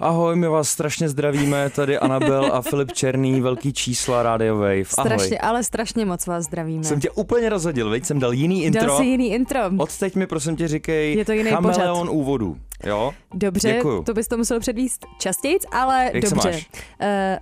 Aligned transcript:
Ahoj, 0.00 0.36
my 0.36 0.48
vás 0.48 0.68
strašně 0.68 1.08
zdravíme, 1.08 1.70
tady 1.70 1.98
Anabel 1.98 2.50
a 2.52 2.62
Filip 2.62 2.92
Černý, 2.92 3.40
velký 3.40 3.72
čísla 3.72 4.22
Radio 4.22 4.54
Wave. 4.56 4.68
Ahoj. 4.70 4.84
Strašně, 4.84 5.38
ale 5.38 5.64
strašně 5.64 6.04
moc 6.06 6.26
vás 6.26 6.44
zdravíme. 6.44 6.84
Jsem 6.84 7.00
tě 7.00 7.10
úplně 7.10 7.48
rozhodil, 7.48 7.90
veď 7.90 8.04
jsem 8.04 8.18
dal 8.20 8.32
jiný 8.32 8.64
intro. 8.64 8.86
Dal 8.86 8.96
si 8.98 9.04
jiný 9.04 9.32
intro. 9.32 9.60
Odteď 9.78 10.14
mi 10.16 10.26
prosím 10.26 10.56
tě 10.56 10.68
říkej 10.68 11.14
Je 11.14 11.24
to 11.24 11.32
jiný 11.32 11.50
chameleon 11.50 11.98
pořad. 12.06 12.12
úvodu. 12.12 12.56
Jo? 12.86 13.12
Dobře, 13.34 13.72
Děkuju. 13.72 14.02
to 14.02 14.14
bys 14.14 14.28
to 14.28 14.36
musel 14.36 14.60
předvíst 14.60 15.06
častěji, 15.18 15.58
ale 15.72 16.10
Jak 16.14 16.26
se 16.26 16.34
dobře. 16.34 16.50
máš? 16.50 16.68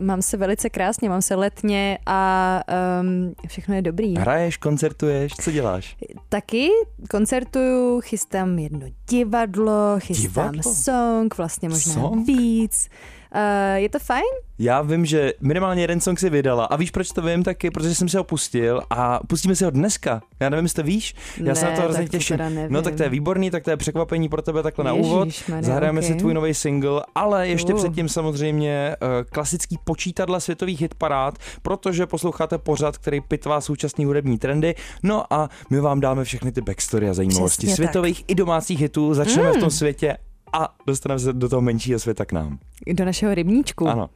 Uh, 0.00 0.06
mám 0.06 0.22
se 0.22 0.36
velice 0.36 0.70
krásně, 0.70 1.08
mám 1.08 1.22
se 1.22 1.34
letně 1.34 1.98
a 2.06 2.60
um, 3.00 3.34
všechno 3.48 3.74
je 3.74 3.82
dobrý. 3.82 4.16
Hraješ, 4.16 4.56
koncertuješ, 4.56 5.32
co 5.40 5.50
děláš? 5.50 5.96
Taky 6.28 6.68
koncertuju, 7.10 8.00
chystám 8.00 8.58
jedno 8.58 8.86
divadlo, 9.10 9.96
chystám 9.98 10.52
Divadlo? 10.52 10.74
song, 10.74 11.36
vlastně 11.38 11.68
možná 11.68 11.92
Song? 11.94 12.26
víc. 12.26 12.88
Uh, 13.36 13.42
je 13.76 13.88
to 13.88 13.98
fajn? 13.98 14.22
Já 14.58 14.82
vím, 14.82 15.06
že 15.06 15.32
minimálně 15.40 15.82
jeden 15.82 16.00
song 16.00 16.18
si 16.20 16.30
vydala. 16.30 16.64
A 16.64 16.76
víš, 16.76 16.90
proč 16.90 17.08
to 17.08 17.22
vím? 17.22 17.42
Taky, 17.42 17.70
protože 17.70 17.94
jsem 17.94 18.08
si 18.08 18.16
ho 18.16 18.24
pustil 18.24 18.82
a 18.90 19.20
pustíme 19.28 19.56
si 19.56 19.64
ho 19.64 19.70
dneska. 19.70 20.20
Já 20.40 20.48
nevím, 20.48 20.64
jestli 20.64 20.82
to 20.82 20.86
víš. 20.86 21.14
Já 21.44 21.54
se 21.54 21.64
na 21.64 21.70
Ne, 21.70 21.76
to 21.76 21.82
hrozně 21.82 22.02
tak 22.02 22.10
to 22.10 22.16
těším. 22.16 22.38
no 22.68 22.82
tak 22.82 22.94
to 22.94 23.02
je 23.02 23.08
výborný, 23.08 23.50
tak 23.50 23.64
to 23.64 23.70
je 23.70 23.76
překvapení 23.76 24.28
pro 24.28 24.42
tebe 24.42 24.62
takhle 24.62 24.84
na 24.84 24.92
úvod. 24.92 25.24
Ježišmarja, 25.26 25.62
Zahrajeme 25.62 26.02
si 26.02 26.12
ok. 26.12 26.18
tvůj 26.18 26.34
nový 26.34 26.54
single, 26.54 27.02
ale 27.14 27.48
ještě 27.48 27.72
Uh. 27.74 27.78
předtím 27.78 28.08
samozřejmě 28.08 28.96
uh, 29.02 29.08
klasický 29.30 29.78
počítadla 29.84 30.40
světových 30.40 30.80
hitparád, 30.80 31.38
protože 31.62 32.06
posloucháte 32.06 32.58
pořad, 32.58 32.98
který 32.98 33.20
pitvá 33.20 33.60
současný 33.60 34.04
hudební 34.04 34.38
trendy. 34.38 34.74
No 35.02 35.32
a 35.32 35.48
my 35.70 35.80
vám 35.80 36.00
dáme 36.00 36.24
všechny 36.24 36.52
ty 36.52 36.60
backstory 36.60 37.08
a 37.08 37.14
zajímavosti 37.14 37.66
Přesně 37.66 37.76
světových 37.76 38.24
i 38.28 38.34
domácích 38.34 38.80
hitů. 38.80 39.14
Začneme 39.14 39.48
Mm. 39.50 39.56
v 39.56 39.60
tom 39.60 39.70
světě 39.70 40.16
a 40.56 40.68
dostaneme 40.86 41.18
se 41.18 41.32
do 41.32 41.48
toho 41.48 41.62
menšího 41.62 41.98
světa 41.98 42.24
k 42.24 42.32
nám. 42.32 42.58
Do 42.92 43.04
našeho 43.04 43.34
rybníčku. 43.34 43.88
Ano. 43.88 44.10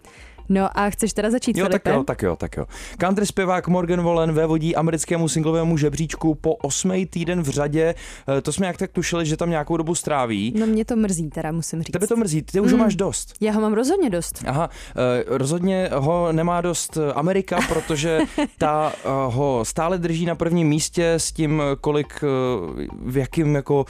No 0.50 0.78
a 0.78 0.90
chceš 0.90 1.12
teda 1.12 1.30
začít, 1.30 1.56
Jo, 1.56 1.68
tak 1.68 1.82
jo, 1.86 2.04
tak 2.04 2.22
jo, 2.22 2.36
tak 2.36 2.56
jo. 2.56 2.64
Country 2.98 3.26
zpěvák 3.26 3.68
Morgan 3.68 4.02
Wallen 4.02 4.32
vévodí 4.32 4.76
americkému 4.76 5.28
singlovému 5.28 5.76
žebříčku 5.76 6.34
po 6.34 6.54
osmý 6.54 7.06
týden 7.06 7.42
v 7.42 7.48
řadě. 7.48 7.94
Eh, 8.38 8.40
To 8.40 8.52
jsme 8.52 8.66
jak 8.66 8.76
tak 8.76 8.92
tušili, 8.92 9.26
že 9.26 9.36
tam 9.36 9.50
nějakou 9.50 9.76
dobu 9.76 9.94
stráví. 9.94 10.54
No 10.58 10.66
mě 10.66 10.84
to 10.84 10.96
mrzí, 10.96 11.30
teda 11.30 11.52
musím 11.52 11.82
říct. 11.82 11.92
Tebe 11.92 12.06
to 12.06 12.16
mrzí, 12.16 12.42
ty 12.42 12.60
už 12.60 12.72
ho 12.72 12.76
Mm. 12.78 12.84
máš 12.84 12.96
dost. 12.96 13.34
Já 13.40 13.52
ho 13.52 13.60
mám 13.60 13.72
rozhodně 13.72 14.10
dost. 14.10 14.42
Aha, 14.46 14.70
eh, 14.96 15.24
rozhodně 15.26 15.90
ho 15.94 16.32
nemá 16.32 16.60
dost 16.60 16.96
eh, 16.96 17.12
Amerika, 17.12 17.58
protože 17.68 18.20
ta 18.58 18.92
ho 19.28 19.60
stále 19.64 19.98
drží 19.98 20.26
na 20.26 20.34
prvním 20.34 20.68
místě 20.68 21.12
s 21.12 21.32
tím, 21.32 21.62
kolik, 21.80 22.24
v 23.06 23.16
jakým 23.16 23.54
jako 23.54 23.84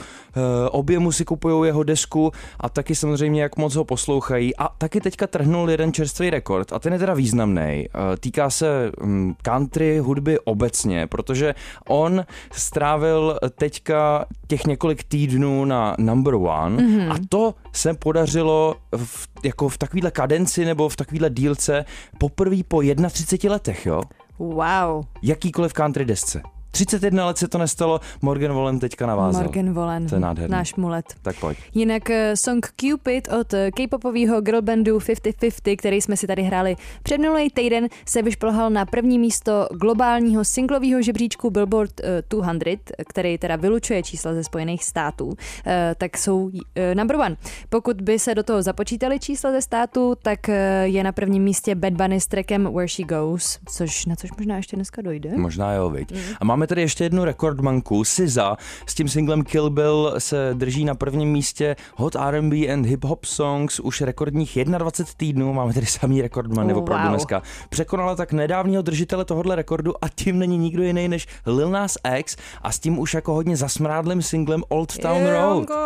objemu 0.71 1.11
si 1.11 1.25
kupují 1.25 1.67
jeho 1.67 1.83
desku 1.83 2.31
a 2.59 2.69
taky 2.69 2.95
samozřejmě, 2.95 3.41
jak 3.41 3.57
moc 3.57 3.75
ho 3.75 3.83
poslouchají. 3.85 4.55
A 4.57 4.69
taky 4.77 5.01
teďka 5.01 5.27
trhnul 5.27 5.71
jeden 5.71 5.93
čerstvý 5.93 6.29
rekord 6.29 6.50
a 6.73 6.79
ten 6.79 6.93
je 6.93 6.99
teda 6.99 7.13
významný. 7.13 7.85
Týká 8.19 8.49
se 8.49 8.91
hm, 9.03 9.33
country 9.41 9.99
hudby 9.99 10.39
obecně, 10.39 11.07
protože 11.07 11.55
on 11.89 12.25
strávil 12.51 13.39
teďka 13.57 14.25
těch 14.47 14.65
několik 14.65 15.03
týdnů 15.03 15.65
na 15.65 15.95
number 15.99 16.33
one 16.35 16.83
Mhm. 16.83 17.11
a 17.11 17.15
to 17.29 17.55
se 17.73 17.93
podařilo 17.93 18.75
v, 18.97 19.27
jako 19.43 19.69
v 19.69 19.77
takovýhle 19.77 20.11
kadenci 20.11 20.65
nebo 20.65 20.89
v 20.89 20.95
takovýhle 20.95 21.29
dílce 21.29 21.85
poprvé 22.17 22.57
po 22.67 22.81
31 23.09 23.53
letech, 23.53 23.85
jo? 23.85 24.01
Wow. 24.39 25.03
Jakýkoliv 25.21 25.73
country 25.73 26.05
desce. 26.05 26.41
31 26.71 27.25
let 27.25 27.37
se 27.37 27.47
to 27.47 27.57
nestalo, 27.57 27.99
Morgan 28.21 28.53
Wallen 28.53 28.79
teďka 28.79 29.05
navázal. 29.05 29.43
Morgan 29.43 29.73
Wallen. 29.73 30.07
To 30.07 30.15
je 30.15 30.21
nádherný. 30.21 30.51
Náš 30.51 30.75
mulet. 30.75 31.05
Tak 31.21 31.35
pojď. 31.39 31.57
Jinak 31.73 32.09
eh, 32.09 32.37
song 32.37 32.67
Cupid 32.81 33.27
od 33.39 33.53
eh, 33.53 33.71
k-popového 33.71 34.41
girlbandu 34.41 34.97
50-50, 34.97 35.75
který 35.77 36.01
jsme 36.01 36.17
si 36.17 36.27
tady 36.27 36.43
hráli 36.43 36.75
před 37.03 37.17
minulý 37.17 37.49
týden, 37.49 37.87
se 38.05 38.21
vyšplhal 38.21 38.69
na 38.69 38.85
první 38.85 39.19
místo 39.19 39.67
globálního 39.71 40.45
singlového 40.45 41.01
žebříčku 41.01 41.49
Billboard 41.49 41.99
eh, 42.03 42.23
200, 42.57 42.77
který 43.07 43.37
teda 43.37 43.55
vylučuje 43.55 44.03
čísla 44.03 44.33
ze 44.33 44.43
Spojených 44.43 44.83
států, 44.83 45.33
eh, 45.65 45.95
tak 45.97 46.17
jsou 46.17 46.51
eh, 46.75 46.95
number 46.95 47.15
one. 47.15 47.35
Pokud 47.69 48.01
by 48.01 48.19
se 48.19 48.35
do 48.35 48.43
toho 48.43 48.61
započítali 48.61 49.19
čísla 49.19 49.51
ze 49.51 49.61
států, 49.61 50.15
tak 50.21 50.49
eh, 50.49 50.83
je 50.83 51.03
na 51.03 51.11
prvním 51.11 51.43
místě 51.43 51.75
Bad 51.75 51.93
Bunny 51.93 52.21
s 52.21 52.27
trackem 52.27 52.73
Where 52.73 52.87
She 52.87 53.05
Goes, 53.05 53.59
což 53.71 54.05
na 54.05 54.15
což 54.15 54.29
možná 54.37 54.57
ještě 54.57 54.75
dneska 54.75 55.01
dojde. 55.01 55.37
Možná 55.37 55.73
jo, 55.73 55.89
viď. 55.89 56.11
Mm. 56.11 56.19
A 56.39 56.45
máme 56.61 56.67
tady 56.67 56.81
ještě 56.81 57.03
jednu 57.03 57.25
rekordmanku, 57.25 58.03
SZA, 58.03 58.57
s 58.85 58.95
tím 58.95 59.09
singlem 59.09 59.43
Kill 59.43 59.69
Bill 59.69 60.13
se 60.17 60.49
drží 60.53 60.85
na 60.85 60.95
prvním 60.95 61.31
místě 61.31 61.75
Hot 61.95 62.15
R&B 62.15 62.55
and 62.73 62.85
Hip 62.85 63.03
Hop 63.03 63.25
Songs 63.25 63.79
už 63.79 64.01
rekordních 64.01 64.57
21 64.65 65.13
týdnů, 65.17 65.53
máme 65.53 65.73
tady 65.73 65.85
samý 65.85 66.21
rekordmany 66.21 66.73
Oh, 66.73 66.79
opravdu 66.79 67.03
wow. 67.05 67.11
dneska. 67.15 67.41
Překonala 67.69 68.15
tak 68.15 68.33
nedávního 68.33 68.81
držitele 68.81 69.25
tohohle 69.25 69.55
rekordu 69.55 69.93
a 70.03 70.09
tím 70.09 70.39
není 70.39 70.57
nikdo 70.57 70.83
jiný 70.83 71.07
než 71.07 71.27
Lil 71.45 71.69
Nas 71.69 71.97
X 72.17 72.35
a 72.61 72.71
s 72.71 72.79
tím 72.79 72.99
už 72.99 73.13
jako 73.13 73.33
hodně 73.33 73.57
zasmrádlým 73.57 74.21
singlem 74.21 74.63
Old 74.69 74.97
Town 74.97 75.27
Road. 75.27 75.69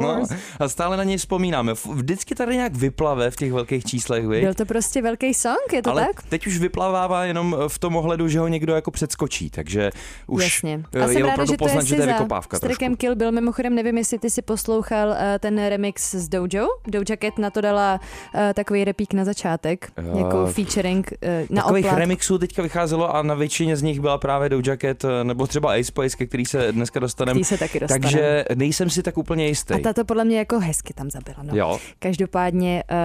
No, 0.00 0.24
a 0.60 0.68
stále 0.68 0.96
na 0.96 1.04
něj 1.04 1.16
vzpomínáme. 1.16 1.72
Vždycky 1.92 2.34
tady 2.34 2.56
nějak 2.56 2.74
vyplave 2.74 3.30
v 3.30 3.36
těch 3.36 3.52
velkých 3.52 3.84
číslech, 3.84 4.26
viď? 4.26 4.44
Byl 4.44 4.54
to 4.54 4.64
prostě 4.64 5.02
velký 5.02 5.34
song, 5.34 5.72
je 5.72 5.82
to 5.82 5.90
Ale 5.90 6.06
tak? 6.06 6.22
teď 6.22 6.46
už 6.46 6.58
vyplavává 6.58 7.24
jenom 7.24 7.56
v 7.68 7.78
tom 7.78 7.96
ohledu, 7.96 8.28
že 8.28 8.40
ho 8.40 8.48
někdo 8.48 8.74
jako 8.74 8.90
předskočí, 8.90 9.50
takže 9.60 9.90
už 10.26 10.42
Jasně. 10.44 10.82
eh, 10.94 11.00
A 11.00 11.06
jsem 11.06 11.16
je 11.16 11.22
ráda, 11.22 11.32
opravdu 11.32 11.52
že 11.52 11.56
to 11.58 11.64
je 11.64 11.68
poznat, 11.68 11.82
že 11.86 11.94
to 11.96 12.02
je 12.02 12.06
vykopávka 12.08 12.56
s 12.56 12.60
trackem. 12.60 12.96
Kill 12.96 13.14
Bill. 13.16 13.32
Mimochodem 13.32 13.74
nevím, 13.74 13.98
jestli 13.98 14.18
ty 14.18 14.30
si 14.30 14.42
poslouchal 14.42 15.08
uh, 15.08 15.14
ten 15.40 15.66
remix 15.68 16.14
s 16.14 16.28
Dojo. 16.28 16.66
Doja 16.86 17.16
Cat 17.22 17.38
na 17.38 17.50
to 17.50 17.60
dala 17.60 18.00
uh, 18.34 18.40
takový 18.54 18.84
repík 18.84 19.12
na 19.14 19.24
začátek, 19.24 19.92
Jo. 20.06 20.18
jako 20.18 20.46
featuring 20.46 21.12
uh, 21.22 21.28
na 21.56 21.62
Takových 21.62 21.84
oplátku. 21.84 22.00
remixů 22.00 22.38
teďka 22.38 22.62
vycházelo 22.62 23.14
a 23.16 23.22
na 23.22 23.34
většině 23.34 23.76
z 23.76 23.82
nich 23.82 24.00
byla 24.00 24.18
právě 24.18 24.48
Doja 24.48 24.76
Cat 24.76 25.04
eh, 25.04 25.24
nebo 25.24 25.46
třeba 25.46 25.72
Ace 25.72 25.84
Spice, 25.84 26.16
ke 26.16 26.26
který 26.26 26.44
se 26.46 26.72
dneska 26.72 27.00
dostaneme. 27.00 27.44
Se 27.44 27.58
taky 27.58 27.80
dostane. 27.80 28.00
Takže 28.00 28.44
nejsem 28.54 28.90
si 28.90 29.02
tak 29.02 29.18
úplně 29.18 29.46
jistý. 29.46 29.74
A 29.74 29.78
ta 29.78 29.92
to 29.92 30.04
podle 30.04 30.24
mě 30.24 30.38
jako 30.38 30.60
hezky 30.60 30.94
tam 30.94 31.10
zabila. 31.10 31.36
No. 31.42 31.56
Jo, 31.56 31.78
Každopádně 31.98 32.84
uh, 32.90 32.96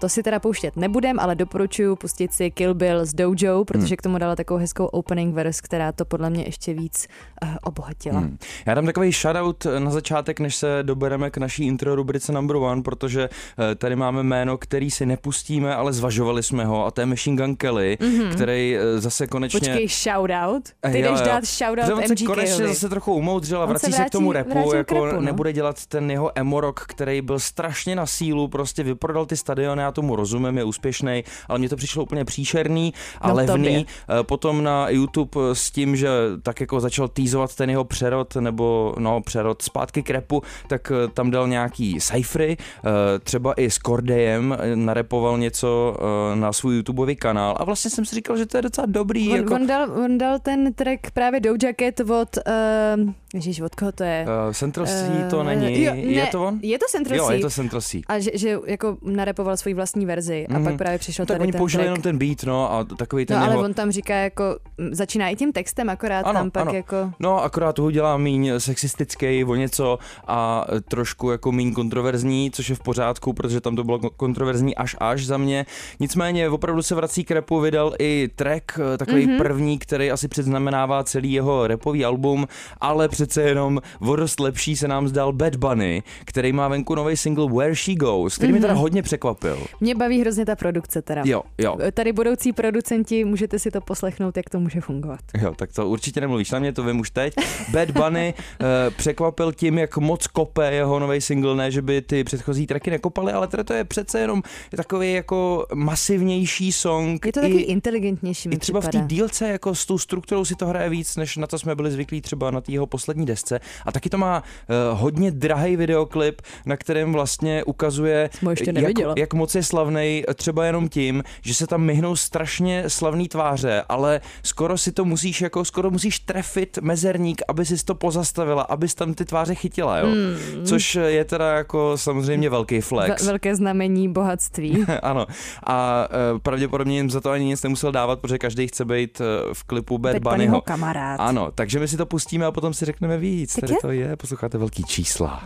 to 0.00 0.08
si 0.08 0.22
teda 0.22 0.40
pouštět 0.40 0.76
nebudem, 0.76 1.20
ale 1.20 1.34
doporučuji 1.34 1.96
pustit 1.96 2.32
si 2.34 2.50
Kill 2.50 2.74
Bill 2.74 3.06
s 3.06 3.14
Dojo, 3.14 3.64
protože 3.64 3.86
Hmm. 3.86 3.96
k 3.96 4.02
tomu 4.02 4.18
dala 4.18 4.36
takovou 4.36 4.60
hezkou 4.60 4.84
opening 4.86 5.34
verse, 5.34 5.60
která 5.64 5.92
to 6.00 6.04
podle 6.04 6.30
mě 6.30 6.42
ještě 6.44 6.74
víc 6.74 7.06
uh, 7.44 7.48
obohatila. 7.62 8.20
Hmm. 8.20 8.38
Já 8.66 8.74
dám 8.74 8.86
takový 8.86 9.12
shoutout 9.12 9.66
na 9.78 9.90
začátek, 9.90 10.40
než 10.40 10.56
se 10.56 10.78
dobereme 10.82 11.30
k 11.30 11.36
naší 11.38 11.66
intro 11.66 11.94
rubrice 11.94 12.32
number 12.32 12.56
one, 12.56 12.82
protože 12.82 13.28
eh, 13.70 13.74
tady 13.74 13.96
máme 13.96 14.22
jméno, 14.22 14.58
který 14.58 14.90
si 14.90 15.06
nepustíme, 15.06 15.74
ale 15.74 15.92
zvažovali 15.92 16.42
jsme 16.42 16.64
ho 16.64 16.86
a 16.86 16.90
to 16.90 17.00
je 17.00 17.06
Machine 17.06 17.36
Gun 17.36 17.56
Kelly, 17.56 17.98
Mhm. 18.00 18.30
který 18.32 18.76
eh, 18.76 19.00
zase 19.00 19.26
konečně... 19.26 19.60
Počkej, 19.60 19.88
shoutout. 19.88 20.62
Eh, 20.84 20.90
Ty 20.92 21.00
jo, 21.00 21.10
jdeš 21.10 21.20
jo. 21.20 21.26
dát 21.26 21.44
shoutout 21.44 22.10
MGK. 22.10 22.26
konečně 22.26 22.66
zase 22.68 22.88
trochu 22.88 23.14
umoudřil 23.14 23.62
a 23.62 23.66
vrací 23.66 23.92
se 23.92 23.96
se, 23.98 24.04
k 24.04 24.10
tomu 24.10 24.32
vrátí- 24.32 24.48
repu, 24.54 24.70
k 24.70 24.74
jako 24.74 25.04
rapu, 25.06 25.16
no. 25.16 25.22
nebude 25.22 25.52
dělat 25.52 25.86
ten 25.86 26.10
jeho 26.10 26.32
emorok, 26.34 26.80
který 26.88 27.20
byl 27.22 27.38
strašně 27.38 27.96
na 27.96 28.06
sílu, 28.06 28.48
prostě 28.48 28.82
vyprodal 28.82 29.26
ty 29.26 29.36
stadiony, 29.36 29.82
já 29.82 29.92
tomu 29.92 30.16
rozumím, 30.16 30.58
je 30.58 30.64
úspěšný, 30.64 31.24
ale 31.48 31.58
mně 31.58 31.68
to 31.68 31.76
přišlo 31.76 32.02
úplně 32.02 32.24
příšerný 32.24 32.94
a 33.20 33.28
No, 33.28 33.34
levný. 33.34 33.52
tobě. 33.64 33.84
Eh, 34.20 34.22
Potom 34.30 34.64
na 34.64 34.88
YouTube 34.88 35.40
s 35.52 35.70
tím, 35.70 35.89
že 35.96 36.08
tak 36.42 36.60
jako 36.60 36.80
začal 36.80 37.08
týzovat 37.08 37.54
ten 37.54 37.70
jeho 37.70 37.84
přerod, 37.84 38.36
nebo 38.36 38.94
no 38.98 39.20
přerod 39.20 39.62
zpátky 39.62 40.02
k 40.02 40.10
repu, 40.10 40.42
tak 40.66 40.92
eh, 40.94 41.08
tam 41.08 41.30
dal 41.30 41.48
nějaký 41.48 41.98
cyfry, 42.00 42.56
eh, 42.56 43.18
třeba 43.18 43.54
i 43.54 43.70
s 43.70 43.78
Cordejem 43.78 44.56
eh, 44.58 44.76
narepoval 44.76 45.38
něco 45.38 45.96
na 46.34 46.52
svůj 46.52 46.76
YouTubeový 46.76 47.16
kanál 47.16 47.56
a 47.58 47.64
vlastně 47.64 47.90
jsem 47.90 48.04
si 48.04 48.14
říkal, 48.14 48.36
že 48.36 48.46
to 48.46 48.58
je 48.58 48.62
docela 48.62 48.86
dobrý. 48.86 49.28
On, 49.28 49.36
jako, 49.36 49.54
on, 49.54 49.66
dal, 49.66 49.90
on 50.04 50.18
dal 50.18 50.38
ten 50.38 50.74
track 50.74 51.10
právě 51.10 51.40
Doja 51.40 51.72
Cat 51.80 52.00
od, 52.00 52.36
uh, 52.36 53.12
ježíš, 53.34 53.60
od 53.60 53.74
koho 53.74 53.92
to 53.92 54.04
je? 54.04 54.26
Uh, 54.48 54.52
Central 54.52 54.86
C 54.86 55.26
to 55.30 55.40
Eh, 55.40 55.44
není. 55.44 55.82
jo, 55.84 55.92
je 55.94 56.22
ne, 56.24 56.28
to 56.32 56.44
on? 56.46 56.58
Je 56.62 56.78
to 56.78 56.86
Central 56.90 57.18
jo, 57.18 57.30
je 57.30 57.40
to 57.40 57.50
Central 57.50 57.80
C. 57.80 58.00
A 58.06 58.18
že, 58.18 58.30
že 58.34 58.58
jako 58.66 58.96
narepoval 59.02 59.56
svoji 59.56 59.74
vlastní 59.74 60.06
verzi 60.06 60.46
a 60.46 60.52
Mhm. 60.58 60.64
pak 60.64 60.76
právě 60.76 60.98
přišel 60.98 61.26
tak 61.26 61.34
tady 61.34 61.42
oni 61.42 61.52
ten 61.52 61.58
použili 61.58 61.84
jenom 61.84 62.02
ten 62.02 62.18
beat, 62.18 62.42
no, 62.42 62.72
a 62.72 62.84
takový 62.84 63.26
ten 63.26 63.36
No 63.38 63.44
ale 63.44 63.52
jeho... 63.52 63.64
on 63.64 63.74
tam 63.74 63.90
říká 63.90 64.14
jako, 64.14 64.44
začíná 64.92 65.28
i 65.28 65.36
tím 65.36 65.52
textem, 65.52 65.90
akorát 65.90 66.20
Ano, 66.26 66.38
tam 66.38 66.50
pak 66.50 66.62
ano. 66.62 66.72
jako... 66.74 67.12
No, 67.20 67.42
akorát 67.42 67.72
toho 67.72 67.90
dělá 67.90 68.16
míň 68.16 68.52
sexistický 68.58 69.44
o 69.44 69.54
něco 69.54 69.98
a 70.26 70.66
trošku 70.88 71.30
jako 71.30 71.52
míň 71.52 71.72
kontroverzní, 71.72 72.50
což 72.50 72.68
je 72.70 72.76
v 72.76 72.80
pořádku, 72.80 73.32
protože 73.32 73.60
tam 73.60 73.76
to 73.76 73.84
bylo 73.84 73.98
kontroverzní 73.98 74.76
až 74.76 74.96
až 75.00 75.26
za 75.26 75.36
mě. 75.36 75.66
Nicméně 76.00 76.48
opravdu 76.48 76.82
se 76.82 76.94
vrací 76.94 77.24
k 77.24 77.30
rapu, 77.30 77.60
vydal 77.60 77.94
i 77.98 78.28
track, 78.36 78.78
eh, 78.94 78.98
takový 78.98 79.22
Mhm. 79.26 79.34
mm-hmm. 79.34 79.38
první, 79.38 79.78
který 79.78 80.10
asi 80.10 80.28
předznamenává 80.28 81.04
celý 81.04 81.32
jeho 81.32 81.66
rapový 81.66 82.04
album, 82.04 82.46
ale 82.80 83.08
přece 83.20 83.42
jenom 83.42 83.80
o 84.00 84.16
dost 84.16 84.40
lepší 84.40 84.76
se 84.76 84.88
nám 84.88 85.08
zdal 85.08 85.32
Bad 85.32 85.56
Bunny, 85.56 86.02
který 86.24 86.52
má 86.52 86.68
venku 86.68 86.94
nový 86.94 87.16
single 87.16 87.46
Where 87.52 87.74
She 87.76 87.94
Goes, 87.94 88.36
který 88.36 88.52
mm-hmm. 88.52 88.52
mě 88.52 88.60
teda 88.60 88.74
hodně 88.74 89.02
překvapil. 89.02 89.66
Mě 89.80 89.94
baví 89.94 90.20
hrozně 90.20 90.46
ta 90.46 90.56
produkce 90.56 91.02
teda. 91.02 91.22
Jo, 91.24 91.42
jo. 91.58 91.76
Tady 91.94 92.12
budoucí 92.12 92.52
producenti, 92.52 93.24
můžete 93.24 93.58
si 93.58 93.70
to 93.70 93.80
poslechnout, 93.80 94.36
jak 94.36 94.50
to 94.50 94.60
může 94.60 94.80
fungovat. 94.80 95.20
Jo, 95.42 95.54
tak 95.56 95.72
to 95.72 95.88
určitě 95.88 96.20
nemluvíš 96.20 96.50
na 96.50 96.58
mě, 96.58 96.72
to 96.72 96.82
vím 96.82 97.00
už 97.00 97.10
teď. 97.10 97.34
Bad 97.72 97.90
Bunny 97.90 98.34
uh, 98.36 98.66
překvapil 98.96 99.52
tím, 99.52 99.78
jak 99.78 99.96
moc 99.96 100.26
kope 100.26 100.72
jeho 100.72 100.98
nový 100.98 101.20
single, 101.20 101.56
ne, 101.56 101.70
že 101.70 101.82
by 101.82 102.02
ty 102.02 102.24
předchozí 102.24 102.66
tracky 102.66 102.90
nekopaly, 102.90 103.32
ale 103.32 103.46
teda 103.46 103.64
to 103.64 103.72
je 103.72 103.84
přece 103.84 104.20
jenom 104.20 104.42
takový 104.76 105.12
jako 105.12 105.66
masivnější 105.74 106.72
song. 106.72 107.26
Je 107.26 107.32
to 107.32 107.40
taky 107.40 107.60
inteligentnější, 107.60 108.48
i 108.52 108.56
třeba 108.56 108.80
v 108.80 108.84
té 108.84 108.88
připadá. 108.88 109.06
dílce 109.06 109.48
jako 109.48 109.74
s 109.74 109.86
tou 109.86 109.98
strukturou 109.98 110.44
si 110.44 110.54
to 110.54 110.66
hraje 110.66 110.90
víc, 110.90 111.16
než 111.16 111.36
na 111.36 111.46
to 111.46 111.58
jsme 111.58 111.74
byli 111.74 111.90
zvyklí 111.90 112.20
třeba 112.20 112.50
na 112.50 112.60
té 112.60 112.72
jeho 112.72 112.86
poslední 112.86 113.09
desce. 113.18 113.60
A 113.86 113.92
taky 113.92 114.10
to 114.10 114.18
má 114.18 114.42
uh, 114.42 115.00
hodně 115.00 115.30
drahý 115.30 115.76
videoklip, 115.76 116.42
na 116.66 116.76
kterém 116.76 117.12
vlastně 117.12 117.64
ukazuje, 117.64 118.30
jak, 118.72 118.92
jak 119.16 119.34
moc 119.34 119.54
je 119.54 119.62
slavnej 119.62 120.24
třeba 120.34 120.64
jenom 120.64 120.88
tím, 120.88 121.22
že 121.42 121.54
se 121.54 121.66
tam 121.66 121.80
myhnou 121.80 122.16
strašně 122.16 122.84
slavný 122.88 123.28
tváře, 123.28 123.82
ale 123.88 124.20
skoro 124.42 124.78
si 124.78 124.92
to 124.92 125.04
musíš 125.04 125.40
jako, 125.40 125.64
skoro 125.64 125.90
musíš 125.90 126.18
trefit 126.18 126.78
mezerník, 126.80 127.42
aby 127.48 127.66
si 127.66 127.84
to 127.84 127.94
pozastavila, 127.94 128.62
abys 128.62 128.94
tam 128.94 129.14
ty 129.14 129.24
tváře 129.24 129.54
chytila, 129.54 129.98
jo. 129.98 130.06
Mm. 130.06 130.66
Což 130.66 130.94
je 130.94 131.24
teda 131.24 131.52
jako 131.52 131.92
samozřejmě 131.96 132.50
velký 132.50 132.80
flex. 132.80 133.22
Ve- 133.22 133.26
velké 133.26 133.56
znamení 133.56 134.08
bohatství. 134.12 134.84
ano. 135.02 135.26
A 135.66 136.08
uh, 136.32 136.38
pravděpodobně 136.38 136.96
jim 136.96 137.10
za 137.10 137.20
to 137.20 137.30
ani 137.30 137.44
nic 137.44 137.62
nemusel 137.62 137.92
dávat, 137.92 138.20
protože 138.20 138.38
každý 138.38 138.68
chce 138.68 138.84
být 138.84 139.20
uh, 139.20 139.26
v 139.52 139.64
klipu 139.64 139.98
Bad, 139.98 140.12
Bad 140.12 140.22
Bunnyho. 140.22 140.36
Bunnyho 140.36 140.60
kamarád. 140.60 141.20
Ano, 141.20 141.50
takže 141.54 141.80
my 141.80 141.88
si 141.88 141.96
to 141.96 142.06
pustíme 142.06 142.46
a 142.46 142.52
potom 142.52 142.74
si 142.74 142.84
řekneme 142.84 142.99
víc. 143.18 143.54
Tak 143.54 143.60
Tady 143.60 143.72
je? 143.72 143.78
to 143.82 143.90
je, 143.90 144.16
posloucháte 144.16 144.58
velký 144.58 144.84
čísla. 144.84 145.42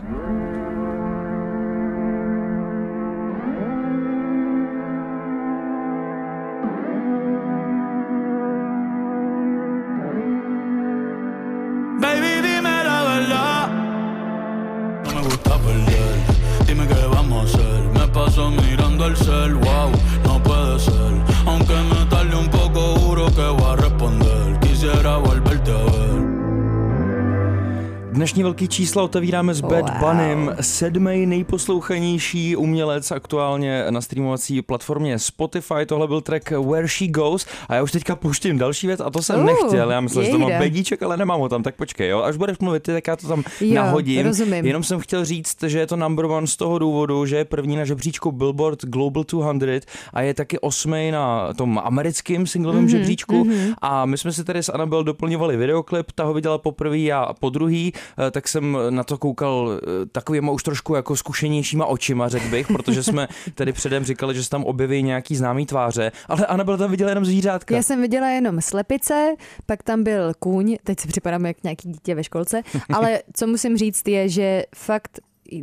Velký 28.55 28.67
čísla 28.67 29.03
otevíráme 29.03 29.53
s 29.53 29.61
Bad 29.61 29.89
Wow. 29.89 29.99
Bunnym, 29.99 30.51
sedmý 30.61 31.25
nejposlouchanější 31.25 32.55
umělec 32.55 33.11
aktuálně 33.11 33.85
na 33.89 34.01
streamovací 34.01 34.61
platformě 34.61 35.19
Spotify. 35.19 35.85
Tohle 35.85 36.07
byl 36.07 36.21
track 36.21 36.51
Where 36.51 36.87
She 36.87 37.07
Goes 37.11 37.45
a 37.69 37.75
já 37.75 37.83
už 37.83 37.91
teďka 37.91 38.15
pouštím 38.15 38.57
další 38.57 38.87
věc 38.87 38.99
a 38.99 39.09
to 39.09 39.21
jsem 39.21 39.39
Uh, 39.39 39.45
nechtěl. 39.45 39.91
Já 39.91 40.01
myslel, 40.01 40.23
že 40.23 40.31
to 40.31 40.39
mám 40.39 40.49
jejda. 40.49 40.63
bedíček, 40.63 41.03
ale 41.03 41.17
nemám 41.17 41.39
ho 41.39 41.49
tam, 41.49 41.63
tak 41.63 41.75
počkej, 41.75 42.09
jo. 42.09 42.21
Až 42.21 42.37
budeš 42.37 42.57
mluvit 42.59 42.83
ty, 42.83 42.91
tak 42.93 43.07
já 43.07 43.15
to 43.15 43.27
tam 43.27 43.43
Jo, 43.61 43.75
nahodím. 43.75 44.25
rozumím. 44.25 44.65
Jenom 44.65 44.83
jsem 44.83 44.99
chtěl 44.99 45.25
říct, 45.25 45.63
že 45.63 45.79
je 45.79 45.87
to 45.87 45.95
number 45.95 46.25
one 46.25 46.47
z 46.47 46.55
toho 46.57 46.79
důvodu, 46.79 47.25
že 47.25 47.37
je 47.37 47.45
první 47.45 47.75
na 47.75 47.85
žebříčku 47.85 48.31
Billboard 48.31 48.85
Global 48.85 49.23
200 49.57 49.87
a 50.13 50.21
je 50.21 50.33
taky 50.33 50.59
osmý 50.59 51.11
na 51.11 51.53
tom 51.53 51.81
americkém 51.83 52.47
singlovém 52.47 52.85
mm-hmm, 52.85 52.89
žebříčku. 52.89 53.43
Mm-hmm. 53.43 53.73
A 53.81 54.05
my 54.05 54.17
jsme 54.17 54.31
si 54.31 54.43
tady 54.43 54.59
s 54.59 54.69
Anabel 54.73 55.03
doplňovali 55.03 55.57
videoklip, 55.57 56.11
ta 56.15 56.23
ho 56.23 56.33
viděla 56.33 56.57
poprvé, 56.57 56.97
já 56.97 57.33
po 57.39 57.49
druhý, 57.49 57.93
eh, 58.27 58.31
tak 58.45 58.49
jsem 58.49 58.77
na 58.89 59.03
to 59.03 59.17
koukal 59.17 59.71
eh, 59.73 60.05
takovýma 60.05 60.51
už 60.51 60.63
trošku 60.63 60.95
jako 60.95 61.15
zkušenějšíma 61.15 61.85
očima, 61.85 62.29
řekl 62.29 62.49
bych, 62.49 62.67
protože 62.67 63.03
jsme 63.03 63.27
tady 63.55 63.73
předem 63.73 64.03
říkali, 64.03 64.35
že 64.35 64.43
se 64.43 64.49
tam 64.49 64.63
objeví 64.63 65.03
nějaký 65.03 65.35
známý 65.35 65.65
tváře, 65.65 66.11
ale 66.27 66.45
Anabel 66.45 66.77
tam 66.77 66.91
viděla 66.91 67.09
jenom 67.09 67.25
zvířátka. 67.25 67.75
Já 67.75 67.83
jsem 67.83 68.01
viděla 68.01 68.29
jenom 68.29 68.61
slepice, 68.61 69.35
pak 69.65 69.83
tam 69.83 70.03
byl 70.03 70.33
kůň, 70.39 70.77
teď 70.83 70.99
si 70.99 71.07
připadám 71.07 71.45
jak 71.45 71.63
nějaký 71.63 71.89
dítě 71.89 72.15
ve 72.15 72.23
školce, 72.23 72.61
ale 72.93 73.19
co 73.33 73.47
musím 73.47 73.77
říct 73.77 74.07
je, 74.07 74.29
že 74.29 74.63
fakt 74.75 75.19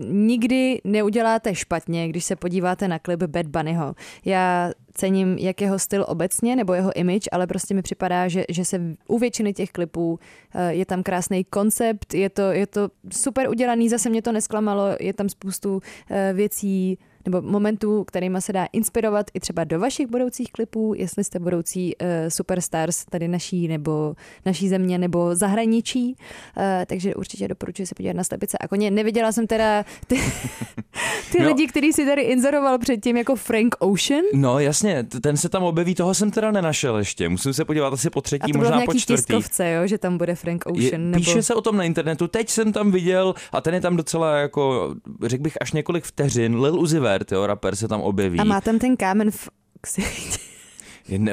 nikdy 0.09 0.81
neuděláte 0.85 1.55
špatně, 1.55 2.09
když 2.09 2.25
se 2.25 2.37
podíváte 2.37 2.89
na 2.89 2.99
klip 2.99 3.23
Bad 3.23 3.47
Bunnyho. 3.47 3.95
Já 4.25 4.71
cením 4.95 5.39
jak 5.39 5.61
jeho 5.61 5.79
styl 5.79 6.05
obecně 6.09 6.57
nebo 6.57 6.75
jeho 6.75 6.97
image, 6.97 7.29
ale 7.33 7.47
prostě 7.47 7.75
mi 7.75 7.83
připadá, 7.83 8.29
že, 8.29 8.45
že 8.49 8.65
se 8.65 8.81
u 9.09 9.19
většiny 9.19 9.53
těch 9.53 9.71
klipů 9.71 10.19
eh, 10.55 10.75
je 10.75 10.87
tam 10.87 11.03
krásný 11.03 11.45
koncept, 11.45 12.15
je 12.15 12.31
to, 12.31 12.43
je 12.43 12.67
to 12.67 12.89
super 13.13 13.49
udělaný, 13.49 13.89
zase 13.89 14.11
mě 14.11 14.23
to 14.23 14.33
nesklamalo, 14.33 14.97
je 15.01 15.13
tam 15.13 15.29
spoustu 15.29 15.81
eh, 16.11 16.33
věcí, 16.33 16.99
nebo 17.27 17.43
momentů, 17.43 18.05
kterými 18.05 18.43
se 18.43 18.53
dá 18.53 18.67
inspirovat 18.73 19.27
i 19.35 19.41
třeba 19.41 19.65
do 19.65 19.81
vašich 19.81 20.07
budoucích 20.07 20.53
klipů, 20.53 20.95
jestli 20.97 21.25
jste 21.25 21.39
budoucí 21.39 21.97
uh, 21.97 22.07
superstars 22.29 23.05
tady 23.05 23.29
naší 23.29 23.69
nebo 23.69 24.15
naší 24.47 24.69
země 24.69 24.99
nebo 24.99 25.35
zahraničí. 25.37 26.17
Uh, 26.57 26.63
takže 26.87 27.15
určitě 27.15 27.49
doporučuji 27.49 27.87
se 27.87 27.95
podívat 27.95 28.17
na 28.17 28.25
slepice 28.25 28.59
a 28.59 28.69
koně. 28.69 28.91
Neviděla 28.91 29.33
jsem 29.33 29.47
teda 29.47 29.85
ty, 30.07 30.15
ty 31.33 31.41
No. 31.43 31.47
lidi, 31.49 31.67
který 31.67 31.93
si 31.93 32.07
tady 32.07 32.23
inzeroval 32.23 32.79
předtím 32.79 33.17
jako 33.17 33.37
Frank 33.37 33.75
Ocean. 33.79 34.23
No 34.35 34.59
jasně, 34.59 35.05
ten 35.23 35.37
se 35.37 35.49
tam 35.49 35.63
objeví, 35.63 35.95
toho 35.95 36.15
jsem 36.15 36.31
teda 36.31 36.51
nenašel 36.51 36.99
ještě. 36.99 37.29
Musím 37.29 37.53
se 37.55 37.65
podívat 37.65 37.93
asi 37.93 38.11
po 38.11 38.19
A 38.19 38.23
třetí, 38.23 38.53
to 38.53 38.59
bylo 38.59 38.71
v 38.71 38.73
možná 38.73 38.87
po 38.87 38.95
čtvrtý. 38.95 39.23
tiskovce, 39.23 39.71
jo, 39.71 39.87
že 39.87 39.99
tam 39.99 40.19
bude 40.19 40.35
Frank 40.35 40.65
Je, 40.75 40.89
Ocean. 40.89 41.11
nebo... 41.11 41.25
píše 41.25 41.43
se 41.43 41.55
o 41.55 41.61
tom 41.61 41.77
na 41.77 41.85
internetu, 41.85 42.29
teď 42.29 42.49
jsem 42.49 42.73
tam 42.73 42.91
viděl 42.91 43.35
a 43.53 43.61
ten 43.61 43.75
je 43.75 43.81
tam 43.81 43.97
docela 43.97 44.37
jako, 44.37 44.95
řekl 45.25 45.43
bych 45.43 45.55
až 45.61 45.73
několik 45.73 46.05
vteřin, 46.05 46.61
Lil 46.61 46.81
Uzi 46.81 46.99
Vert, 47.01 47.12
jo, 47.33 47.47
rapper 47.47 47.77
se 47.77 47.89
tam 47.89 48.01
objeví. 48.01 48.39
A 48.39 48.45
má 48.45 48.61
tam 48.61 48.79
ten 48.79 48.97
kámen 48.97 49.31
v 49.31 49.49
ksichtě. 49.81 50.39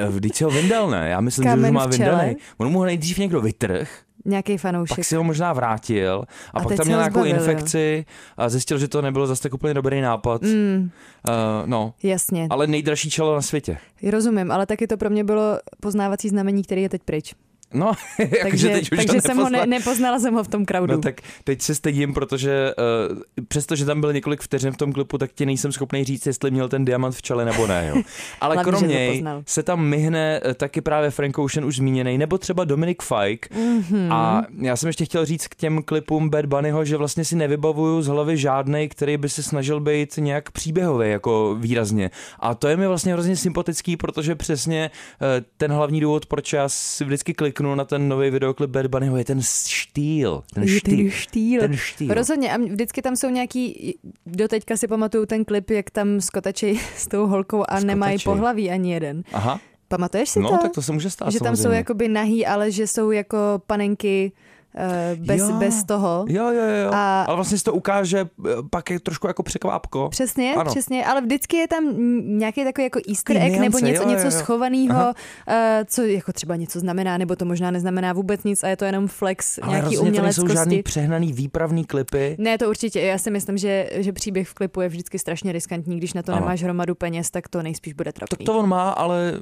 Vždyť 0.08 0.34
si 0.34 0.44
ho 0.44 0.50
vyndal, 0.50 0.90
ne? 0.90 1.08
Já 1.08 1.20
myslím, 1.20 1.42
že 1.44 1.48
Kámen 1.48 1.70
už 1.70 1.74
má 1.74 1.86
vyndaný. 1.86 2.36
On 2.58 2.68
mu 2.72 2.78
ho 2.78 2.84
nejdřív 2.84 3.18
někdo 3.18 3.40
vytrh, 3.40 3.90
Nějaký 4.24 4.58
fanoušek. 4.58 4.96
pak 4.96 5.04
si 5.04 5.16
ho 5.16 5.24
možná 5.24 5.52
vrátil 5.52 6.24
a, 6.54 6.58
A 6.58 6.62
pak 6.62 6.68
tam 6.68 6.76
se 6.76 6.84
měl 6.84 6.98
nějakou 6.98 7.14
zbavil, 7.20 7.36
infekci 7.36 8.04
a 8.36 8.48
zjistil, 8.48 8.78
že 8.78 8.88
to 8.88 9.02
nebylo 9.02 9.26
zase 9.26 9.42
tak 9.42 9.54
úplně 9.54 9.74
dobrý 9.74 10.00
nápad. 10.00 10.42
Mm, 10.42 10.90
Uh, 11.28 11.32
no, 11.66 11.94
jasně, 12.02 12.46
ale 12.50 12.66
nejdražší 12.66 13.10
čelo 13.10 13.34
na 13.34 13.42
světě. 13.42 13.78
rozumím, 14.10 14.50
ale 14.50 14.66
taky 14.66 14.86
to 14.86 14.96
pro 14.96 15.10
mě 15.10 15.24
bylo 15.24 15.58
poznávací 15.80 16.28
znamení, 16.28 16.62
který 16.62 16.82
je 16.82 16.88
teď 16.88 17.02
pryč. 17.04 17.34
No, 17.74 17.92
Takže, 18.42 18.68
teď 18.68 18.92
už 18.92 18.98
takže 18.98 19.20
jsem 19.20 19.36
ho 19.36 19.50
ne, 19.50 19.66
nepoznala 19.66 20.18
jsem 20.18 20.34
ho 20.34 20.44
v 20.44 20.48
tom 20.48 20.66
crowdu. 20.66 20.92
No 20.92 21.00
tak 21.00 21.20
teď 21.44 21.62
se 21.62 21.74
stydím, 21.74 22.14
protože 22.14 22.74
uh, 23.10 23.18
přestože 23.48 23.84
tam 23.84 24.00
byl 24.00 24.12
několik 24.12 24.40
vteřin 24.40 24.72
v 24.72 24.76
tom 24.76 24.92
klipu, 24.92 25.18
tak 25.18 25.32
ti 25.32 25.46
nejsem 25.46 25.72
schopný 25.72 26.04
říct, 26.04 26.26
jestli 26.26 26.50
měl 26.50 26.68
ten 26.68 26.84
diamant 26.84 27.14
v 27.14 27.22
čele 27.22 27.44
nebo 27.44 27.66
ne. 27.66 27.92
Jo. 27.94 28.02
Ale 28.40 28.54
Hlavně, 28.54 28.70
krom 28.70 28.80
že 28.80 28.86
to 28.86 28.92
něj 28.92 29.24
se 29.46 29.62
tam 29.62 29.84
myhne 29.84 30.40
eh, 30.44 30.54
taky 30.54 30.80
právě 30.80 31.10
Frank 31.10 31.38
Ocean 31.38 31.64
už 31.64 31.76
zmíněný, 31.76 32.18
nebo 32.18 32.38
třeba 32.38 32.64
Dominic 32.64 32.98
Fike. 33.02 33.48
Mhm. 33.54 33.80
Mm-hmm. 33.80 34.12
A 34.12 34.42
já 34.58 34.76
jsem 34.76 34.86
ještě 34.86 35.04
chtěl 35.04 35.24
říct 35.24 35.48
k 35.48 35.54
těm 35.54 35.82
klipům 35.82 36.30
Bad 36.30 36.46
Bunnyho, 36.46 36.84
že 36.84 36.96
vlastně 36.96 37.24
si 37.24 37.36
nevybavuju 37.36 38.02
z 38.02 38.06
hlavy 38.06 38.36
žádnej, 38.36 38.88
který 38.88 39.16
by 39.16 39.28
se 39.28 39.42
snažil 39.42 39.80
být 39.80 40.16
nějak 40.16 40.50
příběhový, 40.50 41.10
jako 41.10 41.56
výrazně. 41.60 42.10
A 42.38 42.54
to 42.54 42.68
je 42.68 42.76
mi 42.76 42.86
vlastně 42.86 43.12
hrozně 43.12 43.36
sympatický, 43.36 43.96
protože 43.96 44.34
přesně 44.34 44.90
eh, 44.90 45.44
ten 45.56 45.72
hlavní 45.72 46.00
důvod, 46.00 46.26
proč 46.26 46.52
já 46.52 46.68
si 46.68 47.04
vždycky 47.04 47.34
kliknu 47.60 47.74
na 47.74 47.84
ten 47.84 48.08
nový 48.08 48.30
videoklip 48.30 48.70
Bad 48.70 48.86
Bunnyho, 48.86 49.16
je 49.16 49.24
ten 49.24 49.42
štýl. 49.42 50.42
Ten 50.54 50.66
štýl. 50.66 50.96
ten 50.96 51.10
štýl. 51.10 51.60
Ten 51.60 51.76
štýl. 51.76 52.14
Rozhodně 52.14 52.52
a 52.52 52.56
vždycky 52.56 53.02
tam 53.02 53.16
jsou 53.16 53.28
nějaký, 53.28 53.94
doteďka 54.26 54.76
si 54.76 54.88
pamatuju 54.88 55.26
ten 55.26 55.44
klip, 55.44 55.70
jak 55.70 55.90
tam 55.90 56.20
skotačí 56.20 56.80
s 56.96 57.08
tou 57.08 57.26
holkou 57.26 57.64
a 57.68 57.80
nemají 57.80 58.18
Skotačej. 58.18 58.32
pohlaví 58.32 58.70
ani 58.70 58.92
jeden. 58.92 59.22
Aha, 59.32 59.60
Pamatuješ 59.88 60.28
si 60.28 60.40
no 60.40 60.48
to? 60.50 60.58
tak 60.58 60.72
to 60.72 60.82
se 60.82 60.92
může 60.92 61.10
stát 61.10 61.32
že 61.32 61.38
tam 61.38 61.56
jsou 61.56 61.62
samozřejmě. 61.62 61.76
jakoby 61.76 62.08
nahý, 62.08 62.46
ale 62.46 62.70
že 62.70 62.86
jsou 62.86 63.10
jako 63.10 63.36
panenky 63.66 64.32
bez, 65.16 65.40
Jo. 65.40 65.52
bez 65.58 65.84
toho. 65.84 66.24
Jo, 66.28 66.44
jo, 66.52 66.62
jo. 66.84 66.90
A- 66.92 67.22
Ale 67.22 67.36
vlastně 67.36 67.58
si 67.58 67.64
to 67.64 67.72
ukáže 67.72 68.18
eh, 68.20 68.48
pak 68.70 68.90
je 68.90 69.00
trošku 69.00 69.26
jako 69.26 69.42
překvápko. 69.42 70.08
Přesně, 70.08 70.54
Ano. 70.54 70.70
přesně, 70.70 71.06
ale 71.06 71.20
vždycky 71.20 71.56
je 71.56 71.68
tam 71.68 71.84
nějaký 72.38 72.64
takový 72.64 72.84
jako 72.84 73.00
easter 73.08 73.36
egg 73.36 73.58
nebo 73.60 73.78
něco, 73.78 74.02
jo, 74.02 74.08
jo, 74.08 74.14
něco 74.14 74.24
jo. 74.24 74.30
schovaného, 74.30 74.90
Aha. 75.00 75.14
uh, 75.48 75.54
co 75.86 76.02
jako 76.02 76.32
třeba 76.32 76.56
něco 76.56 76.80
znamená, 76.80 77.18
nebo 77.18 77.36
to 77.36 77.44
možná 77.44 77.70
neznamená 77.70 78.12
vůbec 78.12 78.44
nic 78.44 78.64
a 78.64 78.68
je 78.68 78.76
to 78.76 78.84
jenom 78.84 79.08
flex 79.08 79.58
Ale 79.62 79.70
nějaký 79.72 79.96
to 79.96 80.02
nejsou 80.04 80.14
žádný 80.14 80.18
uměleckosti. 80.42 80.82
přehnaný 80.82 81.32
výpravný 81.32 81.84
klipy. 81.84 82.36
Ne, 82.38 82.58
to 82.58 82.68
určitě. 82.68 83.00
Já 83.00 83.18
si 83.18 83.30
myslím, 83.30 83.58
že, 83.58 83.90
že 83.94 84.12
příběh 84.12 84.48
v 84.48 84.54
klipu 84.54 84.80
je 84.80 84.88
vždycky 84.88 85.18
strašně 85.18 85.52
riskantní. 85.52 85.96
Když 85.96 86.14
na 86.14 86.22
to 86.22 86.32
Ano. 86.32 86.40
nemáš 86.40 86.62
hromadu 86.62 86.94
peněz, 86.94 87.30
tak 87.30 87.48
to 87.48 87.62
nejspíš 87.62 87.92
bude 87.92 88.12
Tak 88.12 88.28
trapný. 88.28 88.46
to 88.46 88.58
on 88.58 88.68
má, 88.68 88.90
ale 88.90 89.32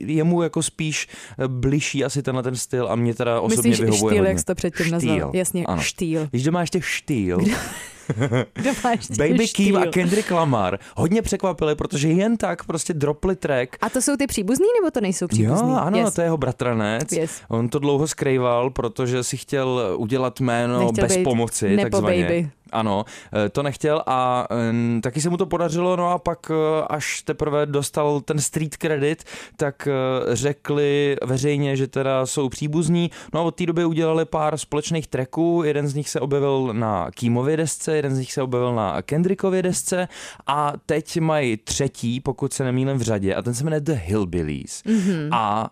jemu 0.00 0.42
jako 0.42 0.62
spíš 0.62 1.08
eh, 1.38 1.48
bližší 1.48 2.04
asi 2.04 2.22
tenhle 2.22 2.42
ten 2.42 2.56
styl 2.56 2.88
a 2.90 2.94
mě 2.96 3.14
teda 3.14 3.40
osobně 3.40 3.70
Myslíš 3.70 3.80
vyhovuje 3.80 4.10
štýl, 4.12 4.18
hodně. 4.22 4.28
jak 4.36 4.44
to 4.44 4.54
předtím 4.74 4.92
nazval? 4.92 5.16
Štýl, 5.16 5.30
Jasně, 5.34 5.66
ano. 5.66 5.82
štýl. 5.82 6.26
Když 6.30 6.42
doma 6.42 6.60
ještě 6.60 6.80
štýl, 6.82 7.38
Kdo 8.54 8.70
má 8.84 8.90
ještě 8.90 9.14
Baby 9.18 9.46
štýl? 9.46 9.74
Keem 9.76 9.88
a 9.88 9.92
Kendrick 9.92 10.30
Lamar 10.30 10.78
hodně 10.96 11.22
překvapili, 11.22 11.74
protože 11.74 12.08
jen 12.08 12.36
tak 12.36 12.64
prostě 12.64 12.94
dropli 12.94 13.36
track. 13.36 13.76
A 13.80 13.88
to 13.88 14.02
jsou 14.02 14.16
ty 14.16 14.26
příbuzný, 14.26 14.66
nebo 14.80 14.90
to 14.90 15.00
nejsou 15.00 15.26
příbuzný? 15.26 15.68
Jo, 15.70 15.76
ano, 15.76 15.98
yes. 15.98 16.14
to 16.14 16.20
je 16.20 16.24
jeho 16.26 16.36
bratranec. 16.36 17.12
Yes. 17.12 17.40
On 17.48 17.68
to 17.68 17.78
dlouho 17.78 18.08
skrýval, 18.08 18.70
protože 18.70 19.24
si 19.24 19.36
chtěl 19.36 19.94
udělat 19.96 20.40
jméno 20.40 20.78
Nechtěl 20.78 21.04
bez 21.04 21.16
pomoci, 21.24 21.76
takzvaně. 21.82 22.22
baby. 22.22 22.50
Ano, 22.74 23.04
eh, 23.32 23.48
to 23.48 23.62
nechtěl 23.62 24.02
a 24.06 24.46
eh, 24.50 25.00
taky 25.00 25.20
se 25.20 25.30
mu 25.30 25.36
to 25.36 25.46
podařilo, 25.46 25.96
no 25.96 26.10
a 26.10 26.18
pak 26.18 26.50
eh, 26.50 26.84
až 26.90 27.22
teprve 27.22 27.66
dostal 27.66 28.20
ten 28.20 28.38
street 28.38 28.76
credit, 28.76 29.24
tak 29.56 29.88
řekli 30.32 31.16
veřejně, 31.24 31.76
že 31.76 31.86
teda 31.86 32.26
jsou 32.26 32.48
příbuzní. 32.48 33.10
No 33.34 33.40
a 33.40 33.42
od 33.42 33.54
té 33.54 33.66
doby 33.66 33.84
udělali 33.84 34.24
pár 34.24 34.58
společných 34.58 35.06
tracků, 35.06 35.62
jeden 35.64 35.88
z 35.88 35.94
nich 35.94 36.08
se 36.08 36.20
objevil 36.20 36.70
na 36.72 37.10
Keemově 37.10 37.56
desce, 37.56 37.96
jeden 37.96 38.14
z 38.14 38.18
nich 38.18 38.32
se 38.32 38.42
objevil 38.42 38.74
na 38.74 39.02
Kendrickově 39.02 39.62
desce 39.62 40.08
a 40.46 40.72
teď 40.86 41.20
mají 41.20 41.56
třetí, 41.56 42.20
pokud 42.20 42.52
se 42.52 42.64
nemýlím 42.64 42.98
v 42.98 43.02
řadě 43.02 43.34
a 43.34 43.42
ten 43.42 43.54
se 43.54 43.64
jmenuje 43.64 43.80
The 43.80 43.92
Hillbillies. 43.92 44.82
Mm-hmm. 44.86 45.28
A 45.32 45.70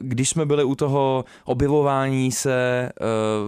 když 0.00 0.28
jsme 0.28 0.46
byli 0.46 0.64
u 0.64 0.74
toho 0.74 1.24
objevování 1.44 2.32
se 2.32 2.88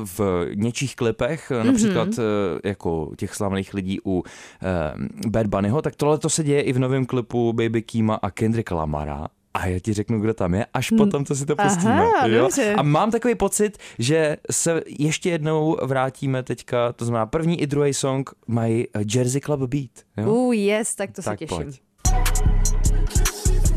v 0.04 0.46
něčích 0.54 0.96
klipech, 0.96 1.50
mm-hmm. 1.50 1.64
například 1.64 2.08
eh, 2.18 2.68
jako 2.68 2.93
těch 3.16 3.34
slavných 3.34 3.74
lidí 3.74 3.98
u 4.06 4.22
eh, 4.62 5.28
Bad 5.28 5.46
Bunnyho, 5.46 5.82
tak 5.82 5.96
tohle 5.96 6.18
to 6.18 6.28
se 6.30 6.44
děje 6.44 6.62
i 6.62 6.72
v 6.72 6.78
novém 6.78 7.06
klipu 7.06 7.52
Baby 7.52 7.82
Keema 7.82 8.14
a 8.14 8.30
Kendrick 8.30 8.70
Lamara. 8.70 9.28
A 9.54 9.66
já 9.66 9.78
ti 9.78 9.92
řeknu, 9.92 10.20
kdo 10.20 10.34
tam 10.34 10.54
je, 10.54 10.66
až 10.74 10.90
potom, 10.90 11.24
co 11.24 11.34
si 11.36 11.46
to 11.46 11.54
Aha, 11.58 11.68
pustíme. 11.68 12.04
jo? 12.26 12.42
dobře. 12.42 12.74
A 12.74 12.82
mám 12.82 13.10
takový 13.10 13.34
pocit, 13.34 13.78
že 13.98 14.36
se 14.50 14.82
ještě 14.98 15.30
jednou 15.30 15.76
vrátíme 15.82 16.42
teďka, 16.42 16.92
to 16.92 17.04
znamená 17.04 17.26
první 17.26 17.60
i 17.62 17.66
druhý 17.66 17.94
song 17.94 18.30
mají 18.46 18.86
eh, 18.94 19.00
Jersey 19.14 19.40
Club 19.40 19.60
Beat. 19.60 19.90
Jo? 20.16 20.32
Uh, 20.34 20.54
yes, 20.54 20.94
tak 20.94 21.12
to 21.12 21.22
se 21.22 21.30
tak 21.30 21.38
těším. 21.38 21.56
pojď. 21.56 21.80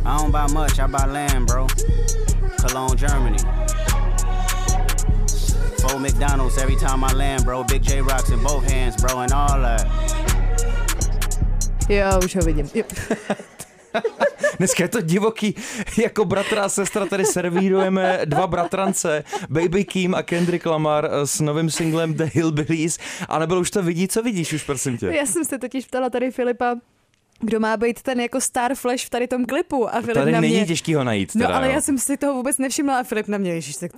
I 0.05 0.17
don't 0.17 0.31
buy 0.31 0.53
much, 0.53 0.79
I 0.79 0.87
buy 0.87 1.13
land, 1.13 1.51
bro. 1.51 1.67
Cologne, 2.61 2.95
Germany. 2.95 3.37
Four 5.81 5.99
McDonald's 5.99 6.57
every 6.57 6.75
time 6.75 7.03
I 7.03 7.13
land, 7.13 7.45
bro. 7.45 7.63
Big 7.63 7.83
J 7.83 8.01
rocks 8.01 8.29
in 8.29 8.39
both 8.43 8.71
hands, 8.71 8.95
bro, 9.01 9.19
and 9.19 9.31
all 9.31 9.61
that. 9.61 9.87
Jo, 11.89 12.19
už 12.25 12.35
ho 12.35 12.41
vidím. 12.41 12.69
Jo. 12.73 12.83
Dneska 14.57 14.83
je 14.83 14.87
to 14.87 15.01
divoký, 15.01 15.55
jako 15.97 16.25
bratra 16.25 16.63
a 16.63 16.69
sestra 16.69 17.05
tady 17.05 17.25
servírujeme 17.25 18.19
dva 18.25 18.47
bratrance, 18.47 19.23
Baby 19.49 19.85
Keem 19.85 20.15
a 20.15 20.23
Kendrick 20.23 20.65
Lamar 20.65 21.05
eh, 21.05 21.27
s 21.27 21.39
novým 21.39 21.69
singlem 21.69 22.13
The 22.13 22.23
Hillbillies. 22.33 22.97
A 23.29 23.39
nebylo 23.39 23.61
už 23.61 23.71
to 23.71 23.83
vidí, 23.83 24.07
co 24.07 24.23
vidíš 24.23 24.53
už, 24.53 24.63
prosím 24.63 24.97
tě. 24.97 25.05
Já 25.05 25.25
jsem 25.25 25.45
se 25.45 25.57
totiž 25.57 25.85
ptala 25.85 26.09
tady 26.09 26.31
Filipa, 26.31 26.75
kdo 27.39 27.59
má 27.59 27.77
být 27.77 28.01
ten 28.01 28.19
jako 28.19 28.41
star 28.41 28.75
flash 28.75 29.05
v 29.05 29.09
tady 29.09 29.27
tom 29.27 29.45
klipu 29.45 29.89
a 29.95 30.01
Filip 30.01 30.13
Tady 30.13 30.31
na 30.31 30.41
není 30.41 30.53
mě... 30.55 30.65
těžký 30.65 30.95
ho 30.95 31.03
najít. 31.03 31.35
No 31.35 31.41
teda, 31.45 31.57
ale 31.57 31.67
jo. 31.67 31.73
já 31.73 31.81
jsem 31.81 31.97
si 31.97 32.17
toho 32.17 32.33
vůbec 32.33 32.57
nevšimla 32.57 32.99
a 32.99 33.03
Filip 33.03 33.27
na 33.27 33.37
mě, 33.37 33.53
ježiš, 33.53 33.75
tak 33.77 33.91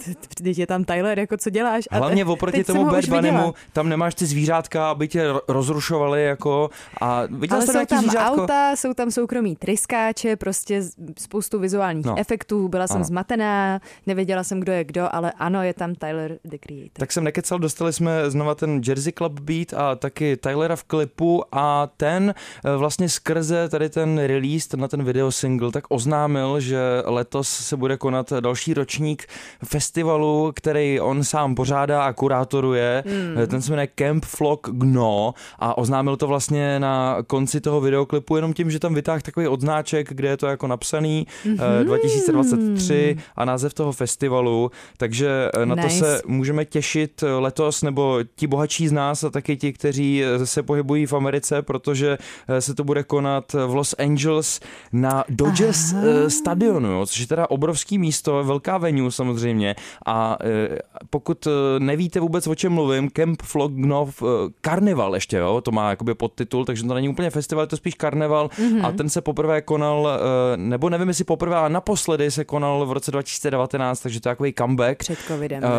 teď 0.43 0.57
je 0.57 0.67
tam 0.67 0.83
Tyler, 0.83 1.19
jako 1.19 1.37
co 1.37 1.49
děláš? 1.49 1.83
A 1.91 1.97
Hlavně 1.97 2.25
oproti 2.25 2.63
tomu 2.63 2.85
Bad. 2.85 3.05
Bunnymu, 3.05 3.53
tam 3.73 3.89
nemáš 3.89 4.15
ty 4.15 4.25
zvířátka, 4.25 4.89
aby 4.91 5.07
tě 5.07 5.23
ro- 5.31 5.39
rozrušovali 5.47 6.23
jako 6.25 6.69
a 7.01 7.21
viděl 7.29 7.57
Ale 7.57 7.65
jsou 7.67 7.85
tam 7.85 7.99
zvířátko? 7.99 8.41
auta, 8.41 8.75
jsou 8.75 8.93
tam 8.93 9.11
soukromí 9.11 9.55
tryskáče, 9.55 10.35
prostě 10.35 10.81
z- 10.81 10.93
spoustu 11.19 11.59
vizuálních 11.59 12.05
No. 12.05 12.11
no. 12.11 12.19
efektů. 12.19 12.67
Byla 12.67 12.87
jsem 12.87 12.95
Ano. 12.95 13.05
zmatená, 13.05 13.79
nevěděla 14.07 14.43
jsem, 14.43 14.59
kdo 14.59 14.71
je 14.71 14.83
kdo, 14.83 15.15
ale 15.15 15.31
ano, 15.39 15.63
je 15.63 15.73
tam 15.73 15.95
Tyler, 15.95 16.37
the 16.43 16.57
Creator. 16.59 16.89
Tak 16.93 17.11
jsem 17.11 17.23
nekecal, 17.23 17.59
dostali 17.59 17.93
jsme 17.93 18.29
znova 18.31 18.55
ten 18.55 18.81
Jersey 18.87 19.13
Club 19.13 19.39
beat 19.39 19.73
a 19.73 19.95
taky 19.95 20.37
Tylera 20.37 20.75
v 20.75 20.83
klipu 20.83 21.43
a 21.51 21.87
ten 21.97 22.33
eh, 22.65 22.75
vlastně 22.77 23.09
skrze 23.29 23.69
tady 23.69 23.89
ten 23.89 24.17
release, 24.17 24.77
na 24.77 24.87
ten 24.87 25.03
video 25.03 25.31
single, 25.31 25.71
tak 25.71 25.83
oznámil, 25.89 26.59
že 26.59 26.79
letos 27.05 27.49
se 27.49 27.77
bude 27.77 27.97
konat 27.97 28.33
další 28.39 28.73
ročník 28.73 29.27
festivalu, 29.65 30.51
který 30.55 30.99
on 30.99 31.23
sám 31.23 31.55
pořádá 31.55 32.03
a 32.03 32.13
kurátoruje. 32.13 33.03
Mm. 33.05 33.47
Ten 33.47 33.61
se 33.61 33.71
jmenuje 33.71 33.87
Camp 33.95 34.25
Flock 34.25 34.69
Gno 34.69 35.33
a 35.59 35.77
oznámil 35.77 36.17
to 36.17 36.27
vlastně 36.27 36.79
na 36.79 37.17
konci 37.27 37.61
toho 37.61 37.81
videoklipu 37.81 38.35
jenom 38.35 38.53
tím, 38.53 38.71
že 38.71 38.79
tam 38.79 38.93
vytáhl 38.93 39.21
takový 39.21 39.47
odznáček, 39.47 40.13
kde 40.13 40.29
je 40.29 40.37
to 40.37 40.47
jako 40.47 40.67
napsaný 40.67 41.27
mm-hmm. 41.45 41.83
2023 41.83 43.17
a 43.35 43.45
název 43.45 43.73
toho 43.73 43.91
festivalu, 43.91 44.71
takže 44.97 45.49
eh, 45.53 45.65
na 45.65 45.75
to 45.75 45.81
Nice. 45.81 45.99
se 45.99 46.21
můžeme 46.27 46.65
těšit 46.65 47.23
letos, 47.39 47.81
nebo 47.81 48.19
ti 48.35 48.47
bohatší 48.47 48.87
z 48.87 48.91
nás 48.91 49.23
a 49.23 49.29
taky 49.29 49.57
ti, 49.57 49.73
kteří 49.73 50.23
eh, 50.23 50.45
se 50.45 50.63
pohybují 50.63 51.05
v 51.05 51.13
Americe, 51.13 51.61
protože 51.61 52.17
eh, 52.47 52.61
se 52.61 52.73
to 52.73 52.83
bude 52.83 53.03
konat 53.03 53.18
v 53.67 53.75
Los 53.75 53.95
Angeles 53.99 54.59
na 54.93 55.23
Dodgers 55.29 55.93
eh, 55.93 56.29
stadionu, 56.29 56.91
jo, 56.91 57.05
což 57.05 57.19
je 57.19 57.27
teda 57.27 57.49
obrovský 57.49 57.97
místo, 57.97 58.43
velká 58.43 58.77
venue 58.77 59.11
samozřejmě 59.11 59.75
a 60.05 60.37
eh, 60.41 60.79
pokud 61.09 61.47
eh, 61.47 61.79
nevíte 61.79 62.19
vůbec 62.19 62.47
o 62.47 62.55
čem 62.55 62.73
mluvím, 62.73 63.09
Camp 63.09 63.41
Flognov 63.41 64.23
Carnival 64.65 65.15
ještě, 65.15 65.37
jo, 65.37 65.61
to 65.61 65.71
má 65.71 65.89
jakoby 65.89 66.15
podtitul, 66.15 66.65
takže 66.65 66.83
to 66.83 66.93
není 66.93 67.09
úplně 67.09 67.29
festival, 67.29 67.63
je 67.63 67.67
to 67.67 67.77
spíš 67.77 67.93
karneval 67.93 68.47
mm-hmm. 68.47 68.85
a 68.85 68.91
ten 68.91 69.09
se 69.09 69.21
poprvé 69.21 69.61
konal, 69.61 70.19
nebo 70.55 70.89
nevím 70.89 71.07
jestli 71.07 71.23
poprvé, 71.23 71.55
ale 71.55 71.69
naposledy 71.69 72.31
se 72.31 72.45
konal 72.45 72.85
v 72.85 72.91
roce 72.91 73.11
2019, 73.11 73.99
takže 73.99 74.21
to 74.21 74.29
je 74.29 74.31
takový 74.35 74.53
comeback. 74.57 74.97
Před 74.99 75.19
covidem. 75.27 75.61
Ne? 75.61 75.69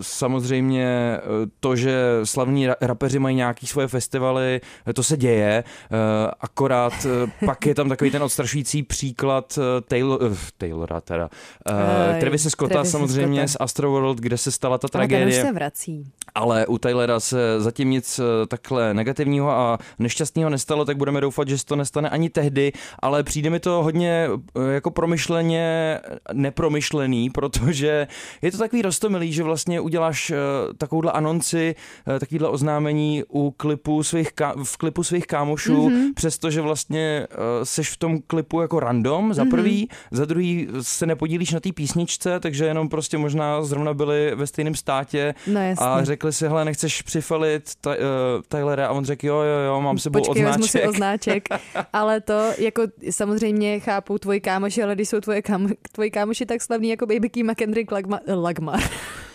Samozřejmě 0.00 1.18
to, 1.60 1.76
že 1.76 2.20
slavní 2.24 2.68
ra- 2.68 2.76
rapeři 2.80 3.18
mají 3.18 3.36
nějaký 3.36 3.66
svoje 3.66 3.88
festivaly, 3.88 4.60
to 4.94 5.02
se 5.02 5.16
děje, 5.16 5.64
eh, 5.64 6.30
akorát 6.68 7.06
eh, 7.06 7.46
pak 7.46 7.66
je 7.66 7.74
tam 7.74 7.88
takový 7.88 8.10
ten 8.10 8.22
odstrašující 8.22 8.82
příklad 8.82 9.58
eh, 9.58 9.80
Taylor, 9.80 10.20
eh, 10.32 10.36
Taylora 10.58 11.00
teda, 11.00 11.30
Eh, 11.66 12.14
uh, 12.14 12.20
Travise 12.20 12.50
Scotta 12.50 12.72
Travise 12.72 12.92
samozřejmě 12.92 13.48
Scotta. 13.48 13.52
z 13.52 13.64
Astroworld, 13.64 14.18
kde 14.18 14.38
se 14.38 14.50
stala 14.52 14.78
ta 14.78 14.88
ale 14.94 15.08
tragédie. 15.08 15.42
se 15.42 15.52
vrací. 15.52 16.06
Ale 16.34 16.66
u 16.66 16.78
Taylora 16.78 17.20
se 17.20 17.60
zatím 17.60 17.90
nic 17.90 18.20
takhle 18.48 18.94
negativního 18.94 19.50
a 19.50 19.78
nešťastného 19.98 20.50
nestalo, 20.50 20.84
tak 20.84 20.96
budeme 20.96 21.20
doufat, 21.20 21.48
že 21.48 21.58
se 21.58 21.66
to 21.66 21.76
nestane 21.76 22.10
ani 22.10 22.30
tehdy, 22.30 22.72
ale 22.98 23.22
přijde 23.22 23.50
mi 23.50 23.60
to 23.60 23.82
hodně 23.82 24.28
jako 24.70 24.90
promyšleně 24.90 25.98
nepromyšlený, 26.32 27.30
protože 27.30 28.06
je 28.42 28.52
to 28.52 28.58
takový 28.58 28.82
rostomilý, 28.82 29.32
že 29.32 29.42
vlastně 29.42 29.80
uděláš 29.80 30.32
takovouhle 30.78 31.12
anonci, 31.12 31.74
takovýhle 32.20 32.48
oznámení 32.48 33.24
u 33.28 33.50
klipu 33.50 34.02
svých 34.02 34.32
v 34.64 34.76
klipu 34.76 35.02
svých 35.02 35.26
kámošů, 35.26 35.88
mm-hmm. 35.88 36.14
přestože 36.14 36.57
vlastně 36.60 37.26
eh, 37.30 37.36
seš 37.64 37.90
v 37.90 37.96
tom 37.96 38.18
klipu 38.26 38.60
jako 38.60 38.80
random, 38.80 39.34
za 39.34 39.44
prvý, 39.44 39.86
mm-hmm. 39.86 40.16
za 40.16 40.24
druhý 40.24 40.68
se 40.80 41.06
nepodílíš 41.06 41.52
na 41.52 41.60
té 41.60 41.72
písničce, 41.72 42.40
takže 42.40 42.64
jenom 42.64 42.88
prostě 42.88 43.18
možná 43.18 43.62
zrovna 43.62 43.94
byli 43.94 44.32
ve 44.34 44.46
stejném 44.46 44.74
státě 44.74 45.34
No 45.46 45.60
a 45.78 46.04
řekli 46.04 46.32
si, 46.32 46.48
hele, 46.48 46.64
nechceš 46.64 47.02
přifalit 47.02 47.70
ta, 47.80 47.90
uh, 47.90 47.96
Tylera 48.48 48.86
a 48.86 48.90
on 48.90 49.04
řekl, 49.04 49.26
jo, 49.26 49.34
jo, 49.40 49.58
jo, 49.66 49.80
mám 49.80 49.98
sebou 49.98 50.20
Počkej, 50.20 50.44
vezmu 50.44 50.66
si 50.66 50.88
odznáček. 50.88 51.48
Ale 51.92 52.20
to, 52.20 52.50
jako 52.58 52.82
samozřejmě 53.10 53.80
chápou 53.80 54.18
tvoji 54.18 54.40
kámoši, 54.40 54.82
ale 54.82 54.94
když 54.94 55.08
jsou 55.08 55.20
tvoje 55.20 55.42
kámo, 55.42 55.68
tvoji 55.92 56.10
kámoši 56.10 56.46
tak 56.46 56.62
slavní 56.62 56.88
jako 56.88 57.06
Baby 57.06 57.28
Keem 57.28 57.50
a 57.50 57.54
Kendrick 57.54 57.92
Lagma, 57.92 58.20
Lagmar, 58.34 58.80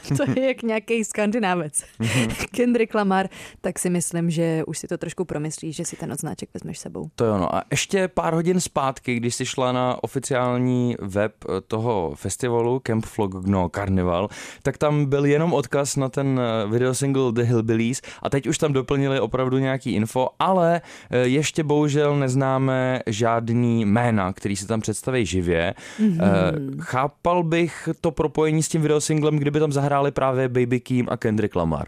to 0.17 0.39
je 0.39 0.47
jak 0.47 0.63
nějaký 0.63 1.03
skandinávec. 1.03 1.83
Mhm. 1.99 2.31
Kendrick 2.51 2.95
Lamar, 2.95 3.29
tak 3.61 3.79
si 3.79 3.89
myslím, 3.89 4.29
že 4.29 4.63
už 4.67 4.77
si 4.77 4.87
to 4.87 4.97
trošku 4.97 5.25
promyslíš, 5.25 5.75
že 5.75 5.85
si 5.85 5.95
ten 5.95 6.11
odznáček 6.11 6.49
vezmeš 6.53 6.79
sebou. 6.79 7.09
To 7.15 7.25
jo, 7.25 7.37
no. 7.37 7.55
A 7.55 7.63
ještě 7.71 8.07
pár 8.07 8.33
hodin 8.33 8.59
zpátky, 8.59 9.15
když 9.15 9.35
jsi 9.35 9.45
šla 9.45 9.71
na 9.71 10.03
oficiální 10.03 10.95
web 11.01 11.33
eh, 11.45 11.61
toho 11.67 12.13
festivalu 12.15 12.79
Camp 12.79 13.05
Flogno 13.05 13.69
Carnival, 13.75 14.29
tak 14.63 14.77
tam 14.77 15.05
byl 15.05 15.25
jenom 15.25 15.53
odkaz 15.53 15.95
na 15.95 16.09
ten 16.09 16.39
eh, 16.39 16.67
videosingle 16.67 17.31
The 17.31 17.41
Hillbillies 17.41 18.01
a 18.21 18.29
teď 18.29 18.47
už 18.47 18.57
tam 18.57 18.73
doplnili 18.73 19.19
opravdu 19.19 19.57
nějaký 19.57 19.93
info, 19.93 20.27
ale 20.39 20.81
eh, 21.09 21.19
ještě 21.19 21.63
bohužel 21.63 22.19
neznáme 22.19 23.01
žádný 23.07 23.85
jména, 23.85 24.33
který 24.33 24.55
se 24.55 24.67
tam 24.67 24.81
představí 24.81 25.25
živě. 25.25 25.73
Mm-hmm. 25.99 26.79
Chápal 26.79 27.43
bych 27.43 27.89
to 28.01 28.11
propojení 28.11 28.63
s 28.63 28.69
tím 28.69 28.81
videosinglem, 28.81 29.37
kdyby 29.37 29.59
tam 29.59 29.71
zahráli 29.93 30.11
právě 30.11 30.49
Baby 30.49 30.79
Keem 30.79 31.07
a 31.09 31.17
Kendrick 31.17 31.55
Lamar. 31.55 31.87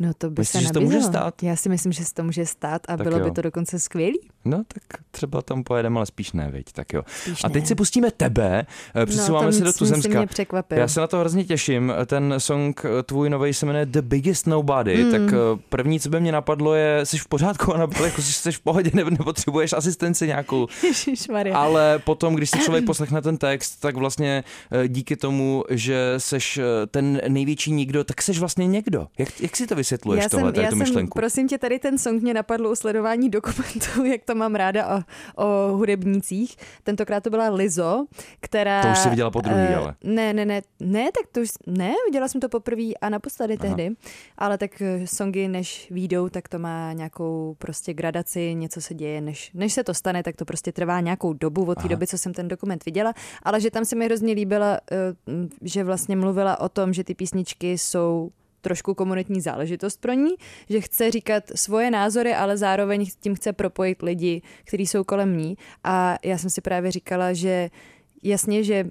No 0.00 0.14
to 0.18 0.30
by 0.30 0.40
Myslíš, 0.40 0.62
se 0.62 0.66
že 0.68 0.72
to 0.72 0.80
může 0.80 1.00
stát? 1.00 1.42
Já 1.42 1.56
si 1.56 1.68
myslím, 1.68 1.92
že 1.92 2.04
se 2.04 2.14
to 2.14 2.22
může 2.24 2.46
stát 2.46 2.82
a 2.88 2.96
Tak 2.96 3.06
bylo 3.06 3.18
jo. 3.18 3.24
by 3.24 3.30
to 3.30 3.42
dokonce 3.42 3.78
skvělý. 3.78 4.18
No 4.44 4.62
tak 4.68 4.82
třeba 5.10 5.42
tam 5.42 5.64
pojedeme, 5.64 5.96
ale 5.96 6.06
spíš 6.06 6.32
ne, 6.32 6.50
viď? 6.50 6.72
Tak 6.72 6.92
jo. 6.92 7.02
Spíš 7.22 7.44
A 7.44 7.48
teď 7.48 7.62
ne. 7.62 7.66
si 7.68 7.74
pustíme 7.74 8.10
tebe, 8.10 8.66
eh, 8.96 9.06
přesouváme 9.06 9.46
no, 9.46 9.52
se 9.52 9.64
do 9.64 9.72
Tuzemska. 9.72 10.18
mě 10.18 10.26
překvapil. 10.26 10.78
Já 10.78 10.88
se 10.88 11.00
na 11.00 11.06
to 11.06 11.18
hrozně 11.18 11.44
těším. 11.44 11.92
Ten 12.06 12.34
song 12.38 12.82
eh, 12.84 13.02
tvůj 13.02 13.30
nový 13.30 13.54
se 13.54 13.66
jmenuje 13.66 13.86
The 13.86 14.02
Biggest 14.02 14.46
Nobody, 14.46 15.04
Mm. 15.04 15.10
tak 15.10 15.20
eh, 15.32 15.60
první, 15.68 16.00
co 16.00 16.08
by 16.08 16.20
mě 16.20 16.32
napadlo 16.32 16.74
je, 16.74 17.06
jsi 17.06 17.18
v 17.18 17.28
pořádku, 17.28 17.74
Anna, 17.74 17.86
jako 18.04 18.22
jsi 18.22 18.52
v 18.52 18.60
pohodě, 18.60 18.90
ne, 18.94 19.04
nepotřebuješ 19.04 19.72
asistenci 19.72 20.26
nějakou. 20.26 20.66
Ježišmarja. 20.82 21.56
Ale 21.58 21.98
potom, 21.98 22.34
když 22.34 22.50
si 22.50 22.58
člověk 22.58 22.84
poslechne 22.84 23.22
ten 23.22 23.36
text, 23.38 23.76
tak 23.80 23.96
vlastně 23.96 24.44
eh, 24.72 24.88
díky 24.88 25.16
tomu, 25.16 25.64
že 25.70 26.14
seš 26.18 26.58
eh, 26.58 26.86
ten 26.86 27.20
největší 27.28 27.72
nikdo, 27.72 28.04
tak 28.04 28.22
seš 28.22 28.38
vlastně 28.38 28.66
někdo. 28.66 29.06
Jak, 29.18 29.40
jak 29.40 29.56
si 29.56 29.66
to 29.66 29.74
vysvětluješ, 29.90 30.22
já 30.22 30.28
tohle, 30.28 30.46
jsem, 30.46 30.54
tady 30.54 30.64
já 30.64 30.70
tu 30.70 30.76
jsem, 30.76 30.78
myšlenku? 30.78 31.18
prosím 31.18 31.48
tě, 31.48 31.58
tady 31.58 31.78
ten 31.78 31.98
song 31.98 32.22
mě 32.22 32.34
napadl 32.34 32.66
u 32.66 32.76
sledování 32.76 33.28
dokumentů, 33.28 34.04
jak 34.12 34.24
to 34.24 34.34
mám 34.34 34.54
ráda 34.54 34.96
o, 34.96 35.02
o 35.44 35.76
hudebnících. 35.76 36.56
Tentokrát 36.82 37.22
to 37.22 37.30
byla 37.30 37.48
Lizo, 37.48 38.06
která... 38.40 38.82
To 38.82 38.88
už 38.88 38.98
jsi 38.98 39.10
viděla 39.10 39.30
po 39.30 39.40
druhý, 39.40 39.60
eh, 39.60 39.74
ale. 39.74 39.94
Ne, 40.04 40.32
ne, 40.32 40.44
ne, 40.44 40.62
ne, 40.80 41.04
tak 41.04 41.32
to 41.32 41.40
už, 41.40 41.48
ne, 41.66 41.92
viděla 42.06 42.28
jsem 42.28 42.40
to 42.40 42.48
poprvé 42.48 42.94
a 43.00 43.08
naposledy 43.08 43.56
Aha. 43.60 43.62
tehdy, 43.68 43.94
ale 44.38 44.58
tak 44.58 44.82
eh, 44.82 45.06
songy, 45.06 45.48
než 45.48 45.88
výjdou, 45.90 46.28
tak 46.28 46.48
to 46.48 46.58
má 46.58 46.92
nějakou 46.92 47.56
prostě 47.58 47.94
gradaci, 47.94 48.54
něco 48.54 48.80
se 48.80 48.94
děje, 48.94 49.20
než, 49.20 49.50
než 49.54 49.72
se 49.72 49.84
to 49.84 49.94
stane, 49.94 50.22
tak 50.22 50.36
to 50.36 50.44
prostě 50.44 50.72
trvá 50.72 51.00
nějakou 51.00 51.32
dobu 51.32 51.64
od 51.64 51.82
té 51.82 51.88
doby, 51.88 52.06
co 52.06 52.18
jsem 52.18 52.34
ten 52.34 52.48
dokument 52.48 52.84
viděla, 52.84 53.14
ale 53.42 53.60
že 53.60 53.70
tam 53.70 53.84
se 53.84 53.96
mi 53.96 54.04
hrozně 54.04 54.34
líbila, 54.34 54.78
eh, 54.92 54.96
že 55.62 55.84
vlastně 55.84 56.16
mluvila 56.16 56.60
o 56.60 56.68
tom, 56.68 56.92
že 56.92 57.04
ty 57.04 57.14
písničky 57.14 57.78
jsou 57.78 58.30
trošku 58.60 58.94
komunitní 58.94 59.40
záležitost 59.40 60.00
pro 60.00 60.12
ní, 60.12 60.30
že 60.68 60.80
chce 60.80 61.10
říkat 61.10 61.44
svoje 61.54 61.90
názory, 61.90 62.34
ale 62.34 62.56
zároveň 62.56 63.06
tím 63.20 63.34
chce 63.34 63.52
propojit 63.52 64.02
lidi, 64.02 64.42
kteří 64.64 64.86
jsou 64.86 65.04
kolem 65.04 65.36
ní. 65.36 65.56
A 65.84 66.18
já 66.24 66.38
jsem 66.38 66.50
si 66.50 66.60
právě 66.60 66.90
říkala, 66.90 67.32
že 67.32 67.70
jasně, 68.22 68.64
že 68.64 68.86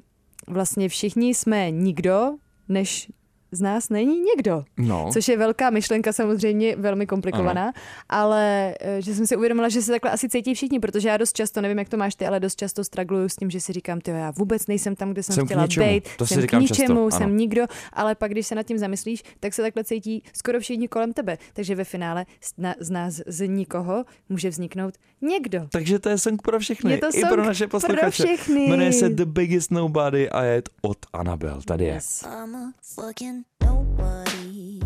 vlastně 0.47 0.89
všichni 0.89 1.35
jsme 1.35 1.71
nikdo, 1.71 2.31
než 2.69 3.11
z 3.51 3.61
nás 3.61 3.89
není 3.89 4.19
někdo. 4.21 4.63
No. 4.77 5.09
Což 5.13 5.27
je 5.27 5.37
velká 5.37 5.69
myšlenka, 5.69 6.13
samozřejmě 6.13 6.75
velmi 6.75 7.07
komplikovaná, 7.07 7.73
ale 8.09 8.75
eh, 8.79 9.01
že 9.01 9.15
jsem 9.15 9.27
si 9.27 9.35
uvědomila, 9.35 9.69
že 9.69 9.81
se 9.81 9.91
takhle 9.91 10.11
asi 10.11 10.29
cítí 10.29 10.53
všichni, 10.53 10.79
protože 10.79 11.09
já 11.09 11.17
dost 11.17 11.35
často, 11.35 11.61
nevím, 11.61 11.79
jak 11.79 11.89
to 11.89 11.97
máš 11.97 12.15
ty, 12.15 12.25
ale 12.27 12.39
dost 12.39 12.55
často 12.55 12.83
stragluju 12.83 13.29
s 13.29 13.35
tím, 13.35 13.49
že 13.49 13.59
si 13.61 13.73
říkám, 13.73 14.01
ty 14.01 14.11
já 14.11 14.31
vůbec 14.31 14.67
nejsem 14.67 14.95
tam, 14.95 15.11
kde 15.11 15.23
jsem, 15.23 15.35
Jsem 15.35 15.45
chtěla 15.45 15.63
ničemu. 15.63 15.87
být, 15.87 16.03
To 16.17 16.27
si 16.27 16.33
jsem 16.33 16.41
říkám 16.41 16.63
k 16.63 16.67
často, 16.67 16.83
ničemu, 16.83 16.99
ano. 17.01 17.11
jsem 17.11 17.37
nikdo, 17.37 17.65
ale 17.93 18.15
pak, 18.15 18.31
když 18.31 18.47
se 18.47 18.55
nad 18.55 18.63
tím 18.63 18.77
zamyslíš, 18.77 19.23
tak 19.39 19.53
se 19.53 19.61
takhle 19.61 19.83
cítí 19.83 20.23
skoro 20.33 20.59
všichni 20.59 20.87
kolem 20.87 21.13
tebe. 21.13 21.37
Takže 21.53 21.75
ve 21.75 21.83
finále 21.83 22.25
z, 22.41 22.53
na, 22.57 22.75
z 22.79 22.89
nás, 22.89 23.21
z 23.27 23.47
nikoho, 23.47 24.05
může 24.29 24.49
vzniknout 24.49 24.93
někdo. 25.21 25.67
Takže 25.71 25.99
to 25.99 26.09
je 26.09 26.17
song 26.17 26.41
pro 26.41 26.59
všechny. 26.59 26.91
Je 26.91 26.97
to 26.97 27.07
I 27.13 27.21
pro 27.25 27.45
naše 27.45 27.67
pro 27.67 27.79
posluchače. 27.79 28.09
všechny. 28.11 28.67
Jmenuje 28.69 28.93
se 28.93 29.09
The 29.09 29.25
Biggest 29.25 29.71
Nobody 29.71 30.29
a 30.29 30.43
je 30.43 30.61
od 30.81 30.97
Anabel. 31.13 31.61
Tady 31.65 31.85
je. 31.85 31.93
Yes. 31.93 32.23
I'm 32.43 32.55
a 32.55 32.71
fucking 32.81 33.38
nobody, 33.61 34.81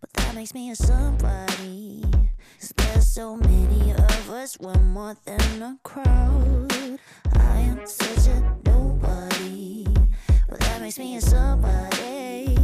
but 0.00 0.12
that 0.14 0.34
makes 0.34 0.54
me 0.54 0.70
a 0.70 0.76
somebody. 0.76 2.04
'Cause 2.58 2.72
there's 2.76 3.06
so 3.06 3.36
many 3.36 3.92
of 3.92 4.30
us, 4.30 4.58
we're 4.60 4.74
more 4.82 5.16
than 5.24 5.62
a 5.62 5.78
crowd. 5.82 7.00
I 7.34 7.58
am 7.60 7.86
such 7.86 8.26
a 8.28 8.40
nobody, 8.64 9.86
but 10.48 10.60
that 10.60 10.80
makes 10.80 10.98
me 10.98 11.16
a 11.16 11.20
somebody. 11.20 12.59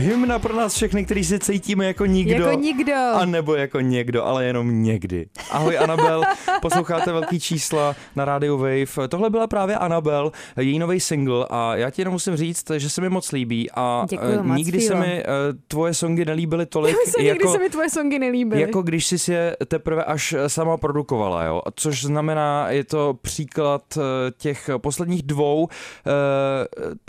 Hymna 0.00 0.38
pro 0.38 0.56
nás 0.56 0.74
všechny, 0.74 1.04
který 1.04 1.24
se 1.24 1.38
cítíme 1.38 1.86
jako 1.86 2.06
nikdo. 2.06 2.44
Jako 2.44 2.60
nikdo. 2.60 2.92
A 3.14 3.24
nebo 3.24 3.54
jako 3.54 3.80
někdo, 3.80 4.24
ale 4.24 4.44
jenom 4.44 4.82
někdy. 4.82 5.26
Ahoj 5.50 5.78
Anabel, 5.78 6.22
posloucháte 6.62 7.12
velký 7.12 7.40
čísla 7.40 7.96
na 8.16 8.24
rádiu 8.24 8.58
Wave. 8.58 9.08
Tohle 9.08 9.30
byla 9.30 9.46
právě 9.46 9.76
Anabel, 9.76 10.32
její 10.56 10.78
nový 10.78 11.00
single 11.00 11.46
a 11.50 11.76
já 11.76 11.90
ti 11.90 12.02
jenom 12.02 12.12
musím 12.12 12.36
říct, 12.36 12.70
že 12.76 12.90
se 12.90 13.00
mi 13.00 13.08
moc 13.08 13.32
líbí 13.32 13.70
a 13.74 14.06
Děkuju 14.10 14.30
eh, 14.30 14.42
moc, 14.42 14.56
nikdy 14.56 14.80
se 14.80 14.94
mi 14.94 15.22
eh, 15.22 15.24
tvoje 15.68 15.94
songy 15.94 16.24
nelíbily 16.24 16.66
tolik, 16.66 16.96
Se, 17.06 17.22
jako, 17.22 17.38
Nikdy 17.38 17.48
se 17.48 17.58
mi 17.58 17.70
tvoje 17.70 17.90
songy 17.90 18.18
nelíbily. 18.18 18.60
jako 18.60 18.82
když 18.82 19.06
jsi 19.06 19.18
si 19.18 19.32
je 19.32 19.56
teprve 19.68 20.04
až 20.04 20.34
sama 20.46 20.76
produkovala, 20.76 21.44
jo? 21.44 21.62
Což 21.74 22.04
znamená, 22.04 22.70
je 22.70 22.84
to 22.84 23.14
příklad 23.22 23.82
eh, 23.96 24.00
těch 24.38 24.70
posledních 24.78 25.22
dvou 25.22 25.68
eh, 26.06 26.10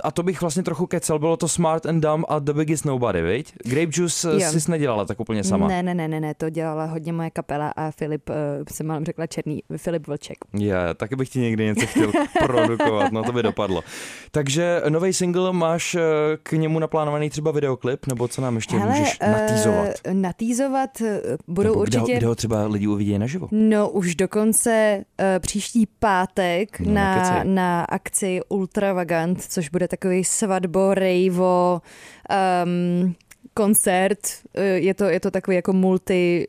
a 0.03 0.11
to 0.11 0.23
bych 0.23 0.41
vlastně 0.41 0.63
trochu 0.63 0.85
kecel, 0.87 1.19
bylo 1.19 1.37
to 1.37 1.47
Smart 1.47 1.85
and 1.85 1.99
Dumb 2.01 2.25
a 2.29 2.39
The 2.39 2.53
Biggest 2.53 2.80
Nobody, 2.83 3.21
viď? 3.21 3.53
Grape 3.65 3.91
Juice 3.93 4.27
Jo. 4.27 4.39
jo. 4.53 4.59
jsi 4.59 4.71
nedělala 4.71 5.05
tak 5.05 5.19
úplně 5.19 5.43
sama. 5.43 5.67
Ne, 5.67 5.83
ne, 5.83 5.93
ne, 5.93 6.07
ne, 6.07 6.19
ne, 6.19 6.33
to 6.33 6.49
dělala 6.49 6.85
hodně 6.85 7.13
moje 7.13 7.29
kapela 7.29 7.69
a 7.75 7.91
Filip, 7.91 8.29
uh, 8.29 8.35
jsem 8.71 8.87
mám 8.87 9.05
řekla 9.05 9.27
černý, 9.27 9.63
Filip 9.77 10.07
Vlček. 10.07 10.37
Je, 10.53 10.75
taky 10.97 11.15
bych 11.15 11.29
ti 11.29 11.39
někdy 11.39 11.65
něco 11.65 11.85
chtěl 11.87 12.11
produkovat, 12.45 13.11
no 13.11 13.23
to 13.23 13.31
by 13.31 13.43
dopadlo. 13.43 13.83
Takže 14.31 14.81
nový 14.89 15.13
single, 15.13 15.53
máš 15.53 15.95
eh, 15.95 16.01
k 16.43 16.51
němu 16.51 16.79
naplánovaný 16.79 17.29
třeba 17.29 17.51
videoklip, 17.51 18.07
nebo 18.07 18.27
co 18.27 18.41
nám 18.41 18.55
ještě 18.55 18.75
můžeš 18.77 19.17
eh, 19.21 19.31
natýzovat? 19.31 19.87
natýzovat 20.13 21.01
eh, 21.01 21.21
budou 21.47 21.69
Nebo 21.69 21.79
určitě... 21.81 22.03
Kde, 22.03 22.13
ho- 22.13 22.17
kde 22.17 22.27
ho 22.27 22.35
třeba 22.35 22.65
lidi 22.67 22.87
uvidí 22.87 23.19
naživo? 23.19 23.47
No 23.51 23.89
už 23.89 24.15
dokonce 24.15 25.03
uh, 25.19 25.25
příští 25.39 25.87
pátek 25.99 26.79
No, 26.79 26.93
na, 26.93 27.43
na 27.43 27.83
akci 27.83 28.39
Ultravagant, 28.49 29.41
což 29.43 29.69
bude 29.69 29.87
takový 29.87 30.23
svatbo, 30.23 30.93
rejvo, 30.93 31.81
um, 32.31 33.15
koncert. 33.53 34.19
Uh, 34.57 34.63
je, 34.63 34.93
to, 34.93 35.03
je 35.05 35.19
to 35.19 35.31
takový 35.31 35.55
jako 35.55 35.73
multi 35.73 36.47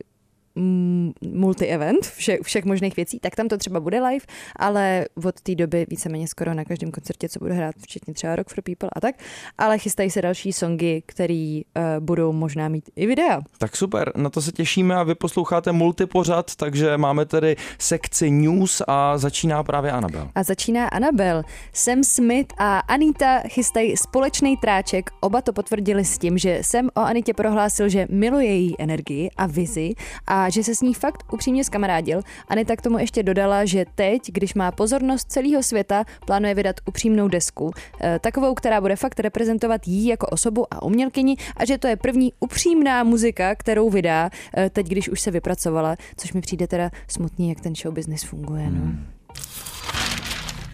multi-event 1.21 2.07
vše, 2.07 2.39
všech 2.43 2.65
možných 2.65 2.97
věcí, 2.97 3.21
tak 3.21 3.37
tam 3.37 3.49
to 3.49 3.59
třeba 3.59 3.81
bude 3.81 4.01
live, 4.01 4.25
ale 4.57 5.07
od 5.25 5.41
té 5.41 5.55
doby 5.55 5.87
víceméně 5.91 6.29
skoro 6.29 6.55
na 6.55 6.65
každém 6.65 6.91
koncertě, 6.91 7.29
co 7.29 7.39
budu 7.39 7.55
hrát, 7.55 7.75
včetně 7.83 8.15
třeba 8.15 8.37
Rock 8.37 8.49
for 8.49 8.63
People 8.63 8.91
a 8.93 9.01
tak, 9.01 9.15
ale 9.59 9.79
chystají 9.79 10.11
se 10.11 10.23
další 10.23 10.53
songy, 10.53 11.03
které 11.07 11.61
uh, 11.77 11.83
budou 12.05 12.33
možná 12.33 12.69
mít 12.69 12.91
i 12.97 13.07
videa. 13.07 13.41
Tak 13.59 13.77
super, 13.77 14.13
na 14.17 14.31
to 14.31 14.43
se 14.43 14.53
těšíme 14.53 14.97
a 14.97 15.03
vy 15.03 15.15
posloucháte 15.15 15.73
multipořad, 15.73 16.57
takže 16.57 16.99
máme 16.99 17.25
tedy 17.25 17.57
sekci 17.79 18.31
news 18.31 18.83
a 18.89 19.19
začíná 19.19 19.63
právě 19.63 19.91
Anabel. 19.91 20.29
A 20.35 20.43
začíná 20.43 20.89
Anabel. 20.89 21.43
Sam 21.73 22.05
Smith 22.05 22.55
a 22.59 22.79
Anita 22.79 23.41
chystají 23.49 23.97
společný 23.97 24.57
tráček. 24.57 25.11
Oba 25.21 25.43
to 25.43 25.53
potvrdili 25.53 26.05
s 26.05 26.19
tím, 26.19 26.39
že 26.39 26.59
Sam 26.63 26.89
o 26.95 27.01
Anitě 27.01 27.35
prohlásil, 27.35 27.89
že 27.89 28.07
miluje 28.11 28.47
její 28.47 28.75
energii 28.79 29.31
a 29.37 29.47
vizi 29.47 29.95
a 30.27 30.42
že 30.51 30.65
se 30.65 30.75
s 30.75 30.81
ní 30.81 30.95
fakt 30.95 31.33
upřímně 31.33 31.65
skamarádil. 31.65 32.21
Anita 32.49 32.77
k 32.77 32.83
tomu 32.83 32.99
ještě 32.99 33.23
dodala, 33.23 33.65
že 33.65 33.85
teď, 33.95 34.23
když 34.33 34.55
má 34.55 34.71
pozornost 34.73 35.31
celého 35.33 35.63
světa, 35.63 36.05
plánuje 36.27 36.55
vydat 36.55 36.77
upřímnou 36.87 37.29
desku. 37.29 37.71
eh, 38.01 38.19
Takovou, 38.19 38.55
která 38.55 38.81
bude 38.81 38.97
fakt 38.97 39.21
reprezentovat 39.21 39.89
jí 39.89 40.07
jako 40.07 40.27
osobu 40.27 40.67
a 40.75 40.83
umělkyni 40.83 41.37
a 41.57 41.65
že 41.65 41.79
to 41.79 41.87
je 41.87 41.97
první 41.97 42.33
upřímná 42.41 43.05
muzika, 43.05 43.55
kterou 43.55 43.91
vydá 43.91 44.31
eh, 44.57 44.71
teď, 44.71 44.87
když 44.87 45.09
už 45.09 45.21
se 45.21 45.31
vypracovala, 45.31 45.97
což 46.17 46.33
mi 46.33 46.41
přijde 46.41 46.67
teda 46.67 46.91
smutný, 47.09 47.49
jak 47.49 47.61
ten 47.61 47.75
show 47.75 47.95
business 47.95 48.23
funguje. 48.23 48.71
No. 48.71 48.93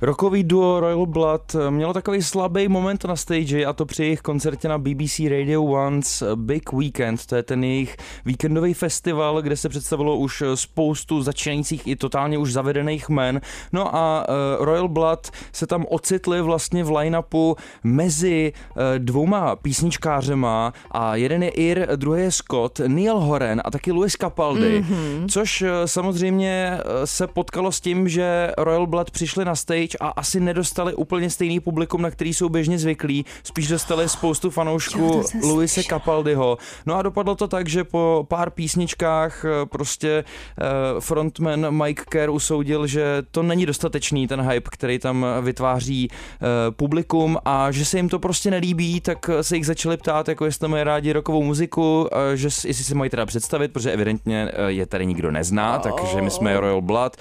Rokový 0.02 0.44
duo 0.44 0.80
Royal 0.80 1.06
Blood 1.06 1.56
mělo 1.70 1.92
takový 1.92 2.22
slabý 2.22 2.68
moment 2.68 3.04
na 3.04 3.16
stage 3.16 3.66
a 3.66 3.72
to 3.72 3.86
při 3.86 4.02
jejich 4.02 4.20
koncertě 4.20 4.68
na 4.68 4.78
BBC 4.78 5.20
Radio 5.30 5.62
One's 5.62 6.22
Big 6.34 6.72
Weekend. 6.72 7.26
To 7.26 7.36
je 7.36 7.42
ten 7.42 7.64
jejich 7.64 7.96
víkendový 8.24 8.74
festival, 8.74 9.42
kde 9.42 9.56
se 9.56 9.68
představilo 9.68 10.16
už 10.16 10.42
spoustu 10.54 11.22
začínajících 11.22 11.86
i 11.86 11.96
totálně 11.96 12.38
už 12.38 12.52
zavedených 12.52 13.08
men. 13.08 13.40
No 13.72 13.96
a 13.96 14.26
Royal 14.58 14.88
Blood 14.88 15.30
se 15.52 15.66
tam 15.66 15.86
ocitli 15.88 16.42
vlastně 16.42 16.84
v 16.84 16.90
line-upu 16.90 17.56
mezi 17.84 18.52
dvouma 18.98 19.56
písničkářema 19.56 20.72
a 20.90 21.16
jeden 21.16 21.42
je 21.42 21.50
Ir, 21.50 21.88
druhý 21.96 22.22
je 22.22 22.32
Scott, 22.32 22.80
Neil 22.86 23.20
Horan 23.20 23.60
a 23.64 23.70
taky 23.70 23.92
Louis 23.92 24.16
Capaldi, 24.16 24.80
mm-hmm. 24.80 25.26
což 25.30 25.64
samozřejmě 25.84 26.80
se 27.04 27.26
potkalo 27.26 27.72
s 27.72 27.80
tím, 27.80 28.08
že 28.08 28.50
Royal 28.58 28.86
Blood 28.86 29.10
přišli 29.10 29.44
na 29.44 29.54
stage 29.54 29.87
pryč 29.88 29.96
a 30.00 30.08
asi 30.08 30.40
nedostali 30.40 30.94
úplně 30.94 31.30
stejný 31.30 31.60
publikum, 31.60 32.02
na 32.02 32.10
který 32.10 32.34
jsou 32.34 32.48
běžně 32.48 32.78
zvyklí. 32.78 33.24
Spíš 33.42 33.68
dostali 33.68 34.08
spoustu 34.08 34.50
fanoušků 34.50 35.22
Luise. 35.42 35.82
Capaldiho. 35.82 36.58
No 36.86 36.94
a 36.94 37.02
dopadlo 37.02 37.34
to 37.34 37.48
tak, 37.48 37.68
že 37.68 37.84
po 37.84 38.26
pár 38.28 38.50
písničkách 38.50 39.44
eh, 39.44 39.66
prostě 39.66 40.24
eh, 40.60 41.00
frontman 41.00 41.84
Mike 41.84 42.02
Kerr 42.08 42.30
usoudil, 42.30 42.86
že 42.86 43.22
to 43.30 43.42
není 43.42 43.66
dostatečný 43.66 44.26
ten 44.26 44.40
hype, 44.40 44.70
který 44.72 44.98
tam 44.98 45.26
vytváří 45.42 46.08
eh, 46.10 46.46
publikum 46.70 47.38
a 47.44 47.70
že 47.70 47.84
se 47.84 47.96
jim 47.96 48.08
to 48.08 48.18
prostě 48.18 48.50
nelíbí, 48.50 49.00
tak 49.00 49.30
se 49.40 49.56
jich 49.56 49.66
začali 49.66 49.96
ptát, 49.96 50.28
jako 50.28 50.44
jestli 50.44 50.68
mají 50.68 50.84
rádi 50.84 51.12
rokovou 51.12 51.42
muziku, 51.42 52.08
že 52.34 52.46
jestli 52.46 52.84
si 52.84 52.94
mají 52.94 53.10
teda 53.10 53.26
představit, 53.26 53.72
protože 53.72 53.92
evidentně 53.92 54.52
je 54.66 54.86
tady 54.86 55.06
nikdo 55.06 55.30
nezná, 55.30 55.78
takže 55.78 56.22
my 56.22 56.30
jsme 56.30 56.60
Royal 56.60 56.80
Blood. 56.80 57.16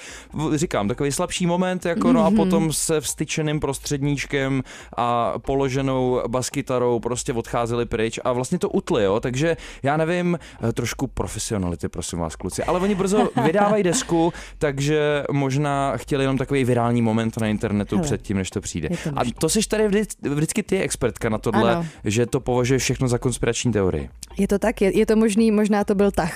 Říkám, 0.55 0.87
takový 0.87 1.11
slabší 1.11 1.45
moment, 1.45 1.85
jako 1.85 2.13
no 2.13 2.25
a 2.25 2.31
potom 2.31 2.56
se 2.71 3.01
vstyčeným 3.01 3.59
prostředníčkem 3.59 4.63
a 4.97 5.33
položenou 5.39 6.21
baskytarou 6.27 6.99
prostě 6.99 7.33
odcházeli 7.33 7.85
pryč 7.85 8.19
a 8.23 8.33
vlastně 8.33 8.59
to 8.59 8.69
utli, 8.69 9.03
jo, 9.03 9.19
takže 9.19 9.57
já 9.83 9.97
nevím, 9.97 10.39
eh, 10.69 10.73
trošku 10.73 11.07
profesionality, 11.07 11.87
prosím 11.89 12.19
vás, 12.19 12.35
kluci, 12.35 12.63
ale 12.63 12.79
oni 12.79 12.95
brzo 12.95 13.29
vydávají 13.45 13.83
desku, 13.83 14.33
takže 14.57 15.23
možná 15.31 15.97
chtěli 15.97 16.23
jenom 16.23 16.37
takový 16.37 16.63
virální 16.63 17.01
moment 17.01 17.37
na 17.41 17.47
internetu 17.47 17.95
Hele, 17.95 18.05
předtím, 18.05 18.37
než 18.37 18.49
to 18.49 18.61
přijde. 18.61 18.89
to 18.89 19.09
A 19.15 19.21
to 19.39 19.49
jsi 19.49 19.59
tady 19.67 19.87
vždy, 19.87 20.03
vždycky 20.21 20.63
ty 20.63 20.81
expertka 20.81 21.29
na 21.29 21.37
tohle, 21.37 21.75
Ano. 21.75 21.85
že 22.03 22.25
to 22.25 22.39
považuje 22.39 22.79
všechno 22.79 23.07
za 23.07 23.17
konspirační 23.17 23.71
teorii. 23.71 24.09
Je 24.37 24.47
to 24.47 24.59
tak, 24.59 24.81
je, 24.81 24.97
je 24.97 25.05
to 25.05 25.15
možný, 25.15 25.51
možná 25.51 25.83
to 25.83 25.95
byl 25.95 26.11
tah. 26.11 26.33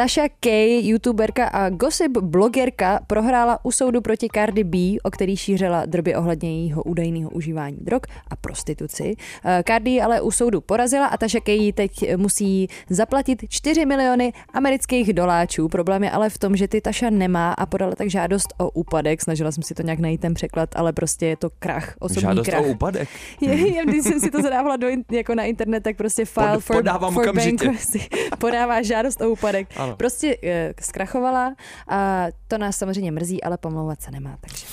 Tasha 0.00 0.28
Kay, 0.40 0.80
youtuberka 0.88 1.46
a 1.46 1.68
gossip 1.68 2.18
blogerka, 2.18 3.00
prohrála 3.06 3.64
u 3.64 3.72
soudu 3.72 4.00
proti 4.00 4.28
Cardi 4.34 4.64
B, 4.64 4.78
o 5.02 5.10
který 5.10 5.36
šířila 5.36 5.86
drby 5.86 6.14
ohledně 6.14 6.50
jejího 6.50 6.82
údajného 6.82 7.30
užívání 7.30 7.76
drog 7.80 8.00
a 8.30 8.36
prostituci. 8.36 9.14
Eh, 9.44 9.62
Cardi 9.66 10.00
ale 10.00 10.20
u 10.20 10.30
soudu 10.30 10.60
porazila 10.60 11.06
a 11.06 11.16
Tasha 11.16 11.40
Kay 11.40 11.72
teď 11.72 12.16
musí 12.16 12.68
zaplatit 12.90 13.44
4 13.48 13.86
miliony 13.86 14.32
amerických 14.52 15.12
doláčů. 15.12 15.68
Problém 15.68 16.04
je 16.04 16.10
ale 16.10 16.30
v 16.30 16.38
tom, 16.38 16.56
že 16.56 16.68
ty 16.68 16.80
Tasha 16.80 17.10
nemá 17.10 17.52
a 17.52 17.66
podala 17.66 17.94
tak 17.94 18.10
žádost 18.10 18.54
o 18.58 18.70
úpadek. 18.70 19.20
Snažila 19.22 19.52
jsem 19.52 19.62
si 19.62 19.74
to 19.74 19.82
nějak 19.82 19.98
najít 19.98 20.20
ten 20.20 20.34
překlad, 20.34 20.68
ale 20.76 20.92
prostě 20.92 21.26
je 21.26 21.36
to 21.36 21.50
krach, 21.58 21.94
osobní 21.98 22.20
Žádost 22.22 22.46
krach. 22.46 22.64
o 22.64 22.68
úpadek. 22.68 23.08
Je, 23.40 23.74
je, 23.74 23.84
když 23.86 24.02
jsem 24.02 24.20
si 24.20 24.30
to 24.30 24.42
zadávala 24.42 24.76
do, 24.76 24.88
jako 25.12 25.34
na 25.34 25.44
internet, 25.44 25.82
tak 25.82 25.96
prostě 25.96 26.24
file 26.24 26.52
Pod- 26.52 26.64
for, 26.64 26.76
podávám 26.76 27.14
for 27.14 27.34
bankruptcy. 27.34 28.00
Podává 28.38 28.82
žádost 28.82 29.20
o 29.20 29.30
úpadek. 29.30 29.68
Ano. 29.76 29.89
Prostě 29.96 30.36
eh, 30.42 30.74
zkrachovala 30.80 31.54
a 31.88 32.26
to 32.48 32.58
nás 32.58 32.76
samozřejmě 32.76 33.12
mrzí, 33.12 33.42
ale 33.42 33.58
pomlouvat 33.58 34.02
se 34.02 34.10
nemá. 34.10 34.36
Takže. 34.40 34.66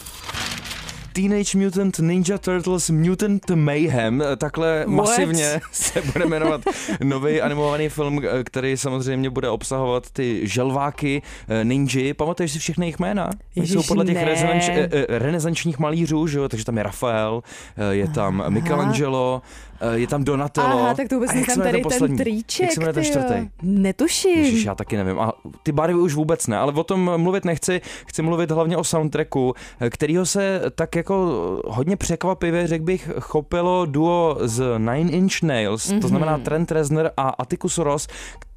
Teenage 1.18 1.58
Mutant 1.58 2.00
Ninja 2.00 2.38
Turtles 2.38 2.90
Mutant 2.90 3.50
Mayhem. 3.50 4.24
Takhle 4.38 4.86
What? 4.88 4.96
masivně 4.96 5.62
se 5.72 6.02
bude 6.02 6.26
jmenovat 6.26 6.62
nový 7.04 7.42
animovaný 7.42 7.90
film, 7.90 8.22
který 8.44 8.78
samozřejmě 8.78 9.30
bude 9.30 9.50
obsahovat 9.50 10.12
ty 10.12 10.48
želváky 10.48 11.22
eh, 11.48 11.64
ninji. 11.64 12.14
Pamatuješ 12.14 12.52
si 12.52 12.60
všechny 12.60 12.86
jejich 12.86 13.00
jména? 13.00 13.30
Ježiš, 13.56 13.74
jsou 13.74 13.84
podle 13.84 14.06
těch 14.06 14.18
eh, 14.18 14.90
eh, 14.92 15.20
renesančních 15.20 15.80
malířů, 15.80 16.28
že 16.28 16.38
jo? 16.38 16.50
takže 16.50 16.66
tam 16.66 16.78
je 16.78 16.84
Rafael, 16.84 17.44
eh, 17.78 17.96
je 17.96 18.08
tam 18.08 18.42
Aha. 18.42 18.50
Michelangelo, 18.50 19.42
eh, 19.77 19.77
je 19.94 20.08
tam 20.08 20.24
Donatello. 20.24 20.80
Aha, 20.80 20.94
tak 20.94 21.08
to 21.08 21.16
vůbec 21.16 21.34
jmenuje 21.34 21.56
tady 21.56 21.84
ten 21.84 22.08
ten 22.08 22.18
triček. 22.18 22.64
Jak 22.64 22.72
se 22.72 22.80
jmenuje 22.80 22.94
ten 22.94 23.04
čtvrtý? 23.04 23.50
Netuším. 23.62 24.38
Ježiš, 24.38 24.64
já 24.64 24.76
taky 24.76 24.98
nevím. 24.98 25.20
A 25.20 25.34
ty 25.64 25.72
barvy 25.72 26.00
už 26.00 26.14
vůbec 26.14 26.48
ne, 26.48 26.58
ale 26.58 26.74
o 26.74 26.84
tom 26.84 27.22
mluvit 27.22 27.46
nechci. 27.46 27.82
Chci 28.06 28.22
mluvit 28.22 28.52
hlavně 28.52 28.78
o 28.78 28.84
soundtracku, 28.84 29.54
kterýho 29.90 30.26
se 30.26 30.62
tak 30.76 30.96
jako 30.96 31.16
hodně 31.66 31.98
překvapivě, 31.98 32.68
řekl 32.68 32.86
bych, 32.86 33.10
chopilo 33.20 33.86
duo 33.86 34.38
z 34.42 34.78
Nine 34.78 35.12
Inch 35.12 35.42
Nails, 35.44 35.90
mm-hmm. 35.90 36.02
to 36.02 36.08
znamená 36.08 36.38
Trent 36.38 36.72
Reznor 36.72 37.12
a 37.18 37.30
Atticus 37.30 37.78
Ross, 37.78 38.08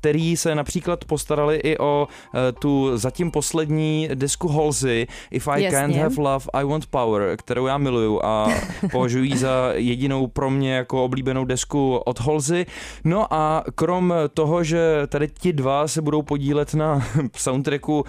který 0.00 0.36
se 0.36 0.54
například 0.54 1.04
postarali 1.04 1.56
i 1.56 1.78
o 1.78 2.08
eh, 2.08 2.52
tu 2.52 2.98
zatím 2.98 3.30
poslední 3.30 4.08
desku 4.14 4.48
Halsey 4.48 5.06
If 5.30 5.48
I 5.48 5.62
Jasně. 5.62 5.78
Can't 5.78 5.96
Have 5.96 6.14
Love, 6.32 6.46
I 6.52 6.64
Want 6.64 6.86
Power, 6.86 7.36
kterou 7.36 7.66
já 7.66 7.78
miluju 7.78 8.20
a 8.24 8.48
považuji 8.92 9.30
ji 9.30 9.38
za 9.38 9.72
jedinou 9.74 10.26
pro 10.26 10.50
mě 10.50 10.74
jako 10.74 11.04
oblíbenou 11.04 11.44
desku 11.44 11.96
od 11.96 12.20
Halsey. 12.20 12.66
No 13.04 13.34
a 13.34 13.64
krom 13.74 14.14
toho, 14.34 14.64
že 14.64 15.06
tady 15.06 15.28
ti 15.28 15.52
dva 15.52 15.88
se 15.88 16.02
budou 16.02 16.22
podílet 16.22 16.74
na 16.74 17.06
soundtracku 17.36 18.04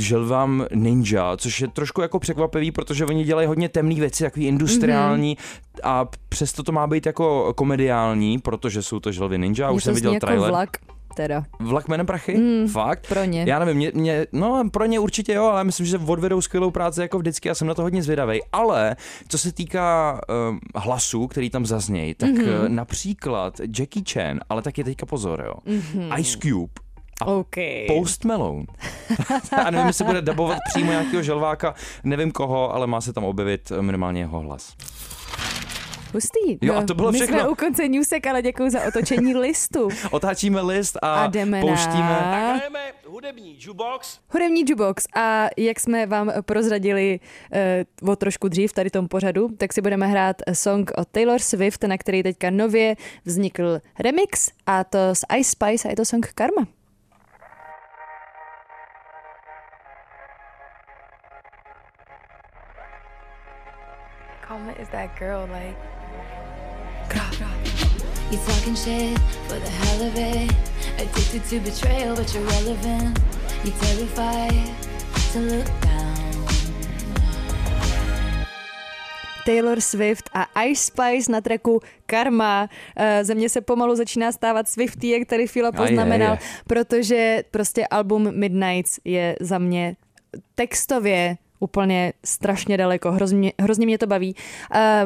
želvám 0.00 0.66
Ninja, 0.74 1.36
což 1.36 1.60
je 1.60 1.68
trošku 1.68 2.00
jako 2.02 2.18
překvapivý, 2.18 2.70
protože 2.72 3.06
oni 3.06 3.24
dělají 3.24 3.46
hodně 3.46 3.68
temné 3.68 3.94
věci, 3.94 4.24
takový 4.24 4.46
industriální 4.46 5.36
mm-hmm. 5.36 5.80
a 5.82 6.08
přesto 6.28 6.62
to 6.62 6.72
má 6.72 6.86
být 6.86 7.06
jako 7.06 7.54
komediální, 7.56 8.38
protože 8.38 8.82
jsou 8.82 9.00
to 9.00 9.12
želvy 9.12 9.38
Ninja, 9.38 9.70
už 9.70 9.84
jsem 9.84 9.94
viděl 9.94 10.12
jako 10.12 10.26
trailer. 10.26 10.50
vlak, 10.50 10.70
teda. 11.16 11.44
Vlak 11.60 11.88
jménem 11.88 12.06
prachy? 12.06 12.38
Mm, 12.38 12.68
Fakt? 12.68 13.06
Pro 13.08 13.24
ně. 13.24 13.44
Já 13.48 13.58
nevím, 13.58 13.76
mě, 13.76 13.92
mě, 13.94 14.26
no 14.32 14.62
pro 14.72 14.86
ně 14.86 14.98
určitě 14.98 15.32
jo, 15.32 15.44
ale 15.44 15.64
myslím, 15.64 15.86
že 15.86 15.98
odvedou 15.98 16.40
skvělou 16.40 16.70
práci 16.70 17.00
jako 17.00 17.18
vždycky 17.18 17.50
a 17.50 17.54
jsem 17.54 17.66
na 17.68 17.74
to 17.74 17.82
hodně 17.82 18.02
zvědavý. 18.02 18.40
Ale 18.52 18.96
co 19.28 19.38
se 19.38 19.52
týká 19.52 20.20
um, 20.50 20.60
hlasů, 20.76 21.26
který 21.26 21.50
tam 21.50 21.66
zaznějí, 21.66 22.14
tak 22.14 22.30
Mhm. 22.30 22.44
mm-hmm. 22.44 22.68
například 22.68 23.60
Jackie 23.78 24.04
Chan, 24.12 24.40
ale 24.48 24.62
taky 24.62 24.84
teďka 24.84 25.06
pozor, 25.06 25.42
jo, 25.46 25.54
Mhm. 25.66 25.80
mm-hmm. 25.80 26.20
Ice 26.20 26.38
Cube, 26.38 26.72
a 27.20 27.26
OK. 27.26 27.56
Post 27.86 28.24
Malone. 28.24 28.64
a 29.64 29.70
nevím, 29.70 29.86
jestli 29.86 30.04
bude 30.04 30.22
dabovat 30.22 30.58
přímo 30.74 30.90
nějakého 30.92 31.22
želváka, 31.22 31.74
nevím 32.04 32.32
koho, 32.32 32.74
ale 32.74 32.86
má 32.86 33.00
se 33.00 33.12
tam 33.12 33.24
objevit 33.24 33.72
eh, 33.78 33.82
minimálně 33.82 34.20
jeho 34.20 34.40
hlas. 34.40 34.74
Hustý. 36.14 36.58
Jo, 36.62 36.74
a 36.74 36.82
to 36.82 36.94
bylo 36.94 37.12
My 37.12 37.18
všechno. 37.18 37.38
jsme 37.40 37.48
u 37.48 37.54
konce 37.54 37.88
newsek, 37.88 38.26
ale 38.26 38.42
děkuji 38.42 38.70
za 38.70 38.84
otočení 38.88 39.34
listu. 39.46 39.88
Otáčíme 40.10 40.60
list 40.60 40.98
a, 41.02 41.14
A 41.14 41.26
jdeme 41.26 41.60
pouštíme... 41.60 42.02
na 42.02 42.52
Hrajeme 42.54 42.80
hudební 43.06 43.56
jukebox. 43.60 44.18
hudební 44.28 44.60
jukebox. 44.60 45.06
A 45.16 45.46
jak 45.56 45.80
jsme 45.80 46.06
vám 46.06 46.32
prozradili 46.42 47.20
uh, 48.02 48.10
o 48.10 48.16
trošku 48.16 48.48
dřív 48.48 48.70
v 48.70 48.74
tady 48.74 48.90
tom 48.90 49.08
pořadu, 49.08 49.48
tak 49.58 49.72
si 49.72 49.82
budeme 49.82 50.06
hrát 50.06 50.36
song 50.52 50.90
od 50.96 51.08
Taylor 51.08 51.38
Swift, 51.38 51.82
na 51.84 51.98
který 51.98 52.22
teďka 52.22 52.50
nově 52.50 52.96
vznikl 53.24 53.80
remix 53.98 54.50
a 54.66 54.84
to 54.84 54.98
z 55.12 55.24
Ice 55.38 55.50
Spice 55.50 55.88
a 55.88 55.90
je 55.90 55.96
to 55.96 56.04
song 56.04 56.26
Karma. 56.34 56.66
Karma 64.50 64.72
is 64.82 64.88
that 64.88 65.16
girl, 65.16 65.46
like. 65.46 65.76
You 68.32 68.38
talking 68.46 68.74
shit 68.74 69.18
for 69.46 69.58
the 69.60 69.70
hell 69.70 70.02
of 70.08 70.14
it. 70.16 70.50
Addicted 70.98 71.44
to 71.50 71.60
betrayal, 71.60 72.16
but 72.16 72.34
you're 72.34 72.42
relevant. 72.58 73.18
You 73.64 73.70
terrified 73.78 74.74
to 75.32 75.38
look 75.38 75.66
down. 75.80 76.16
Taylor 79.46 79.80
Swift 79.80 80.30
a 80.34 80.46
Ice 80.66 80.82
Spice 80.82 81.32
na 81.32 81.40
tracku 81.40 81.80
Karma. 82.06 82.68
Eh, 82.96 83.24
Ze 83.24 83.34
mě 83.34 83.48
se 83.48 83.60
pomalu 83.60 83.94
začíná 83.96 84.32
stávat 84.32 84.68
Swifty, 84.68 85.10
jak 85.10 85.28
tady 85.28 85.46
Fila 85.46 85.72
poznamenal, 85.72 86.38
protože 86.66 87.44
prostě 87.50 87.86
album 87.86 88.38
Midnights 88.38 88.98
je 89.04 89.36
za 89.40 89.58
mě 89.58 89.96
textově 90.54 91.36
úplně 91.60 92.12
strašně 92.24 92.76
daleko, 92.76 93.12
hrozně, 93.12 93.52
hrozně 93.60 93.86
mě 93.86 93.98
to 93.98 94.06
baví. 94.06 94.34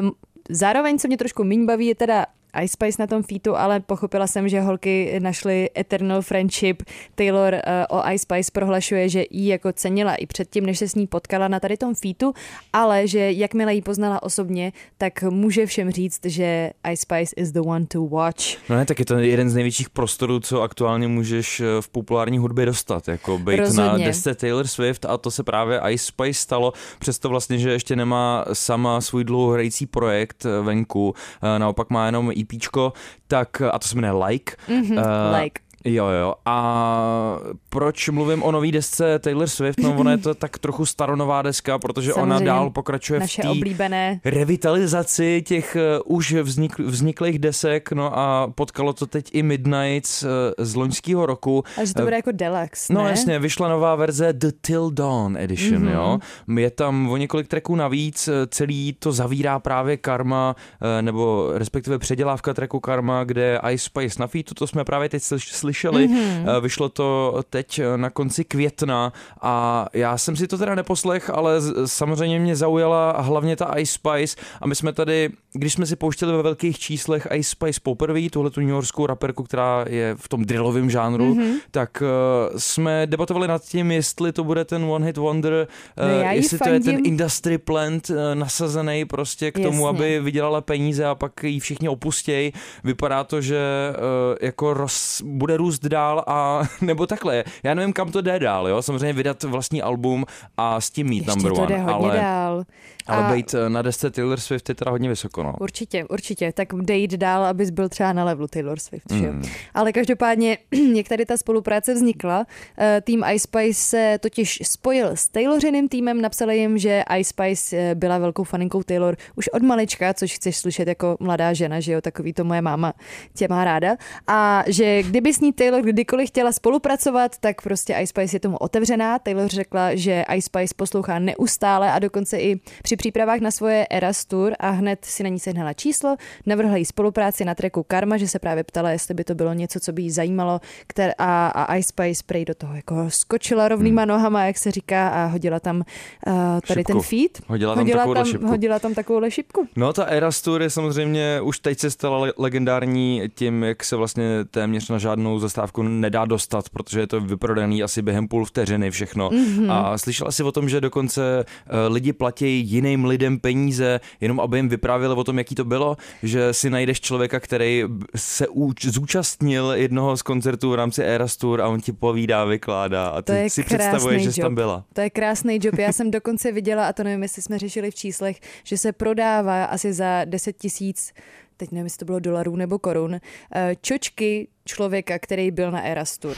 Um, 0.01 0.11
zároveň, 0.49 0.99
co 0.99 1.07
mě 1.07 1.17
trošku 1.17 1.43
méně 1.43 1.65
baví, 1.65 1.85
je 1.85 1.95
teda 1.95 2.25
Ice 2.63 2.73
Spice 2.73 3.01
na 3.01 3.07
tom 3.07 3.23
featu, 3.23 3.55
ale 3.55 3.79
pochopila 3.79 4.27
jsem, 4.27 4.49
že 4.49 4.61
holky 4.61 5.19
našly 5.19 5.69
Eternal 5.77 6.21
Friendship. 6.21 6.83
Taylor 7.15 7.53
uh, 7.53 7.99
o 7.99 8.11
Ice 8.11 8.21
Spice 8.21 8.51
prohlašuje, 8.53 9.09
že 9.09 9.23
jí 9.29 9.47
jako 9.47 9.73
cenila 9.73 10.15
i 10.15 10.25
předtím, 10.25 10.65
než 10.65 10.79
se 10.79 10.87
s 10.87 10.95
ní 10.95 11.07
potkala 11.07 11.47
na 11.47 11.59
tady 11.59 11.77
tom 11.77 11.95
featu, 11.95 12.33
ale 12.73 13.07
že 13.07 13.31
jakmile 13.31 13.73
ji 13.73 13.81
poznala 13.81 14.23
osobně, 14.23 14.73
tak 14.97 15.23
může 15.23 15.65
všem 15.65 15.91
říct, 15.91 16.25
že 16.25 16.71
Ice 16.91 17.01
Spice 17.01 17.33
is 17.37 17.51
the 17.51 17.59
one 17.59 17.85
to 17.85 18.05
watch. 18.05 18.69
No 18.69 18.75
ne, 18.75 18.85
tak 18.85 18.99
je 18.99 19.05
to 19.05 19.17
jeden 19.17 19.49
z 19.49 19.55
největších 19.55 19.89
prostorů, 19.89 20.39
co 20.39 20.61
aktuálně 20.61 21.07
můžeš 21.07 21.59
eh, 21.59 21.81
v 21.81 21.89
populární 21.89 22.37
hudbě 22.37 22.65
dostat, 22.65 23.07
jako 23.07 23.37
být 23.37 23.57
na 23.57 23.63
Rozhodně. 23.63 24.05
desce 24.05 24.35
Taylor 24.35 24.67
Swift 24.67 25.05
a 25.05 25.17
to 25.17 25.31
se 25.31 25.43
právě 25.43 25.81
Ice 25.89 26.05
Spice 26.05 26.39
stalo, 26.39 26.73
přesto 26.99 27.29
vlastně, 27.29 27.57
že 27.57 27.71
ještě 27.71 27.95
nemá 27.95 28.45
sama 28.53 29.01
svůj 29.01 29.23
dlouhohrající 29.23 29.85
projekt 29.85 30.45
eh, 30.45 30.61
venku, 30.61 31.13
naopak 31.57 31.89
má 31.89 32.05
jenom 32.05 32.31
EPčko, 32.53 32.93
tak, 33.27 33.61
a 33.61 33.79
to 33.79 33.87
se 33.87 33.95
jmenuje 33.95 34.25
Like. 34.27 34.55
Mhm, 34.67 34.97
Eh, 34.97 35.41
like. 35.41 35.61
Jo, 35.87 36.07
jo. 36.07 36.33
A 36.45 37.37
proč 37.69 38.09
mluvím 38.09 38.43
o 38.43 38.51
nový 38.51 38.71
desce 38.71 39.19
Taylor 39.19 39.47
Swift? 39.47 39.79
No, 39.79 39.95
ona 39.97 40.11
je 40.11 40.17
to 40.17 40.33
tak 40.35 40.57
trochu 40.59 40.85
staronová 40.85 41.41
deska, 41.41 41.79
protože 41.79 42.13
ona 42.13 42.21
Samozřejmě 42.21 42.45
dál 42.45 42.69
pokračuje 42.69 43.19
v 43.19 43.35
té 43.41 43.49
oblíbené. 43.49 44.19
revitalizaci 44.25 45.41
těch 45.45 45.77
uh, 46.05 46.15
už 46.17 46.33
vznik, 46.33 46.79
vzniklých 46.79 47.39
desek, 47.39 47.91
no 47.91 48.17
a 48.19 48.47
potkalo 48.55 48.93
to 48.93 49.05
teď 49.05 49.29
i 49.33 49.43
Midnights 49.43 50.23
uh, 50.23 50.29
z 50.57 50.75
loňského 50.75 51.25
roku. 51.25 51.63
A 51.81 51.85
že 51.85 51.93
to 51.93 52.01
bude 52.03 52.15
jako 52.15 52.31
deluxe, 52.31 52.93
No 52.93 53.03
ne? 53.03 53.09
jasně, 53.09 53.39
vyšla 53.39 53.69
nová 53.69 53.95
verze 53.95 54.33
The 54.33 54.51
Till 54.61 54.91
Dawn 54.91 55.37
Edition, 55.37 55.81
Mhm. 55.83 55.87
mm-hmm. 55.87 55.95
jo. 55.95 56.19
Je 56.59 56.71
tam 56.71 57.09
o 57.09 57.17
několik 57.17 57.47
tracků 57.47 57.75
navíc, 57.75 58.27
eh, 58.27 58.31
celý 58.47 58.93
to 58.99 59.11
zavírá 59.11 59.59
právě 59.59 59.97
Karma, 59.97 60.55
eh, 60.81 61.01
nebo 61.01 61.49
respektive 61.53 61.99
předělávka 61.99 62.53
tracku 62.53 62.79
Karma, 62.79 63.23
kde 63.23 63.59
Ice 63.71 63.85
Spice 63.85 64.19
na 64.19 64.27
featu, 64.27 64.53
to 64.53 64.67
jsme 64.67 64.83
právě 64.83 65.09
teď 65.09 65.23
slyš- 65.23 65.53
slyšeli, 65.75 66.07
Mhm. 66.07 66.17
mm-hmm. 66.17 66.61
vyšlo 66.61 66.89
to 66.89 67.39
teď 67.49 67.79
eh, 67.79 67.97
na 67.97 68.09
konci 68.09 68.43
května 68.43 69.13
a 69.41 69.85
já 69.93 70.17
jsem 70.17 70.35
si 70.35 70.47
to 70.47 70.57
teda 70.57 70.75
neposlech, 70.75 71.29
ale 71.29 71.51
samozřejmě 71.85 72.39
mě 72.39 72.55
zaujala 72.55 73.21
hlavně 73.21 73.55
ta 73.55 73.73
Ice 73.77 73.91
Spice 73.93 74.35
a 74.61 74.67
my 74.67 74.75
jsme 74.75 74.93
tady, 74.93 75.29
když 75.53 75.73
jsme 75.73 75.85
si 75.85 75.95
pouštěli 75.95 76.31
ve 76.33 76.41
velkých 76.43 76.79
číslech 76.79 77.27
Ice 77.33 77.49
Spice 77.49 77.79
poprvé, 77.83 78.29
tuhle 78.29 78.49
tu 78.49 78.59
New 78.59 78.69
Yorkskou 78.69 79.05
raperku, 79.05 79.43
která 79.43 79.85
je 79.89 80.15
v 80.19 80.27
tom 80.29 80.45
drillovém 80.45 80.89
žánru, 80.89 81.25
Mhm. 81.35 81.43
mm-hmm. 81.43 81.55
tak 81.71 82.03
uh, 82.51 82.57
jsme 82.57 83.07
debatovali 83.07 83.47
nad 83.47 83.63
tím, 83.63 83.91
jestli 83.91 84.31
to 84.31 84.43
bude 84.43 84.65
ten 84.65 84.83
One 84.83 85.05
Hit 85.05 85.17
Wonder, 85.17 85.67
uh, 85.97 86.23
No 86.23 86.31
jestli 86.31 86.57
to 86.59 86.69
je 86.69 86.79
ten 86.79 86.99
industry 87.05 87.57
plant 87.57 88.09
uh, 88.09 88.15
nasazený 88.33 89.05
prostě 89.05 89.51
k 89.51 89.55
tomu, 89.59 89.85
Jasně. 89.85 89.89
aby 89.89 90.19
vydělala 90.19 90.61
peníze 90.61 91.05
a 91.05 91.15
pak 91.15 91.43
ji 91.43 91.59
všichni 91.59 91.89
opustějí. 91.89 92.53
Vypadá 92.83 93.23
to, 93.23 93.41
že 93.41 93.59
uh, 93.89 94.37
jako 94.41 94.73
roz, 94.73 95.21
bude 95.25 95.57
růst 95.57 95.64
dál 95.79 96.23
a 96.27 96.61
nebo 96.81 97.07
takhle. 97.07 97.43
Já 97.63 97.73
nevím, 97.73 97.93
kam 97.93 98.11
to 98.11 98.21
jde 98.21 98.39
dál, 98.39 98.67
jo. 98.67 98.81
Samozřejmě 98.81 99.13
vydat 99.13 99.43
vlastní 99.43 99.81
album 99.81 100.25
a 100.57 100.81
s 100.81 100.89
tím 100.89 101.07
mít 101.07 101.17
Ještě 101.17 101.31
number 101.31 101.51
to 101.51 101.65
jde 101.65 101.75
one, 101.75 101.83
hodně 101.93 102.09
ale, 102.09 102.17
dál. 102.17 102.63
Ale 103.07 103.23
A- 103.23 103.33
být 103.33 103.53
eh, 103.53 103.69
na 103.69 103.81
desce 103.81 104.11
Taylor 104.11 104.39
Swift 104.39 104.69
je 104.69 104.75
teda 104.75 104.91
hodně 104.91 105.09
vysoko, 105.09 105.43
no. 105.43 105.53
Určitě, 105.59 106.05
určitě. 106.05 106.51
Tak 106.51 106.73
jde 106.73 106.97
jít 106.97 107.11
dál, 107.11 107.45
abys 107.45 107.69
byl 107.69 107.89
třeba 107.89 108.13
na 108.13 108.23
levelu 108.23 108.47
Taylor 108.47 108.79
Swift. 108.79 109.11
Že? 109.11 109.25
jo? 109.25 109.33
Mm. 109.33 109.43
Ale 109.73 109.91
každopádně, 109.91 110.57
jak 110.95 111.07
tady 111.07 111.25
ta 111.25 111.37
spolupráce 111.37 111.93
vznikla, 111.93 112.45
eh, 112.77 113.01
tým 113.01 113.23
Ice 113.33 113.43
Spice 113.43 113.81
se 113.81 114.19
totiž 114.21 114.59
spojil 114.63 115.07
s 115.13 115.29
Taylořiným 115.29 115.89
týmem, 115.89 116.21
napsali 116.21 116.57
jim, 116.57 116.77
že 116.77 117.03
Ice 117.19 117.29
Spice 117.29 117.77
eh, 117.77 117.95
byla 117.95 118.17
velkou 118.17 118.43
faninkou 118.43 118.83
Taylor 118.83 119.17
už 119.35 119.47
od 119.47 119.61
malička, 119.61 120.13
což 120.13 120.35
chceš 120.35 120.57
slyšet 120.57 120.87
jako 120.87 121.17
mladá 121.19 121.53
žena, 121.53 121.79
že 121.79 121.91
jo, 121.91 122.01
takový 122.01 122.33
to 122.33 122.43
moje 122.43 122.61
máma 122.61 122.93
tě 123.33 123.47
má 123.47 123.63
ráda. 123.63 123.95
A 124.27 124.63
že 124.67 125.03
kdyby 125.03 125.33
s 125.33 125.39
ní 125.39 125.53
Taylor 125.53 125.81
kdykoliv 125.81 126.29
chtěla 126.29 126.51
spolupracovat, 126.51 127.37
tak 127.37 127.61
prostě 127.61 127.93
Ice 127.93 128.07
Spice 128.07 128.35
je 128.35 128.39
tomu 128.39 128.57
otevřená. 128.57 129.19
Taylor 129.19 129.47
řekla, 129.47 129.95
že 129.95 130.23
Ice 130.35 130.45
Spice 130.45 130.73
poslouchá 130.77 131.19
neustále 131.19 131.91
a 131.91 131.99
dokonce 131.99 132.39
i 132.39 132.59
při 132.83 132.94
přípravách 132.97 133.39
na 133.39 133.51
svoje 133.51 133.87
Eras 133.89 134.25
Tour 134.25 134.53
a 134.59 134.69
hned 134.69 135.05
si 135.05 135.23
na 135.23 135.29
ní 135.29 135.39
sehnala 135.39 135.73
číslo, 135.73 136.15
navrhla 136.45 136.77
jí 136.77 136.85
spolupráci 136.85 137.45
na 137.45 137.55
tracku 137.55 137.83
Karma, 137.83 138.17
že 138.17 138.27
se 138.27 138.39
právě 138.39 138.63
ptala, 138.63 138.89
jestli 138.89 139.13
by 139.13 139.23
to 139.23 139.35
bylo 139.35 139.53
něco, 139.53 139.79
co 139.79 139.91
by 139.91 140.01
jí 140.01 140.11
zajímalo 140.11 140.61
kter- 140.93 141.13
a, 141.17 141.47
a 141.47 141.75
Ice 141.75 141.89
Spice 141.89 142.23
prej 142.25 142.45
do 142.45 142.55
toho 142.55 142.75
jako 142.75 143.05
skočila 143.07 143.67
rovnýma 143.67 144.01
hmm. 144.01 144.09
nohama, 144.09 144.45
jak 144.45 144.57
se 144.57 144.71
říká 144.71 145.07
a 145.07 145.25
hodila 145.25 145.59
tam 145.59 145.77
uh, 145.77 146.33
tady 146.67 146.79
Šipku. 146.79 146.91
ten 146.91 147.01
feed. 147.01 147.41
Hodila 147.47 147.75
tam 147.75 147.87
takovouhle 147.87 148.23
tam, 148.23 148.31
šipku. 148.31 148.47
hodila 148.47 148.79
tam 148.79 148.93
takovouhle 148.93 149.31
šipku. 149.31 149.67
No 149.75 149.93
ta 149.93 150.03
Eras 150.05 150.41
Tour 150.41 150.61
je 150.61 150.69
samozřejmě 150.69 151.41
už 151.41 151.59
teď 151.59 151.79
se 151.79 151.91
stala 151.91 152.17
le- 152.17 152.33
legendární 152.37 153.21
tím, 153.35 153.63
jak 153.63 153.83
se 153.83 153.95
vlastně 153.95 154.45
téměř 154.51 154.89
na 154.89 154.97
žádnou 154.97 155.39
zastávku 155.39 155.83
nedá 155.83 156.25
dostat, 156.25 156.69
protože 156.69 156.99
je 156.99 157.07
to 157.07 157.21
vyprodaný 157.21 157.83
asi 157.83 158.01
během 158.01 158.27
půl 158.27 158.45
vteřiny 158.45 158.91
všechno. 158.91 159.29
Mm-hmm. 159.29 159.71
A 159.71 159.97
slyšela 159.97 160.31
si 160.31 160.43
o 160.43 160.51
tom, 160.51 160.69
že 160.69 160.81
dokonce 160.81 161.45
eh, 161.45 161.87
lidi 161.87 162.13
platí 162.13 162.63
jiným 162.85 163.05
lidem 163.05 163.39
peníze, 163.39 163.99
jenom 164.21 164.39
aby 164.39 164.57
jim 164.57 164.69
vyprávěli 164.69 165.13
o 165.15 165.23
tom, 165.23 165.37
jaký 165.37 165.55
to 165.55 165.65
bylo, 165.65 165.97
že 166.23 166.53
si 166.53 166.69
najdeš 166.69 167.01
člověka, 167.01 167.39
který 167.39 167.83
se 168.15 168.47
úč- 168.47 168.85
zúčastnil 168.91 169.71
jednoho 169.75 170.17
z 170.17 170.21
koncertů 170.21 170.71
v 170.71 170.75
rámci 170.75 171.03
Eras 171.03 171.37
Tour 171.37 171.61
a 171.61 171.67
on 171.67 171.81
ti 171.81 171.91
povídá, 171.91 172.45
vykládá 172.45 173.07
a 173.07 173.21
To 173.21 173.31
ty 173.31 173.37
je 173.37 173.49
si 173.49 173.63
představuješ, 173.63 174.23
že 174.23 174.31
jsi 174.31 174.39
job. 174.39 174.45
tam 174.45 174.55
byla. 174.55 174.85
To 174.93 175.01
je 175.01 175.09
krásný 175.09 175.59
job. 175.63 175.79
Já 175.79 175.91
jsem 175.91 176.11
dokonce 176.11 176.51
viděla, 176.51 176.87
a 176.87 176.93
to 176.93 177.03
nevím, 177.03 177.23
jestli 177.23 177.41
jsme 177.41 177.59
řešili 177.59 177.91
v 177.91 177.95
číslech, 177.95 178.39
že 178.63 178.77
se 178.77 178.91
prodává 178.91 179.65
asi 179.65 179.93
za 179.93 180.25
10 180.25 180.53
tisíc 180.57 181.13
teď 181.57 181.71
nevím, 181.71 181.85
jestli 181.85 181.97
to 181.97 182.05
bylo 182.05 182.19
dolarů 182.19 182.55
nebo 182.55 182.79
korun, 182.79 183.15
eh, 183.55 183.75
čočky 183.81 184.47
člověka, 184.65 185.19
který 185.19 185.51
byl 185.51 185.71
na 185.71 185.81
Eras 185.83 186.17
Tour. 186.17 186.35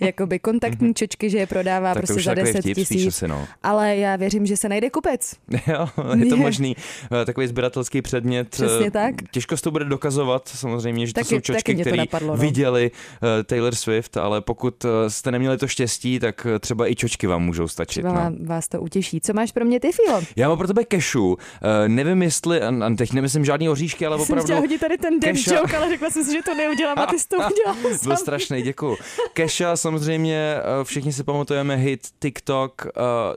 Jakoby 0.00 0.38
kontaktní 0.38 0.94
čočky, 0.94 1.30
že 1.30 1.38
je 1.38 1.46
prodává 1.46 1.94
Tak 1.94 2.02
to 2.02 2.06
prostě 2.06 2.22
za 2.22 2.30
je 2.30 2.36
takový 2.36 2.52
10 2.52 2.60
vtip 2.60 2.74
spíš 2.74 2.88
tisíc. 2.88 3.08
asi, 3.08 3.28
no. 3.28 3.46
Ale 3.62 3.96
já 3.96 4.16
věřím, 4.16 4.46
že 4.46 4.56
se 4.56 4.68
najde 4.68 4.90
kupec. 4.90 5.34
Jo, 5.66 5.88
je 6.16 6.26
to 6.26 6.36
možný. 6.36 6.76
Eh, 7.22 7.24
Takový 7.24 7.46
sběratelský 7.46 8.02
předmět. 8.02 8.48
Přesně 8.48 8.86
Eh, 8.86 8.90
tak. 8.90 9.14
Těžko 9.30 9.56
se 9.56 9.62
to 9.62 9.70
bude 9.70 9.84
dokazovat, 9.84 10.48
samozřejmě, 10.48 11.06
že 11.06 11.12
to 11.12 11.20
Taky- 11.20 11.28
jsou 11.28 11.36
taky 11.36 11.42
čočky, 11.42 11.74
to 11.74 11.80
které 11.80 12.04
no. 12.26 12.36
viděli 12.36 12.90
eh, 13.40 13.44
Taylor 13.44 13.74
Swift, 13.74 14.16
ale 14.16 14.40
pokud 14.40 14.86
jste 15.08 15.30
neměli 15.30 15.58
to 15.58 15.68
štěstí, 15.68 16.18
tak 16.18 16.46
třeba 16.60 16.90
i 16.90 16.94
čočky 16.94 17.26
vám 17.26 17.42
můžou 17.44 17.68
stačit. 17.68 18.00
Třeba 18.02 18.28
No. 18.30 18.36
vás 18.44 18.68
to 18.68 18.80
utěší. 18.80 19.20
Co 19.20 19.32
máš 19.32 19.52
pro 19.52 19.64
mě 19.64 19.80
ty, 19.80 19.92
Filo? 19.92 20.22
Já 20.36 20.48
mám 20.48 20.58
pro 20.58 20.66
tebe 20.66 20.84
kešu. 20.84 21.36
Eh, 21.84 21.88
nevím, 21.88 22.22
jestli, 22.22 22.62
a 22.62 22.68
a 22.86 22.94
teď 22.98 23.12
nemyslím 23.12 23.44
žádný 23.44 23.68
oříšky, 23.68 24.06
ale 24.06 24.16
Jsem 24.16 24.22
opravdu... 24.22 24.44
chtěla 24.44 24.60
hodit 24.60 24.80
tady 24.80 24.98
ten 24.98 25.20
dead 25.20 25.36
joke, 25.46 25.76
ale 25.76 25.88
řekla 25.88 26.10
jsem 26.10 26.24
si, 26.24 26.32
že 26.32 26.42
to 26.42 26.54
neudělám 26.54 26.98
a 26.98 27.06
ty 27.06 27.18
jsi 27.18 27.28
to 27.28 27.36
udělal 27.52 27.96
Byl 28.04 28.16
strašný, 28.16 28.62
děkuju. 28.62 28.96
Keša 29.32 29.75
samozřejmě, 29.76 30.56
eh, 30.56 30.84
všichni 30.84 31.12
si 31.12 31.24
pamatujeme 31.24 31.76
hit 31.76 32.00
TikTok, 32.22 32.86
eh, 32.86 32.90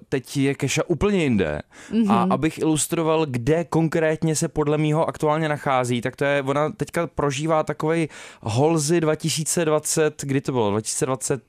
teď 0.10 0.38
je 0.38 0.56
Keša 0.56 0.82
úplně 0.88 1.24
jinde. 1.24 1.60
Mm-hmm. 1.92 2.12
A 2.12 2.28
abych 2.30 2.58
ilustroval, 2.60 3.26
kde 3.26 3.64
konkrétně 3.64 4.36
se 4.36 4.48
podle 4.48 4.78
mýho 4.78 5.10
aktuálně 5.10 5.50
nachází, 5.50 6.02
tak 6.02 6.16
to 6.16 6.26
je, 6.26 6.44
ona 6.44 6.70
teďka 6.70 7.08
prožívá 7.08 7.64
takový 7.64 8.10
Holzy 8.42 9.02
2020, 9.02 10.24
kdy 10.24 10.42
to 10.42 10.52
bylo? 10.52 10.72
2020, 10.72 11.42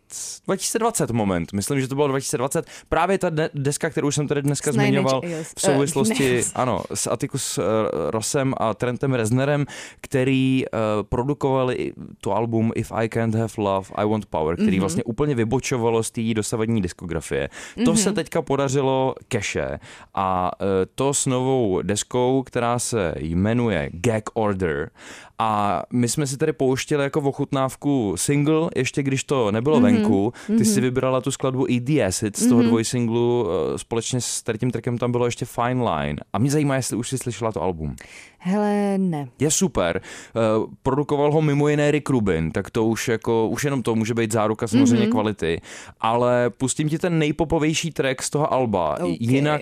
2020 0.47 1.11
moment, 1.11 1.53
myslím, 1.53 1.81
že 1.81 1.89
to 1.89 1.95
bylo 1.95 2.09
2020. 2.09 2.67
Právě 2.89 3.19
ta 3.19 3.31
de- 3.31 3.51
deska, 3.55 3.91
kterou 3.91 4.11
jsem 4.11 4.29
tady 4.29 4.43
dneska 4.43 4.73
S 4.73 4.77
Nine 4.77 4.89
Inch 4.89 4.93
zmiňoval 4.95 5.23
v 5.57 5.61
souvislosti, 5.61 6.31
Nails. 6.31 6.53
ano, 6.55 6.83
s 6.95 7.07
Atticus 7.07 7.59
eh, 7.59 7.63
Rossem 8.11 8.55
a 8.57 8.75
Trentem 8.75 9.15
Reznerem, 9.15 9.67
který 10.01 10.65
uh, 10.73 10.79
produkovali 11.09 11.93
tu 12.21 12.33
album 12.33 12.73
If 12.75 12.93
I 12.95 13.09
Can't 13.09 13.35
Have 13.35 13.53
Love, 13.59 13.89
I 13.95 14.05
Want 14.07 14.27
Power, 14.27 14.57
který 14.57 14.77
Mhm. 14.77 14.80
Mm-hmm. 14.81 14.83
vlastně 14.83 15.05
úplně 15.05 15.35
vybočovalo 15.35 16.03
z 16.03 16.11
té 16.11 16.35
dosavadní 16.35 16.83
diskografie. 16.83 17.49
Mm-hmm. 17.49 17.85
To 17.85 17.97
se 17.97 18.13
teďka 18.13 18.43
podařilo 18.43 19.15
Keše 19.29 19.79
a 20.15 20.51
uh, 20.61 20.69
to 20.95 21.15
s 21.15 21.27
novou 21.27 21.83
deskou, 21.83 22.43
která 22.43 22.79
se 22.79 23.15
jmenuje 23.19 23.91
Gag 23.93 24.23
Order 24.35 24.91
a 25.43 25.83
my 25.93 26.09
jsme 26.09 26.27
si 26.27 26.37
tady 26.37 26.53
pouštěli 26.53 27.05
jako 27.05 27.21
ochutnávku 27.21 28.15
single, 28.17 28.71
ještě 28.77 29.03
když 29.03 29.25
to 29.25 29.51
nebylo 29.51 29.81
Mhm. 29.81 29.89
mm-hmm. 29.89 29.97
venku. 29.97 30.33
Ty 30.59 30.65
si 30.65 30.81
vybrala 30.81 31.21
tu 31.21 31.31
skladbu 31.31 31.67
the 31.81 32.05
Acid 32.07 32.37
z 32.37 32.47
toho 32.47 32.61
mm-hmm. 32.61 32.67
dvojsinglu, 32.67 33.43
uh, 33.43 33.77
společně 33.77 34.21
s 34.21 34.43
tady 34.43 34.59
tím 34.59 34.71
trackem 34.71 34.99
tam 34.99 35.13
bylo 35.13 35.25
ještě 35.25 35.45
Fine 35.45 35.91
Line. 35.91 36.17
A 36.33 36.39
mě 36.39 36.51
zajímá, 36.51 36.77
jestli 36.77 36.97
už 36.97 37.09
jsi 37.09 37.19
slyšela 37.19 37.53
to 37.53 37.63
album. 37.63 37.97
Hele, 38.39 38.99
ne. 38.99 39.29
Je 39.39 39.51
super. 39.51 40.01
Uh, 40.61 40.71
produkoval 40.83 41.33
ho 41.33 41.43
mimo 41.43 41.69
jiné 41.69 41.91
Rick 41.91 42.11
Rubin, 42.11 42.51
tak 42.51 42.71
to 42.71 42.85
už 42.85 43.09
jako, 43.09 43.49
už 43.49 43.65
jenom 43.65 43.83
to 43.83 43.95
může 43.95 44.15
být 44.15 44.33
záruka 44.33 44.67
samozřejmě 44.67 45.07
mm-hmm. 45.07 45.11
kvality, 45.11 45.61
ale 46.01 46.51
pustím 46.51 46.89
ti 46.89 46.99
ten 46.99 47.19
nejpopovější 47.19 47.91
track 47.91 48.23
z 48.23 48.31
toho 48.31 48.53
alba. 48.53 48.97
Ok. 49.01 49.17
Jinak 49.21 49.61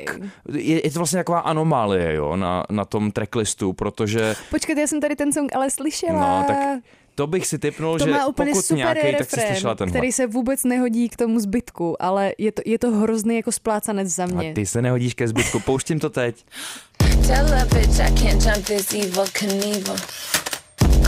je, 0.53 0.87
je 0.87 0.91
to 0.91 0.99
vlastně 0.99 1.19
taková 1.19 1.39
anomálie, 1.39 2.15
jo, 2.15 2.37
na, 2.37 2.65
na 2.71 2.85
tom 2.85 3.11
tracklistu, 3.11 3.73
protože 3.73 4.35
Počkejte, 4.51 4.81
já 4.81 4.87
jsem 4.87 5.01
tady 5.01 5.17
ten 5.17 5.33
song 5.33 5.57
ale 5.57 5.68
slyšela. 5.71 6.41
No, 6.41 6.45
tak 6.49 6.81
to 7.15 7.27
bych 7.27 7.47
si 7.47 7.59
typnul, 7.59 7.99
to 7.99 8.05
že 8.05 8.11
má 8.11 8.27
úplně 8.27 8.53
pokud 8.53 8.67
super 8.67 8.77
nějaký, 8.77 9.19
tak 9.19 9.31
si 9.31 9.41
slyšela 9.41 9.75
tenhle. 9.75 9.91
který 9.93 10.13
se 10.13 10.27
vůbec 10.27 10.65
nehodí 10.65 11.09
k 11.09 11.17
tomu 11.17 11.41
zbytku, 11.41 12.03
ale 12.03 12.33
je 12.39 12.53
to, 12.53 12.63
je 12.65 12.79
to 12.79 12.91
hrozný 12.91 13.37
jako 13.37 13.53
splácanec 13.53 14.09
za 14.09 14.27
mě. 14.27 14.51
A 14.51 14.55
ty 14.55 14.67
se 14.67 14.83
nehodíš 14.83 15.15
ke 15.15 15.29
zbytku, 15.29 15.61
pouštím 15.61 16.01
to 16.01 16.11
teď. 16.11 16.45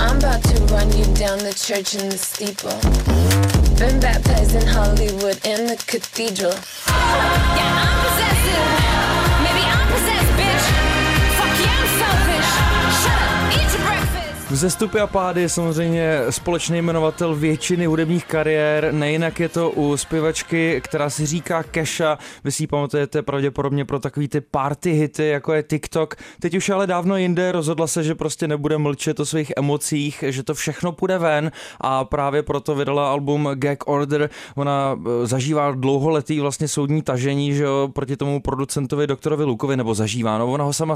I'm 0.01 0.17
about 0.17 0.43
to 0.43 0.57
run 0.75 0.89
you 0.99 1.05
down 1.15 1.39
the 1.39 1.53
church 1.53 1.95
in 1.95 2.09
the 2.09 2.17
steeple. 2.17 2.79
Been 3.79 4.01
baptized 4.01 4.55
in 4.55 4.67
Hollywood 4.67 5.37
in 5.45 5.67
the 5.67 5.77
cathedral. 5.87 6.55
Yeah, 7.57 7.70
Vzestupy 14.51 15.01
a 15.01 15.07
pády 15.07 15.41
je 15.41 15.49
samozřejmě 15.49 16.19
společný 16.31 16.79
jmenovatel 16.79 17.35
většiny 17.35 17.87
hudebních 17.87 18.25
kariér, 18.25 18.89
nejinak 18.95 19.41
je 19.41 19.49
to 19.49 19.71
u 19.71 19.97
zpěvačky, 19.97 20.81
která 20.85 21.11
si 21.11 21.27
říká 21.27 21.63
Kesha, 21.63 22.19
vy 22.45 22.53
si 22.53 22.63
ji 22.63 22.67
pamatujete 22.67 23.23
pravděpodobně 23.23 23.85
pro 23.85 23.99
takový 23.99 24.29
ty 24.29 24.41
party 24.41 24.93
hity, 24.93 25.27
jako 25.27 25.53
je 25.53 25.63
TikTok. 25.63 26.15
Teď 26.41 26.55
už 26.55 26.69
ale 26.69 26.87
dávno 26.87 27.17
jinde 27.17 27.53
rozhodla 27.53 27.87
se, 27.87 28.03
že 28.03 28.15
prostě 28.15 28.49
nebude 28.49 28.79
mlčet 28.79 29.21
o 29.21 29.27
svých 29.27 29.53
emocích, 29.57 30.25
že 30.29 30.43
to 30.43 30.55
všechno 30.55 30.93
půjde 30.93 31.19
ven 31.19 31.53
a 31.81 32.05
právě 32.05 32.43
proto 32.43 32.75
vydala 32.75 33.11
album 33.11 33.49
Gag 33.55 33.89
Order. 33.89 34.31
Ona 34.57 34.99
eh, 34.99 35.27
zažívá 35.27 35.73
dlouholetý 35.73 36.41
vlastně 36.41 36.69
soudní 36.69 37.03
tažení, 37.03 37.55
že 37.55 37.65
jo, 37.65 37.89
proti 37.93 38.17
tomu 38.17 38.41
producentovi 38.41 39.07
doktorovi 39.07 39.45
Lukovi, 39.45 39.77
nebo 39.77 39.95
zažívá. 39.95 40.39
No, 40.39 40.53
ona 40.53 40.65
ho 40.65 40.73
sama, 40.73 40.95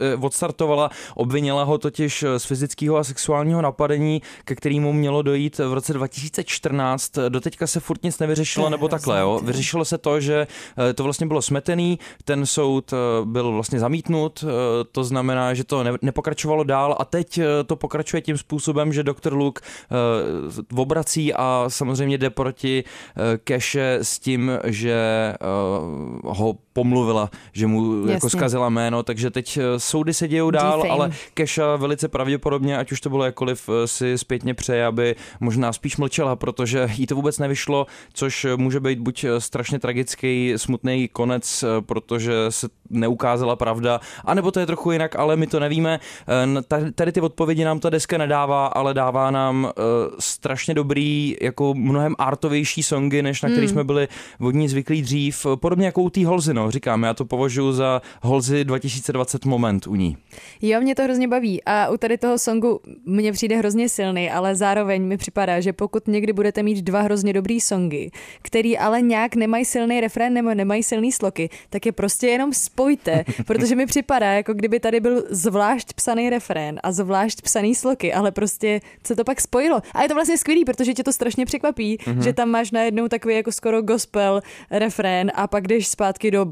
eh, 0.00 0.16
odstartovala, 0.16 0.90
obvinila 1.14 1.64
ho 1.64 1.78
totiž 1.78 2.24
z 2.36 2.44
fyzického 2.44 2.95
a 2.96 3.04
sexuálního 3.04 3.62
napadení, 3.62 4.22
ke 4.44 4.54
kterému 4.54 4.92
mělo 4.92 5.22
dojít 5.22 5.58
v 5.58 5.72
roce 5.72 5.92
2014. 5.92 7.12
Doteďka 7.28 7.66
se 7.66 7.80
furt 7.80 8.02
nic 8.02 8.18
nevyřešilo, 8.18 8.70
nebo 8.70 8.88
takhle, 8.88 9.20
jo. 9.20 9.40
Vyřešilo 9.44 9.84
se 9.84 9.98
to, 9.98 10.20
že 10.20 10.46
eh, 10.78 10.92
to 10.92 11.04
vlastně 11.04 11.26
bylo 11.26 11.42
smetený, 11.42 11.98
ten 12.24 12.46
soud 12.46 12.92
eh, 12.92 12.96
byl 13.24 13.52
vlastně 13.52 13.80
zamítnut, 13.80 14.44
eh, 14.44 14.48
to 14.92 15.04
znamená, 15.04 15.54
že 15.54 15.64
to 15.64 15.84
nepokračovalo 16.02 16.64
dál 16.64 16.96
a 16.98 17.04
teď 17.04 17.40
to 17.66 17.76
pokračuje 17.76 18.20
tím 18.20 18.38
způsobem, 18.38 18.92
že 18.92 19.02
doktor 19.02 19.32
Luke 19.32 19.60
obrací 20.76 21.34
a 21.34 21.64
samozřejmě 21.68 22.18
jde 22.18 22.30
proti 22.30 22.84
Keše 23.44 23.98
s 24.02 24.18
tím, 24.18 24.50
že 24.64 24.96
ho 26.24 26.56
pomluvila, 26.72 27.30
že 27.52 27.66
mu 27.66 27.84
jako 27.84 28.00
Jasně. 28.00 28.12
jako 28.12 28.30
zkazila 28.30 28.68
jméno, 28.68 29.02
takže 29.02 29.30
teď 29.30 29.58
soudy 29.76 30.14
se 30.14 30.28
dějou 30.28 30.50
dál, 30.50 30.84
ale 30.90 31.10
Keša 31.34 31.76
velice 31.76 32.08
pravděpodobně, 32.08 32.78
ať 32.86 32.92
už 32.92 33.00
to 33.00 33.10
bylo 33.10 33.24
jakkoliv, 33.24 33.70
si 33.86 34.18
zpětně 34.18 34.54
přeje, 34.54 34.86
aby 34.86 35.16
možná 35.40 35.72
spíš 35.72 35.96
mlčela, 35.96 36.36
protože 36.36 36.88
jí 36.94 37.06
to 37.06 37.14
vůbec 37.14 37.38
nevyšlo, 37.38 37.86
což 38.12 38.46
může 38.56 38.80
být 38.80 38.98
buď 38.98 39.24
strašně 39.38 39.78
tragický, 39.78 40.54
smutný 40.56 41.08
konec, 41.08 41.64
protože 41.80 42.32
se 42.50 42.68
neukázala 42.90 43.56
pravda, 43.56 44.00
anebo 44.24 44.50
to 44.50 44.60
je 44.60 44.66
trochu 44.66 44.92
jinak, 44.92 45.16
ale 45.16 45.36
my 45.36 45.46
to 45.46 45.60
nevíme. 45.60 46.00
Tady 46.94 47.12
ty 47.12 47.20
odpovědi 47.20 47.64
nám 47.64 47.80
ta 47.80 47.90
deska 47.90 48.18
nedává, 48.18 48.66
ale 48.66 48.94
dává 48.94 49.30
nám 49.30 49.66
eh, 49.68 49.82
strašně 50.18 50.74
dobrý, 50.74 51.36
jako 51.42 51.74
mnohem 51.74 52.14
artovější 52.18 52.82
songy, 52.82 53.22
než 53.22 53.42
na 53.42 53.48
který 53.48 53.66
hmm. 53.66 53.72
jsme 53.72 53.84
byli 53.84 54.08
od 54.40 54.54
ní 54.54 54.68
zvyklí 54.68 55.02
dřív. 55.02 55.46
Podobně 55.54 55.86
jako 55.86 56.02
u 56.02 56.10
té 56.10 56.26
Holzy, 56.26 56.54
no, 56.54 56.70
říkám, 56.70 57.02
já 57.02 57.14
to 57.14 57.24
považuji 57.24 57.72
za 57.72 58.02
Holzy 58.22 58.64
2020 58.64 59.44
moment 59.44 59.86
u 59.86 59.94
ní. 59.94 60.16
Jo, 60.62 60.80
mě 60.80 60.94
to 60.94 61.02
hrozně 61.02 61.28
baví 61.28 61.64
a 61.64 61.88
u 61.88 61.96
tady 61.96 62.18
toho 62.18 62.38
songu 62.38 62.75
mně 63.04 63.32
přijde 63.32 63.56
hrozně 63.56 63.88
silný, 63.88 64.30
ale 64.30 64.54
zároveň 64.54 65.02
mi 65.02 65.16
připadá, 65.16 65.60
že 65.60 65.72
pokud 65.72 66.08
někdy 66.08 66.32
budete 66.32 66.62
mít 66.62 66.82
dva 66.82 67.00
hrozně 67.00 67.32
dobrý 67.32 67.60
songy, 67.60 68.10
který 68.42 68.78
ale 68.78 69.02
nějak 69.02 69.34
nemají 69.34 69.64
silný 69.64 70.00
refrén 70.00 70.34
nebo 70.34 70.54
nemají 70.54 70.82
silný 70.82 71.12
sloky, 71.12 71.48
tak 71.70 71.86
je 71.86 71.92
prostě 71.92 72.26
jenom 72.26 72.52
spojte, 72.52 73.24
protože 73.46 73.76
mi 73.76 73.86
připadá, 73.86 74.32
jako 74.32 74.54
kdyby 74.54 74.80
tady 74.80 75.00
byl 75.00 75.24
zvlášť 75.30 75.92
psaný 75.92 76.30
refrén 76.30 76.80
a 76.82 76.92
zvlášť 76.92 77.42
psaný 77.42 77.74
sloky, 77.74 78.12
ale 78.12 78.30
prostě 78.30 78.80
co 79.02 79.16
to 79.16 79.24
pak 79.24 79.40
spojilo. 79.40 79.82
A 79.94 80.02
je 80.02 80.08
to 80.08 80.14
vlastně 80.14 80.38
skvělý, 80.38 80.64
protože 80.64 80.94
tě 80.94 81.04
to 81.04 81.12
strašně 81.12 81.46
překvapí, 81.46 81.96
mm-hmm. 81.96 82.22
že 82.22 82.32
tam 82.32 82.48
máš 82.48 82.70
najednou 82.70 83.08
takový 83.08 83.34
jako 83.34 83.52
skoro 83.52 83.82
gospel 83.82 84.40
refrén 84.70 85.32
a 85.34 85.46
pak 85.46 85.68
jdeš 85.68 85.88
zpátky 85.88 86.30
do 86.30 86.46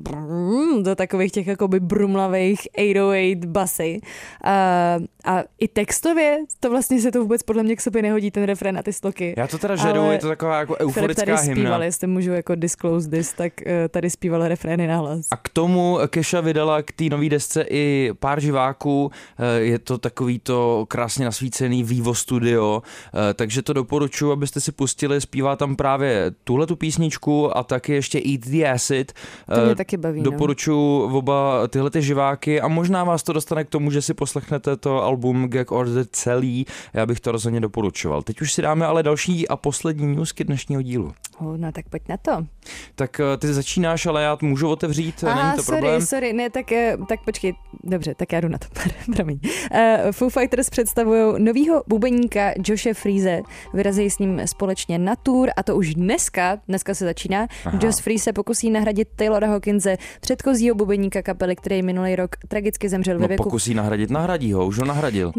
do 0.83 0.95
takových 0.95 1.33
těch 1.33 1.47
jakoby 1.47 1.81
brumlavých 1.81 2.61
808 2.79 3.41
basy. 3.47 4.01
A, 4.45 4.99
a 5.25 5.43
i 5.59 5.69
textově 5.69 6.14
to 6.61 6.71
vlastně 6.71 7.01
se 7.01 7.13
to 7.13 7.21
vůbec 7.21 7.43
podle 7.43 7.63
mě 7.63 7.77
k 7.77 7.81
sobě 7.81 8.03
nehodí 8.03 8.31
ten 8.31 8.45
refrén 8.45 8.79
a 8.79 8.83
ty 8.83 8.93
sloky. 8.93 9.35
Já 9.37 9.47
to 9.47 9.59
teda 9.59 9.77
žeru, 9.77 10.11
je 10.11 10.19
to 10.19 10.29
taková 10.29 10.59
jako 10.59 10.77
euforická 10.77 11.25
tady 11.25 11.49
hymna. 11.49 11.55
Zpíval, 11.55 11.83
jestli 11.83 12.07
můžu 12.07 12.33
jako 12.33 12.55
disclose 12.55 13.11
this, 13.11 13.33
tak 13.33 13.53
uh, 13.67 13.73
tady 13.89 14.11
zpíval 14.11 14.49
refrény 14.49 14.87
na 14.87 14.97
hlas. 14.97 15.27
A 15.31 15.37
k 15.37 15.49
tomu 15.49 15.99
Keša 16.09 16.41
vydala 16.41 16.83
k 16.83 16.93
té 16.93 17.05
nové 17.05 17.29
desce 17.29 17.65
i 17.71 18.13
pár 18.21 18.41
živáků, 18.41 19.05
uh, 19.05 19.11
je 19.57 19.79
to 19.79 19.99
takový 19.99 20.39
to 20.39 20.85
krásně 20.89 21.25
nasvícený 21.25 21.85
Vivo 21.85 22.15
Studio, 22.15 22.83
uh, 23.15 23.21
takže 23.35 23.63
to 23.63 23.73
doporučuji, 23.73 24.33
abyste 24.33 24.61
si 24.61 24.73
pustili, 24.73 25.21
zpívá 25.21 25.57
tam 25.57 25.77
právě 25.77 26.33
tuhle 26.45 26.67
tu 26.67 26.77
písničku 26.77 27.57
a 27.57 27.63
taky 27.63 27.93
ještě 27.93 28.19
Eat 28.19 28.41
the 28.41 28.69
Acid. 28.69 29.13
To 29.55 29.65
mě 29.65 29.75
taky 29.75 29.97
baví. 29.97 30.19
No. 30.19 30.31
Doporučuji 30.31 31.03
oba 31.03 31.69
tyhle 31.69 31.91
ty 31.91 32.03
živáky 32.03 32.61
a 32.61 32.69
možná 32.69 33.05
vás 33.05 33.23
to 33.23 33.33
dostane 33.33 33.65
k 33.65 33.69
tomu, 33.69 33.91
že 33.91 34.03
si 34.03 34.15
poslechnete 34.15 34.77
to 34.77 35.03
album 35.03 35.49
Gag 35.49 35.73
Order 35.73 36.04
celý. 36.13 36.67
Já 36.95 37.07
bych 37.07 37.21
to 37.21 37.33
rozhodně 37.33 37.61
doporučoval. 37.61 38.23
Teď 38.23 38.41
už 38.41 38.53
si 38.53 38.63
dáme 38.63 38.87
ale 38.87 39.03
další 39.03 39.49
a 39.49 39.57
poslední 39.57 40.17
newsky 40.17 40.45
dnešního 40.45 40.83
dílu. 40.83 41.13
Oh, 41.39 41.57
no 41.57 41.73
tak 41.73 41.89
pojď 41.89 42.03
na 42.09 42.17
to. 42.17 42.47
Tak 42.95 43.21
eh, 43.21 43.37
ty 43.37 43.53
začínáš, 43.53 44.07
ale 44.07 44.23
já 44.23 44.39
můžu 44.43 44.69
otevřít, 44.69 45.25
Aha, 45.25 45.43
není 45.43 45.57
to 45.57 45.63
sorry, 45.63 45.81
problém. 45.81 46.01
sorry, 46.03 46.33
ne, 46.33 46.51
tak, 46.51 46.73
eh, 46.73 46.97
tak 47.09 47.25
počkej, 47.25 47.55
dobře, 47.85 48.15
tak 48.15 48.33
já 48.33 48.41
jdu 48.41 48.49
na 48.49 48.59
to, 48.59 48.67
promiň. 49.17 49.41
Uh, 49.45 49.79
Foo 50.13 50.29
Fighters 50.29 50.71
představují 50.71 51.35
novýho 51.43 51.83
bubeníka 51.87 52.53
Joshe 52.67 52.95
Freeze, 52.95 53.41
vyrazí 53.75 54.11
s 54.11 54.19
ním 54.19 54.43
společně 54.45 54.99
na 54.99 55.17
tour 55.17 55.51
a 55.57 55.63
to 55.63 55.77
už 55.77 55.95
dneska, 55.95 56.59
dneska 56.69 56.95
se 56.95 57.05
začíná. 57.05 57.47
Aha. 57.65 57.79
Josh 57.83 58.03
Freeze 58.03 58.25
se 58.25 58.33
pokusí 58.33 58.71
nahradit 58.71 59.09
Taylora 59.17 59.47
Hawkinse, 59.49 59.97
předchozího 60.21 60.75
bubeníka 60.75 61.23
kapely, 61.23 61.57
který 61.57 61.83
minulý 61.83 62.17
rok 62.17 62.37
tragicky 62.49 62.89
zemřel 62.89 63.15
no, 63.15 63.21
ve 63.21 63.29
věku. 63.29 63.43
pokusí 63.45 63.75
nahradit, 63.75 64.11
nahradí 64.11 64.53
ho, 64.53 64.67
už 64.67 64.79
ho 64.79 64.85
nahradil. 64.85 65.33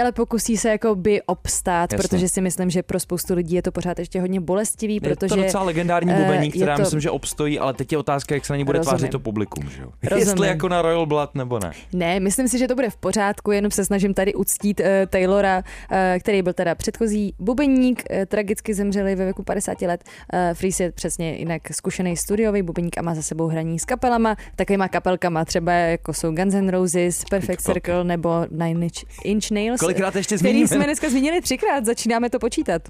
Ale 0.00 0.12
pokusí 0.12 0.56
se 0.56 0.68
jako 0.68 0.94
by 0.94 1.22
obstát, 1.22 1.92
Jasně. 1.92 2.08
protože 2.08 2.28
si 2.28 2.40
myslím, 2.40 2.70
že 2.70 2.82
pro 2.82 3.00
spoustu 3.00 3.34
lidí 3.34 3.54
je 3.54 3.62
to 3.62 3.72
pořád 3.72 3.98
ještě 3.98 4.20
hodně 4.20 4.40
bolestivý, 4.40 4.94
je 4.94 5.00
protože... 5.00 5.34
to 5.34 5.42
docela 5.42 5.62
legendární 5.62 6.14
bubeník, 6.14 6.54
která 6.56 6.76
to... 6.76 6.82
myslím, 6.82 7.00
že 7.00 7.10
obstojí, 7.10 7.58
ale 7.58 7.74
teď 7.74 7.92
je 7.92 7.98
otázka, 7.98 8.34
jak 8.34 8.46
se 8.46 8.52
na 8.52 8.56
ní 8.56 8.64
bude 8.64 8.78
Rozumím. 8.78 8.98
tvářit 8.98 9.12
to 9.12 9.18
publikum, 9.18 9.70
že 9.70 9.82
jo? 9.82 9.90
Jestli 10.16 10.48
jako 10.48 10.68
na 10.68 10.82
Royal 10.82 11.06
Blood 11.06 11.34
nebo 11.34 11.58
ne. 11.58 11.72
Ne, 11.92 12.20
myslím 12.20 12.48
si, 12.48 12.58
že 12.58 12.68
to 12.68 12.74
bude 12.74 12.90
v 12.90 12.96
pořádku, 12.96 13.50
jenom 13.50 13.70
se 13.70 13.84
snažím 13.84 14.14
tady 14.14 14.34
uctít 14.34 14.80
uh, 14.80 14.86
Taylora, 15.10 15.58
uh, 15.58 15.96
který 16.20 16.42
byl 16.42 16.52
teda 16.52 16.74
předchozí 16.74 17.34
bubeník, 17.38 18.02
uh, 18.10 18.24
tragicky 18.26 18.74
zemřeli 18.74 19.14
ve 19.14 19.24
věku 19.24 19.42
50 19.42 19.82
let. 19.82 20.04
Uh, 20.32 20.38
Freeze 20.54 20.84
je 20.84 20.92
přesně 20.92 21.36
jinak 21.36 21.62
zkušený 21.72 22.16
studiový 22.16 22.62
bubeník 22.62 22.98
a 22.98 23.02
má 23.02 23.14
za 23.14 23.22
sebou 23.22 23.46
hraní 23.46 23.78
s 23.78 23.84
kapelama, 23.84 24.36
takovýma 24.56 24.88
kapelkama, 24.88 25.44
třeba 25.44 25.72
jako 25.72 26.12
jsou 26.12 26.32
Guns 26.32 26.54
N' 26.54 26.68
Roses, 26.68 27.24
Perfect 27.30 27.60
Circle 27.60 28.04
nebo 28.04 28.46
Nine 28.50 28.88
Inch 29.24 29.50
Nails. 29.50 29.80
Kolikrát 29.92 30.16
ještě 30.16 30.38
zmíníme? 30.38 30.66
Který 30.66 30.76
jsme 30.76 30.84
dneska 30.84 31.10
zmínili 31.10 31.40
třikrát, 31.40 31.84
začínáme 31.84 32.30
to 32.30 32.38
počítat. 32.38 32.82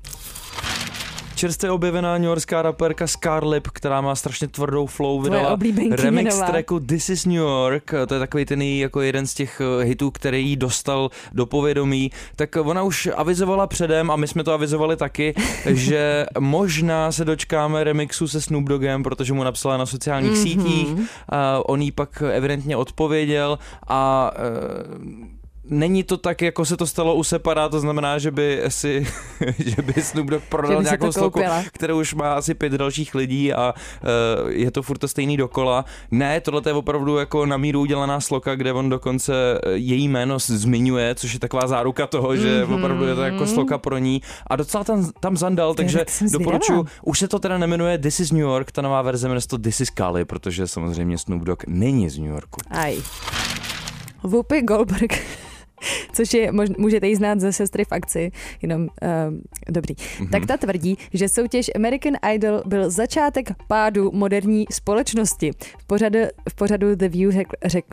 Čerstvě 1.35 1.71
objevená 1.71 2.19
newyorská 2.19 2.63
raperka 2.63 3.07
Scarlip, 3.07 3.69
která 3.69 4.01
má 4.01 4.15
strašně 4.15 4.49
tvrdou 4.49 4.87
flow, 4.87 5.23
vydala 5.23 5.59
remix 5.91 6.35
nová. 6.35 6.47
tracku 6.47 6.81
This 6.81 7.09
is 7.09 7.27
New 7.27 7.35
York, 7.35 7.91
to 8.07 8.15
je 8.15 8.21
takový 8.21 8.45
ten 8.45 8.63
jako 8.63 9.01
jeden 9.01 9.27
z 9.27 9.35
těch 9.35 9.61
eh, 9.61 9.85
hitů, 9.85 10.11
který 10.11 10.49
jí 10.49 10.57
dostal 10.57 11.11
do 11.33 11.47
povědomí, 11.47 12.11
tak 12.37 12.57
ona 12.57 12.83
už 12.83 13.09
avizovala 13.17 13.67
předem 13.67 14.11
a 14.11 14.17
my 14.17 14.29
jsme 14.29 14.45
to 14.45 14.53
avizovali 14.53 14.97
taky, 14.97 15.35
že 15.67 16.27
možná 16.39 17.13
se 17.13 17.25
dočkáme 17.25 17.85
remixu 17.85 18.29
se 18.29 18.41
Snoop 18.41 18.65
Doggem, 18.65 19.03
protože 19.03 19.33
mu 19.33 19.45
napsala 19.45 19.77
na 19.77 19.87
sociálních 19.87 20.33
mm-hmm. 20.33 20.43
sítích, 20.43 21.11
a 21.29 21.69
on 21.69 21.83
jí 21.83 21.93
pak 21.93 22.23
evidentně 22.33 22.77
odpověděl 22.77 23.59
a 23.89 24.33
uh, 25.01 25.40
není 25.71 26.03
to 26.03 26.17
tak, 26.17 26.43
jako 26.43 26.65
se 26.65 26.77
to 26.77 26.87
stalo 26.87 27.15
u 27.15 27.25
Separa, 27.25 27.69
to 27.69 27.81
znamená, 27.81 28.19
že 28.19 28.31
by 28.31 28.63
si, 28.69 29.07
že 29.59 29.83
by 29.83 30.03
Snoop 30.03 30.27
Dogg 30.27 30.45
prodal 30.49 30.83
nějakou 30.83 31.13
sloku, 31.13 31.41
kterou 31.73 32.01
už 32.01 32.15
má 32.15 32.33
asi 32.33 32.55
pět 32.55 32.73
dalších 32.73 33.15
lidí 33.15 33.53
a 33.53 33.75
uh, 33.75 34.51
je 34.51 34.71
to 34.71 34.83
furt 34.83 34.99
to 34.99 35.09
stejný 35.09 35.37
dokola. 35.37 35.85
Ne, 36.11 36.41
tohle 36.41 36.63
je 36.67 36.73
opravdu 36.73 37.17
jako 37.17 37.47
na 37.47 37.57
míru 37.57 37.81
udělaná 37.81 38.21
sloka, 38.21 38.55
kde 38.55 38.73
on 38.73 38.89
dokonce 38.91 39.35
eh, 39.35 39.71
její 39.73 40.09
jméno 40.09 40.39
zmiňuje, 40.39 41.15
což 41.15 41.33
je 41.33 41.41
taková 41.41 41.67
záruka 41.67 42.07
toho, 42.07 42.37
že 42.37 42.65
mm-hmm. 42.65 42.75
opravdu 42.75 43.07
je 43.07 43.15
to 43.15 43.23
jako 43.23 43.47
sloka 43.47 43.79
pro 43.79 43.99
ní 43.99 44.23
a 44.47 44.57
docela 44.57 44.85
tam, 44.85 45.11
tam 45.21 45.37
zandal, 45.37 45.75
takže 45.75 46.05
doporučuji. 46.33 46.85
Už 47.03 47.19
se 47.19 47.29
to 47.29 47.39
teda 47.39 47.59
nemenuje 47.59 47.99
This 47.99 48.21
is 48.21 48.33
New 48.33 48.41
York, 48.41 48.73
ta 48.73 48.83
nová 48.83 49.03
verze 49.03 49.29
jmenuje 49.29 49.43
to 49.47 49.59
This 49.59 49.81
is 49.81 49.91
Kali, 49.91 50.25
protože 50.25 50.67
samozřejmě 50.67 51.19
Snoop 51.19 51.43
Dogg 51.43 51.63
není 51.67 52.09
z 52.11 52.19
New 52.19 52.31
Yorku. 52.31 52.61
Aj. 52.71 52.99
Whoopi 54.23 54.63
Goldberg 54.63 55.19
což 56.13 56.35
je, 56.35 56.53
mož, 56.53 56.69
můžete 56.79 57.09
ji 57.09 57.17
znát 57.17 57.41
ze 57.41 57.53
sestry 57.53 57.85
v 57.85 57.93
akci, 57.93 58.33
jenom 58.63 58.83
uh, 58.83 58.89
dobrý. 59.69 59.95
Mm-hmm. 59.95 60.31
Tak 60.31 60.47
ta 60.47 60.57
tvrdí, 60.57 60.99
že 61.13 61.29
soutěž 61.29 61.71
American 61.75 62.15
Idol 62.35 62.63
byl 62.67 62.91
začátek 62.91 63.51
pádu 63.69 64.11
moderní 64.15 64.65
společnosti. 64.73 65.51
V 65.79 65.85
pořadu, 65.87 66.19
v 66.49 66.55
pořadu 66.55 66.95
The 66.95 67.09
View 67.09 67.33
řek, 67.33 67.49
řek, 67.65 67.85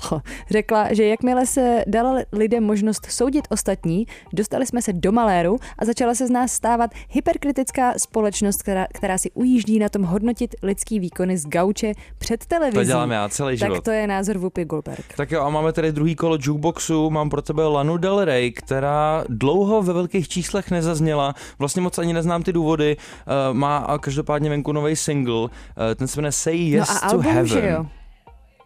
řekla, 0.50 0.92
že 0.92 1.04
jakmile 1.04 1.46
se 1.46 1.84
dala 1.86 2.18
lidem 2.32 2.64
možnost 2.64 3.06
soudit 3.10 3.44
ostatní, 3.50 4.06
dostali 4.32 4.66
jsme 4.66 4.82
se 4.82 4.92
do 4.92 5.12
maléru 5.12 5.58
a 5.78 5.84
začala 5.84 6.14
se 6.14 6.26
z 6.26 6.30
nás 6.30 6.52
stávat 6.52 6.90
hyperkritická 7.10 7.94
společnost, 7.98 8.62
která, 8.62 8.86
která 8.94 9.18
si 9.18 9.30
ujíždí 9.30 9.78
na 9.78 9.88
tom 9.88 10.02
hodnotit 10.02 10.54
lidský 10.62 11.00
výkony 11.00 11.38
z 11.38 11.46
gauče 11.46 11.92
před 12.18 12.46
televizí. 12.46 12.76
To 12.76 12.84
dělám 12.84 13.10
já 13.10 13.28
celý 13.28 13.56
život. 13.56 13.74
Tak 13.74 13.84
to 13.84 13.90
je 13.90 14.06
názor 14.06 14.38
Whoopi 14.38 14.64
Goldberg. 14.64 15.04
Tak 15.16 15.30
jo, 15.30 15.40
a 15.42 15.50
máme 15.50 15.72
tady 15.72 15.92
druhý 15.92 16.14
kolo 16.14 16.38
jukeboxu, 16.40 17.10
mám 17.10 17.30
pro 17.36 17.42
tebe 17.42 17.64
Lanu 17.64 17.96
Del 17.96 18.24
Rey, 18.24 18.52
která 18.52 19.24
dlouho 19.28 19.82
ve 19.82 19.92
velkých 19.92 20.28
číslech 20.28 20.70
nezazněla, 20.70 21.34
vlastně 21.58 21.82
moc 21.82 21.98
ani 21.98 22.12
neznám 22.12 22.42
ty 22.42 22.52
důvody, 22.52 22.96
uh, 22.96 23.54
má 23.56 23.98
každopádně 24.00 24.50
venku 24.50 24.72
nový 24.72 24.96
single, 24.96 25.34
uh, 25.34 25.48
ten 25.94 26.08
se 26.08 26.20
jmenuje 26.20 26.32
Say 26.32 26.56
Yes 26.56 26.88
no 26.88 26.96
a 26.96 26.98
to 26.98 27.06
album, 27.06 27.32
Heaven. 27.32 27.46
že 27.46 27.68
jo? 27.68 27.86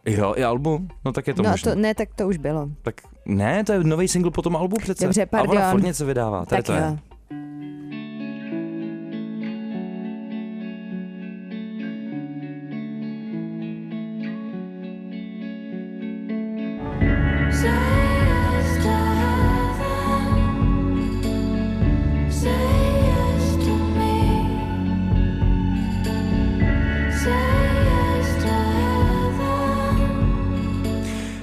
Jo, 0.06 0.34
i 0.36 0.44
album? 0.44 0.88
No 1.04 1.12
tak 1.12 1.26
je 1.26 1.34
to 1.34 1.42
no 1.42 1.50
možné. 1.50 1.74
to, 1.74 1.80
ne, 1.80 1.94
tak 1.94 2.08
to 2.14 2.28
už 2.28 2.36
bylo. 2.36 2.68
Tak 2.82 2.94
ne, 3.26 3.64
to 3.64 3.72
je 3.72 3.84
nový 3.84 4.08
single 4.08 4.30
po 4.30 4.42
tom 4.42 4.56
albu 4.56 4.76
přece. 4.76 5.04
Dobře, 5.04 5.22
A 5.32 5.40
ona 5.40 5.54
pardon. 5.54 5.70
furt 5.70 5.82
něco 5.82 6.06
vydává, 6.06 6.44
tady 6.44 6.62
tak 6.62 6.66
to 6.66 6.72
je. 6.72 6.98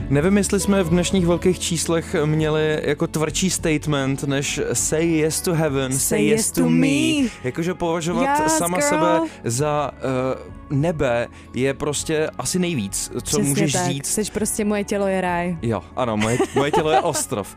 Nevím, 0.09 0.37
jestli 0.37 0.59
jsme 0.59 0.83
v 0.83 0.89
dnešních 0.89 1.25
velkých 1.27 1.59
číslech 1.59 2.15
měli 2.25 2.79
jako 2.83 3.07
tvrdší 3.07 3.49
statement, 3.49 4.23
než 4.23 4.61
say 4.73 5.07
yes 5.07 5.41
to 5.41 5.53
heaven, 5.53 5.91
say, 5.91 5.99
Say 5.99 6.25
yes, 6.25 6.39
yes 6.39 6.51
to 6.51 6.61
me. 6.61 6.69
me. 6.69 7.29
Jakože 7.43 7.73
považovat 7.73 8.39
Yes, 8.43 8.57
sama 8.57 8.77
girl. 8.77 8.89
sebe 8.89 9.19
za 9.43 9.91
uh, 10.71 10.77
nebe 10.77 11.27
je 11.53 11.73
prostě 11.73 12.29
asi 12.37 12.59
nejvíc, 12.59 13.11
co 13.13 13.21
Přesně 13.21 13.43
můžeš 13.43 13.73
tak. 13.73 13.85
říct. 13.87 14.05
Seš 14.05 14.29
prostě 14.29 14.65
moje 14.65 14.83
tělo 14.83 15.07
je 15.07 15.21
ráj. 15.21 15.57
Jo, 15.61 15.83
ano, 15.95 16.17
moje, 16.17 16.37
moje 16.55 16.71
tělo 16.71 16.91
je 16.91 16.99
ostrov. 17.01 17.55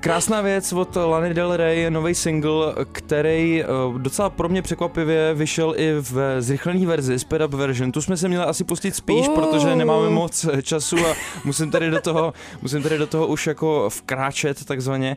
Krásná 0.00 0.40
věc 0.40 0.72
od 0.72 0.96
Lany 0.96 1.34
Del 1.34 1.56
Rey, 1.56 1.90
nový 1.90 2.14
single, 2.14 2.74
který 2.92 3.64
uh, 3.88 3.98
docela 3.98 4.30
pro 4.30 4.48
mě 4.48 4.62
překvapivě 4.62 5.34
vyšel 5.34 5.74
i 5.76 5.92
v 6.00 6.42
zrychlené 6.42 6.86
verzi, 6.86 7.18
sped 7.18 7.42
up 7.42 7.54
version. 7.54 7.92
Tu 7.92 8.02
jsme 8.02 8.16
se 8.16 8.28
měli 8.28 8.44
asi 8.44 8.64
pustit 8.64 8.94
spíš, 8.94 9.28
Uh. 9.28 9.34
protože 9.34 9.76
nemáme 9.76 10.10
moc 10.10 10.46
času 10.62 10.96
a 11.06 11.14
musím 11.44 11.67
tady 11.70 11.90
do 11.90 12.00
toho, 12.00 12.32
musím 12.62 12.82
tady 12.82 12.98
do 12.98 13.06
toho 13.06 13.26
už 13.26 13.46
jako 13.46 13.90
vkráčet 13.90 14.64
takzvaně, 14.64 15.16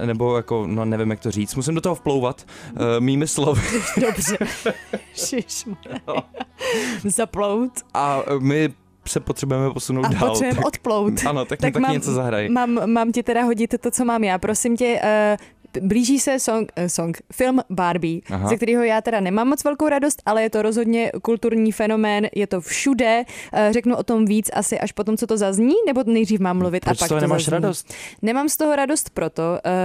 uh, 0.00 0.06
nebo 0.06 0.36
jako, 0.36 0.66
no 0.66 0.84
nevím 0.84 1.10
jak 1.10 1.20
to 1.20 1.30
říct, 1.30 1.54
musím 1.54 1.74
do 1.74 1.80
toho 1.80 1.94
vplouvat 1.94 2.46
uh, 2.72 2.80
mými 2.98 3.26
slovy. 3.26 3.62
Dobře. 4.00 4.38
Šišmarja. 5.14 6.00
Zaplout. 7.04 7.72
A 7.94 8.22
my 8.38 8.68
se 9.08 9.20
potřebujeme 9.20 9.70
posunout 9.70 10.04
A 10.04 10.08
dál. 10.08 10.28
potřebujeme 10.28 10.56
tak- 10.56 10.66
odplout. 10.66 11.12
Ano, 11.26 11.44
tak, 11.44 11.58
tak, 11.60 11.74
taky 11.74 11.92
něco 11.92 12.12
zahraj. 12.12 12.48
Mám, 12.48 12.92
mám 12.92 13.12
ti 13.12 13.22
teda 13.22 13.42
hodit 13.42 13.74
to, 13.80 13.90
co 13.90 14.04
mám 14.04 14.24
já. 14.24 14.38
Prosím 14.38 14.76
tě, 14.76 15.00
uh, 15.02 15.36
blíží 15.82 16.18
se 16.18 16.40
song, 16.40 16.72
uh, 16.78 16.86
song, 16.86 17.18
film 17.32 17.60
Barbie, 17.70 18.20
Aha. 18.30 18.48
Ze 18.48 18.56
kterého 18.56 18.82
já 18.82 19.00
teda 19.00 19.20
nemám 19.20 19.48
moc 19.48 19.64
velkou 19.64 19.88
radost, 19.88 20.22
ale 20.26 20.42
je 20.42 20.50
to 20.50 20.62
rozhodně 20.62 21.12
kulturní 21.22 21.72
fenomén, 21.72 22.26
je 22.34 22.46
to 22.46 22.60
všude. 22.60 23.24
Uh, 23.52 23.72
řeknu 23.72 23.96
o 23.96 24.02
tom 24.02 24.24
víc 24.24 24.50
asi 24.52 24.78
až 24.80 24.92
potom, 24.92 25.16
co 25.16 25.26
to 25.26 25.36
zazní, 25.36 25.74
nebo 25.86 26.02
nejdřív 26.06 26.40
mám 26.40 26.58
mluvit 26.58 26.84
Proč 26.84 26.98
a 26.98 27.00
pak 27.02 27.08
to 27.08 27.20
nemáš 27.20 27.44
zazní. 27.44 27.52
radost? 27.52 27.94
Nemám 28.22 28.48
z 28.48 28.56
toho 28.56 28.76
radost 28.76 29.10
proto, 29.10 29.42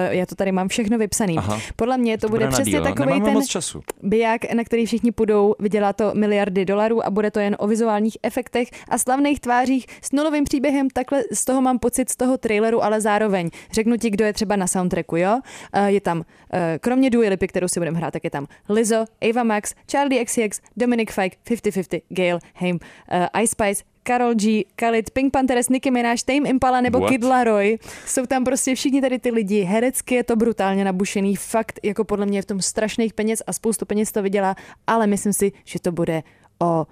uh, 0.08 0.14
já 0.14 0.26
to 0.26 0.36
tady 0.36 0.52
mám 0.52 0.68
všechno 0.68 0.98
vypsaný. 0.98 1.38
Aha. 1.38 1.60
Podle 1.76 1.98
mě 1.98 2.18
to, 2.18 2.28
To 2.28 2.32
bude 2.32 2.46
bude 2.46 2.54
přesně 2.54 2.72
díl, 2.72 2.84
takový 2.84 3.10
Nemáme 3.10 3.34
ten 3.34 3.48
času. 3.48 3.82
biják, 4.04 4.54
na 4.54 4.64
který 4.64 4.86
všichni 4.86 5.12
půjdou, 5.12 5.56
vydělá 5.60 5.94
to 5.94 6.12
miliardy 6.14 6.66
dolarů 6.66 7.06
a 7.06 7.10
bude 7.10 7.32
to 7.32 7.39
jen 7.39 7.56
o 7.60 7.68
vizuálních 7.68 8.18
efektech 8.24 8.68
a 8.89 8.98
slavných 8.98 9.39
tvářích 9.39 9.86
s 10.02 10.12
nulovým 10.12 10.44
příběhem. 10.44 10.89
Takhle 10.89 11.24
z 11.34 11.46
toho 11.46 11.62
mám 11.62 11.80
pocit 11.80 12.10
z 12.10 12.16
toho 12.16 12.38
traileru, 12.38 12.84
ale 12.84 13.02
zároveň 13.02 13.50
řeknu 13.72 13.98
ti, 13.98 14.10
kdo 14.10 14.26
je 14.26 14.34
třeba 14.34 14.56
na 14.56 14.68
soundtracku, 14.68 15.16
jo? 15.16 15.39
Eh, 15.74 15.81
Je 15.88 16.02
tam, 16.02 16.24
eh, 16.54 16.80
kromě 16.82 17.10
Dua 17.10 17.30
Lipy, 17.30 17.48
kterou 17.48 17.68
si 17.68 17.80
budeme 17.80 17.98
hrát, 17.98 18.12
tak 18.12 18.24
je 18.24 18.30
tam 18.30 18.48
Lizzo, 18.70 19.06
Ava 19.30 19.44
Max, 19.44 19.74
Charlie 19.92 20.26
XCX, 20.26 20.62
Dominic 20.78 21.12
Fike, 21.12 21.38
50-50, 21.44 22.02
Gail, 22.10 22.40
Haim, 22.56 22.80
uh, 23.12 23.42
Ice 23.42 23.52
Spice, 23.52 23.84
Karol 24.04 24.34
G, 24.36 24.66
Khalid, 24.76 25.12
Pink 25.12 25.34
Panthers, 25.34 25.70
Nicki 25.70 25.92
Minaj, 25.92 26.18
Tame 26.26 26.50
Impala 26.50 26.82
nebo 26.82 27.00
What? 27.00 27.10
Kid 27.10 27.24
Laroi. 27.24 27.80
Jsou 28.06 28.26
tam 28.26 28.44
prostě 28.44 28.76
všichni 28.76 29.02
tady 29.02 29.20
ty 29.20 29.32
lidi. 29.32 29.62
Herecky 29.62 30.16
je 30.16 30.24
to 30.24 30.36
brutálně 30.36 30.86
nabušený. 30.86 31.36
Fakt, 31.36 31.80
jako 31.84 32.04
podle 32.04 32.26
mě 32.26 32.38
je 32.38 32.42
v 32.42 32.46
tom 32.46 32.62
strašných 32.62 33.14
peněz 33.14 33.44
a 33.48 33.54
spoustu 33.54 33.86
peněz 33.86 34.12
to 34.12 34.22
vydělá, 34.22 34.56
ale 34.88 35.08
myslím 35.08 35.34
si, 35.34 35.52
že 35.66 35.80
to 35.80 35.92
bude 35.92 36.24
o, 36.62 36.88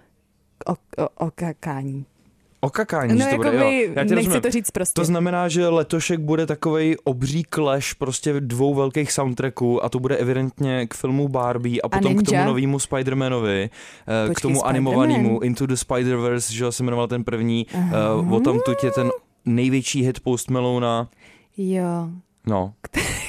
o, 0.67 0.71
o, 0.71 1.09
o 1.25 1.31
kakání. 1.35 2.05
O 2.61 2.69
kakání, 2.69 3.19
No, 3.19 3.25
to 3.29 3.35
bude, 3.35 3.49
jakoby, 3.49 3.81
jo. 3.83 3.91
Já 3.95 4.03
tě 4.05 4.15
nechci 4.15 4.15
rozumím. 4.15 4.41
to 4.41 4.51
říct 4.51 4.71
prostě. 4.71 4.93
To 5.01 5.05
znamená, 5.05 5.47
že 5.47 5.67
letošek 5.67 6.19
bude 6.19 6.45
takový 6.45 6.97
obří 7.03 7.43
clash 7.53 7.93
prostě 7.93 8.33
dvou 8.39 8.73
velkých 8.75 9.11
soundtracků 9.11 9.83
a 9.85 9.89
to 9.89 9.99
bude 9.99 10.17
evidentně 10.17 10.87
k 10.87 10.93
filmu 10.93 11.27
Barbie 11.27 11.81
a 11.81 11.89
potom 11.89 12.15
k 12.15 12.23
tomu 12.23 12.45
novému 12.45 12.77
Spider-Manovi, 12.77 13.69
eh, 13.69 14.25
k 14.25 14.27
Počkej, 14.27 14.41
tomu 14.41 14.55
Spider-Man? 14.55 14.69
animovanému 14.69 15.39
Into 15.39 15.65
the 15.65 15.73
Spider-Verse, 15.73 16.53
že 16.53 16.63
jo, 16.63 16.71
se 16.71 16.83
jmenoval 16.83 17.07
ten 17.07 17.23
první, 17.23 17.65
uh, 18.19 18.33
o 18.33 18.39
tam 18.39 18.59
tu 18.65 18.71
je 18.85 18.91
ten 18.91 19.09
největší 19.45 20.05
hit 20.05 20.19
Post 20.19 20.49
Malona, 20.49 21.09
Jo. 21.57 22.09
no. 22.47 22.73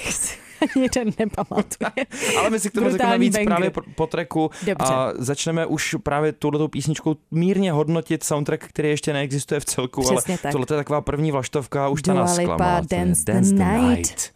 Ani 0.62 0.82
jeden 0.82 1.14
nepamatuje. 1.18 1.90
Ale 2.38 2.50
my 2.50 2.60
si 2.60 2.70
k 2.70 2.72
tomu 2.72 2.90
řekneme 2.90 3.18
víc 3.18 3.34
banger. 3.34 3.46
právě 3.48 3.70
po, 3.70 3.80
po 3.94 4.06
tracku 4.06 4.50
Dobře. 4.66 4.94
a 4.94 5.12
začneme 5.18 5.66
už 5.66 5.96
právě 6.02 6.32
touhletou 6.32 6.68
písničkou 6.68 7.16
mírně 7.30 7.72
hodnotit 7.72 8.24
soundtrack, 8.24 8.64
který 8.68 8.88
ještě 8.88 9.12
neexistuje 9.12 9.60
v 9.60 9.64
celku, 9.64 10.00
Přesně 10.00 10.34
ale 10.34 10.38
tak. 10.42 10.52
tohle 10.52 10.66
je 10.70 10.76
taková 10.76 11.00
první 11.00 11.32
vlaštovka, 11.32 11.88
už 11.88 12.02
ta 12.02 12.12
Dua 12.12 12.24
nás 12.24 12.38
Lipa, 12.38 12.54
zklamala. 12.54 12.80
To 12.88 12.94
je 12.94 13.04
Dance 13.04 13.24
the 13.54 13.64
Night. 13.64 14.32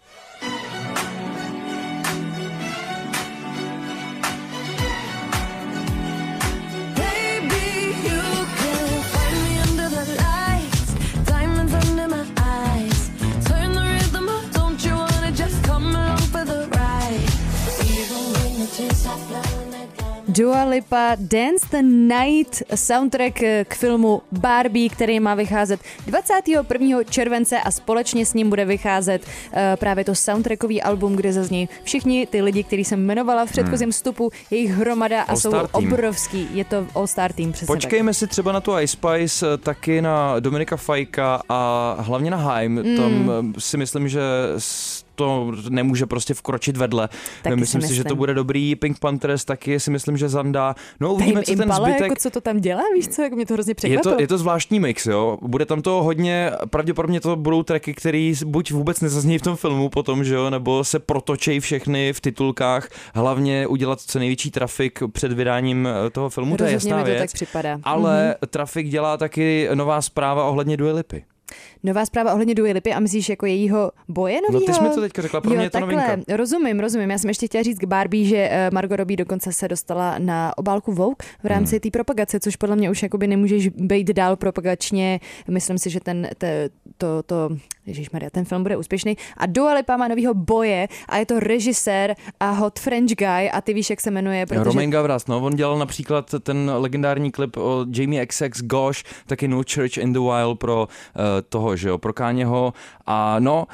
Dua 20.36 20.64
Lipa 20.64 21.16
Dance 21.18 21.66
the 21.70 21.82
Night, 21.82 22.62
soundtrack 22.74 23.42
eh, 23.42 23.64
k 23.68 23.74
filmu 23.74 24.22
Barbie, 24.32 24.88
který 24.88 25.20
má 25.20 25.34
vycházet 25.34 25.80
21. 26.06 27.02
července 27.10 27.60
a 27.60 27.70
společně 27.70 28.26
s 28.26 28.34
ním 28.34 28.48
bude 28.48 28.64
vycházet 28.64 29.26
eh, 29.52 29.76
právě 29.80 30.04
to 30.04 30.14
soundtrackový 30.14 30.82
album, 30.82 31.16
kde 31.16 31.32
zazní 31.32 31.68
všichni 31.82 32.26
ty 32.26 32.42
lidi, 32.42 32.64
který 32.64 32.84
jsem 32.84 33.00
jmenovala 33.00 33.46
v 33.46 33.50
předchozím 33.50 33.90
vstupu, 33.90 34.30
jejich 34.50 34.70
hromada 34.70 35.22
a 35.22 35.36
jsou 35.36 35.54
All-star 35.54 35.80
tým. 35.80 35.92
obrovský. 35.92 36.48
Je 36.52 36.64
to 36.64 36.86
All-Star 36.94 37.32
Team, 37.32 37.52
přesně 37.52 37.66
tak. 37.66 37.76
Počkejme 37.76 38.14
si 38.14 38.26
třeba 38.26 38.52
na 38.52 38.60
tu 38.60 38.78
Ice 38.78 38.92
Spice, 38.92 39.54
eh, 39.54 39.56
taky 39.56 40.02
na 40.02 40.40
Dominika 40.40 40.76
Fajka 40.76 41.42
a 41.48 41.96
hlavně 41.98 42.30
na 42.30 42.36
Haim. 42.36 42.72
Mm. 42.72 42.96
Tam 42.96 43.54
si 43.58 43.76
myslím, 43.76 44.08
že 44.08 44.20
to 45.14 45.52
nemůže 45.68 46.06
prostě 46.06 46.34
vkročit 46.34 46.76
vedle. 46.76 47.08
Taky 47.42 47.56
myslím 47.56 47.80
si 47.80 47.88
si, 47.88 47.94
že 47.94 48.02
to 48.02 48.06
myslím. 48.06 48.18
bude 48.18 48.34
dobrý. 48.34 48.76
Pink 48.76 48.98
Panthers 48.98 49.44
taky 49.44 49.80
si 49.80 49.90
myslím, 49.90 50.16
že 50.16 50.28
Zanda. 50.28 50.74
No 51.00 51.14
uvidíme, 51.14 51.42
co 51.42 51.56
ten 51.56 51.72
zbytek... 51.72 52.00
jako 52.00 52.14
co 52.18 52.30
to 52.30 52.40
tam 52.40 52.60
dělá, 52.60 52.82
víš 52.94 53.08
co, 53.08 53.22
jako 53.22 53.36
mě 53.36 53.46
to 53.46 53.54
hrozně 53.54 53.70
Je 53.70 53.74
překvapilo. 53.74 54.14
to, 54.16 54.20
je 54.20 54.28
to 54.28 54.38
zvláštní 54.38 54.80
mix, 54.80 55.06
jo. 55.06 55.38
Bude 55.42 55.66
tam 55.66 55.82
toho 55.82 56.02
hodně, 56.02 56.50
pravděpodobně 56.70 57.20
to 57.20 57.36
budou 57.36 57.62
tracky, 57.62 57.94
které 57.94 58.32
buď 58.46 58.70
vůbec 58.72 59.00
nezazní 59.00 59.38
v 59.38 59.42
tom 59.42 59.56
filmu 59.56 59.88
potom, 59.88 60.24
že 60.24 60.34
jo, 60.34 60.50
nebo 60.50 60.84
se 60.84 60.98
protočej 60.98 61.60
všechny 61.60 62.12
v 62.12 62.20
titulkách, 62.20 62.88
hlavně 63.14 63.66
udělat 63.66 64.00
co 64.00 64.18
největší 64.18 64.50
trafik 64.50 64.98
před 65.12 65.32
vydáním 65.32 65.88
eh, 66.06 66.10
toho 66.10 66.30
filmu, 66.30 66.56
to 66.56 66.64
je 66.64 66.72
jasná 66.72 66.96
mi 66.96 67.02
to 67.02 67.06
věc. 67.10 67.18
tak 67.20 67.32
připadá. 67.32 67.78
Ale 67.84 68.24
Mhm. 68.24 68.34
trafik 68.50 68.88
dělá 68.88 69.16
taky 69.16 69.68
nová 69.74 70.02
zpráva 70.02 70.44
ohledně 70.44 70.76
Dua 70.76 70.92
Lipy. 70.92 71.24
Nová 71.84 72.06
zpráva 72.06 72.32
ohledně 72.32 72.54
Dua 72.54 72.72
Lipy 72.72 72.92
a 72.92 73.00
myslíš 73.00 73.28
jako 73.28 73.46
jejího 73.46 73.90
boje 74.08 74.34
No 74.34 74.40
novýho? 74.52 74.66
ty 74.72 74.74
jsi 74.74 74.82
mi 74.82 74.88
to 74.90 75.00
teďka 75.00 75.22
řekla, 75.22 75.40
pro 75.40 75.50
jo, 75.50 75.56
mě 75.56 75.66
je 75.66 75.70
to 75.70 75.78
takhle, 75.78 76.06
novinka. 76.08 76.36
rozumím, 76.36 76.80
rozumím. 76.80 77.10
Já 77.10 77.18
jsem 77.18 77.28
ještě 77.30 77.46
chtěla 77.46 77.62
říct 77.62 77.78
k 77.78 77.84
Barbie, 77.84 78.24
že 78.28 78.48
eh, 78.50 78.70
Margot 78.72 78.98
Robbie 78.98 79.16
dokonce 79.16 79.52
se 79.52 79.68
dostala 79.68 80.18
na 80.18 80.58
obálku 80.58 80.92
Vogue 80.92 81.16
v 81.42 81.46
rámci 81.46 81.74
Hmm. 81.74 81.80
té 81.80 81.90
propagace, 81.90 82.40
což 82.40 82.56
podle 82.56 82.76
mě 82.76 82.90
už 82.90 83.02
jakoby 83.02 83.26
nemůžeš 83.26 83.68
být 83.68 84.08
dál 84.10 84.36
propagačně. 84.36 85.20
Myslím 85.50 85.78
si, 85.78 85.90
že 85.90 86.00
ten, 86.00 86.28
te, 86.38 86.70
to, 86.98 87.22
to, 87.22 87.48
Maria, 88.12 88.30
ten 88.30 88.44
film 88.44 88.62
bude 88.62 88.76
úspěšný. 88.76 89.16
A 89.36 89.46
Dua 89.46 89.74
Lipa 89.74 89.96
má 89.96 90.08
novýho 90.08 90.34
boje 90.34 90.88
a 91.08 91.16
je 91.16 91.26
to 91.26 91.40
režisér 91.40 92.14
a 92.40 92.50
hot 92.50 92.78
French 92.78 93.10
guy 93.18 93.50
a 93.52 93.60
ty 93.60 93.74
víš, 93.74 93.90
jak 93.90 94.00
se 94.00 94.10
jmenuje, 94.10 94.46
protože... 94.46 94.64
Romain 94.64 94.90
Gavras, 94.90 95.26
no, 95.26 95.40
on 95.40 95.52
dělal 95.56 95.78
například 95.78 96.34
ten 96.42 96.70
legendární 96.74 97.30
klip 97.30 97.56
o 97.56 97.86
Jamie 97.90 98.26
XX 98.26 98.62
Gosh, 98.62 99.02
taky 99.26 99.48
No 99.48 99.62
Church 99.74 99.98
in 99.98 100.12
the 100.12 100.18
Wild 100.20 100.58
pro 100.58 100.82
uh, 100.82 101.22
toho, 101.48 101.73
že 101.76 101.88
jo, 101.88 101.98
pro 101.98 102.12
Káněho 102.12 102.72
a 103.06 103.36
no, 103.38 103.66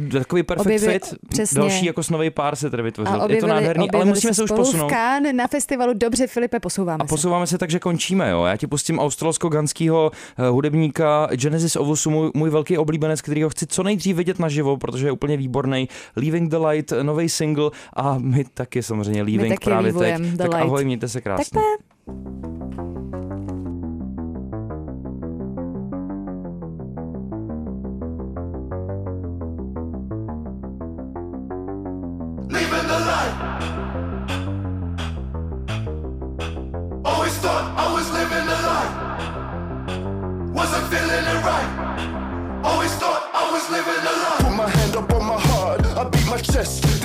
uh, 0.00 0.10
takový 0.10 0.42
perfect 0.42 0.66
Objevili- 0.66 0.92
fit, 0.92 1.14
přesně. 1.28 1.58
další 1.60 1.86
jako 1.86 2.00
nový 2.10 2.30
pár 2.30 2.56
se 2.56 2.70
tady 2.70 2.82
vytvořil. 2.82 3.12
a 3.12 3.14
je 3.14 3.18
to 3.20 3.24
objevili, 3.24 3.50
nádherný, 3.50 3.80
ale 3.80 3.86
objevili 3.88 4.08
musíme 4.10 4.34
se 4.34 4.42
už 4.42 4.50
posunout. 4.50 4.88
Cannes 4.88 5.34
na 5.34 5.46
festivalu. 5.46 5.92
Dobře, 5.94 6.26
Filipe, 6.26 6.60
posouváme 6.60 7.04
A 7.04 7.06
se. 7.06 7.08
posouváme 7.08 7.46
se 7.46 7.58
tak, 7.58 7.70
že 7.70 7.78
končíme, 7.78 8.30
jo. 8.30 8.44
Já 8.44 8.56
ti 8.56 8.66
pustím 8.66 8.98
australsko-ganského 8.98 10.10
uh, 10.38 10.44
hudebníka 10.46 11.28
Genesis 11.36 11.76
Ovusu, 11.76 12.10
můj, 12.10 12.30
můj 12.34 12.50
velký 12.50 12.78
oblíbenec, 12.78 13.20
který 13.20 13.38
kterého 13.38 13.50
chci 13.50 13.66
co 13.66 13.82
nejdřív 13.82 14.16
vidět 14.16 14.38
naživo, 14.38 14.76
protože 14.76 15.06
je 15.06 15.12
úplně 15.12 15.36
výborný. 15.36 15.88
Leaving 16.16 16.50
the 16.50 16.56
Light, 16.56 16.92
nový 17.02 17.28
single 17.28 17.70
a 17.96 18.18
my 18.18 18.44
taky 18.44 18.82
samozřejmě 18.82 19.22
Leaving 19.22 19.52
taky 19.54 19.64
právě 19.64 19.92
teď. 19.92 20.14
Tak 20.36 20.48
Light. 20.48 20.62
ahoj, 20.62 20.84
mějte 20.84 21.08
se 21.08 21.20
krásně. 21.20 21.44
Takhle. 21.44 22.57
My. 46.42 46.97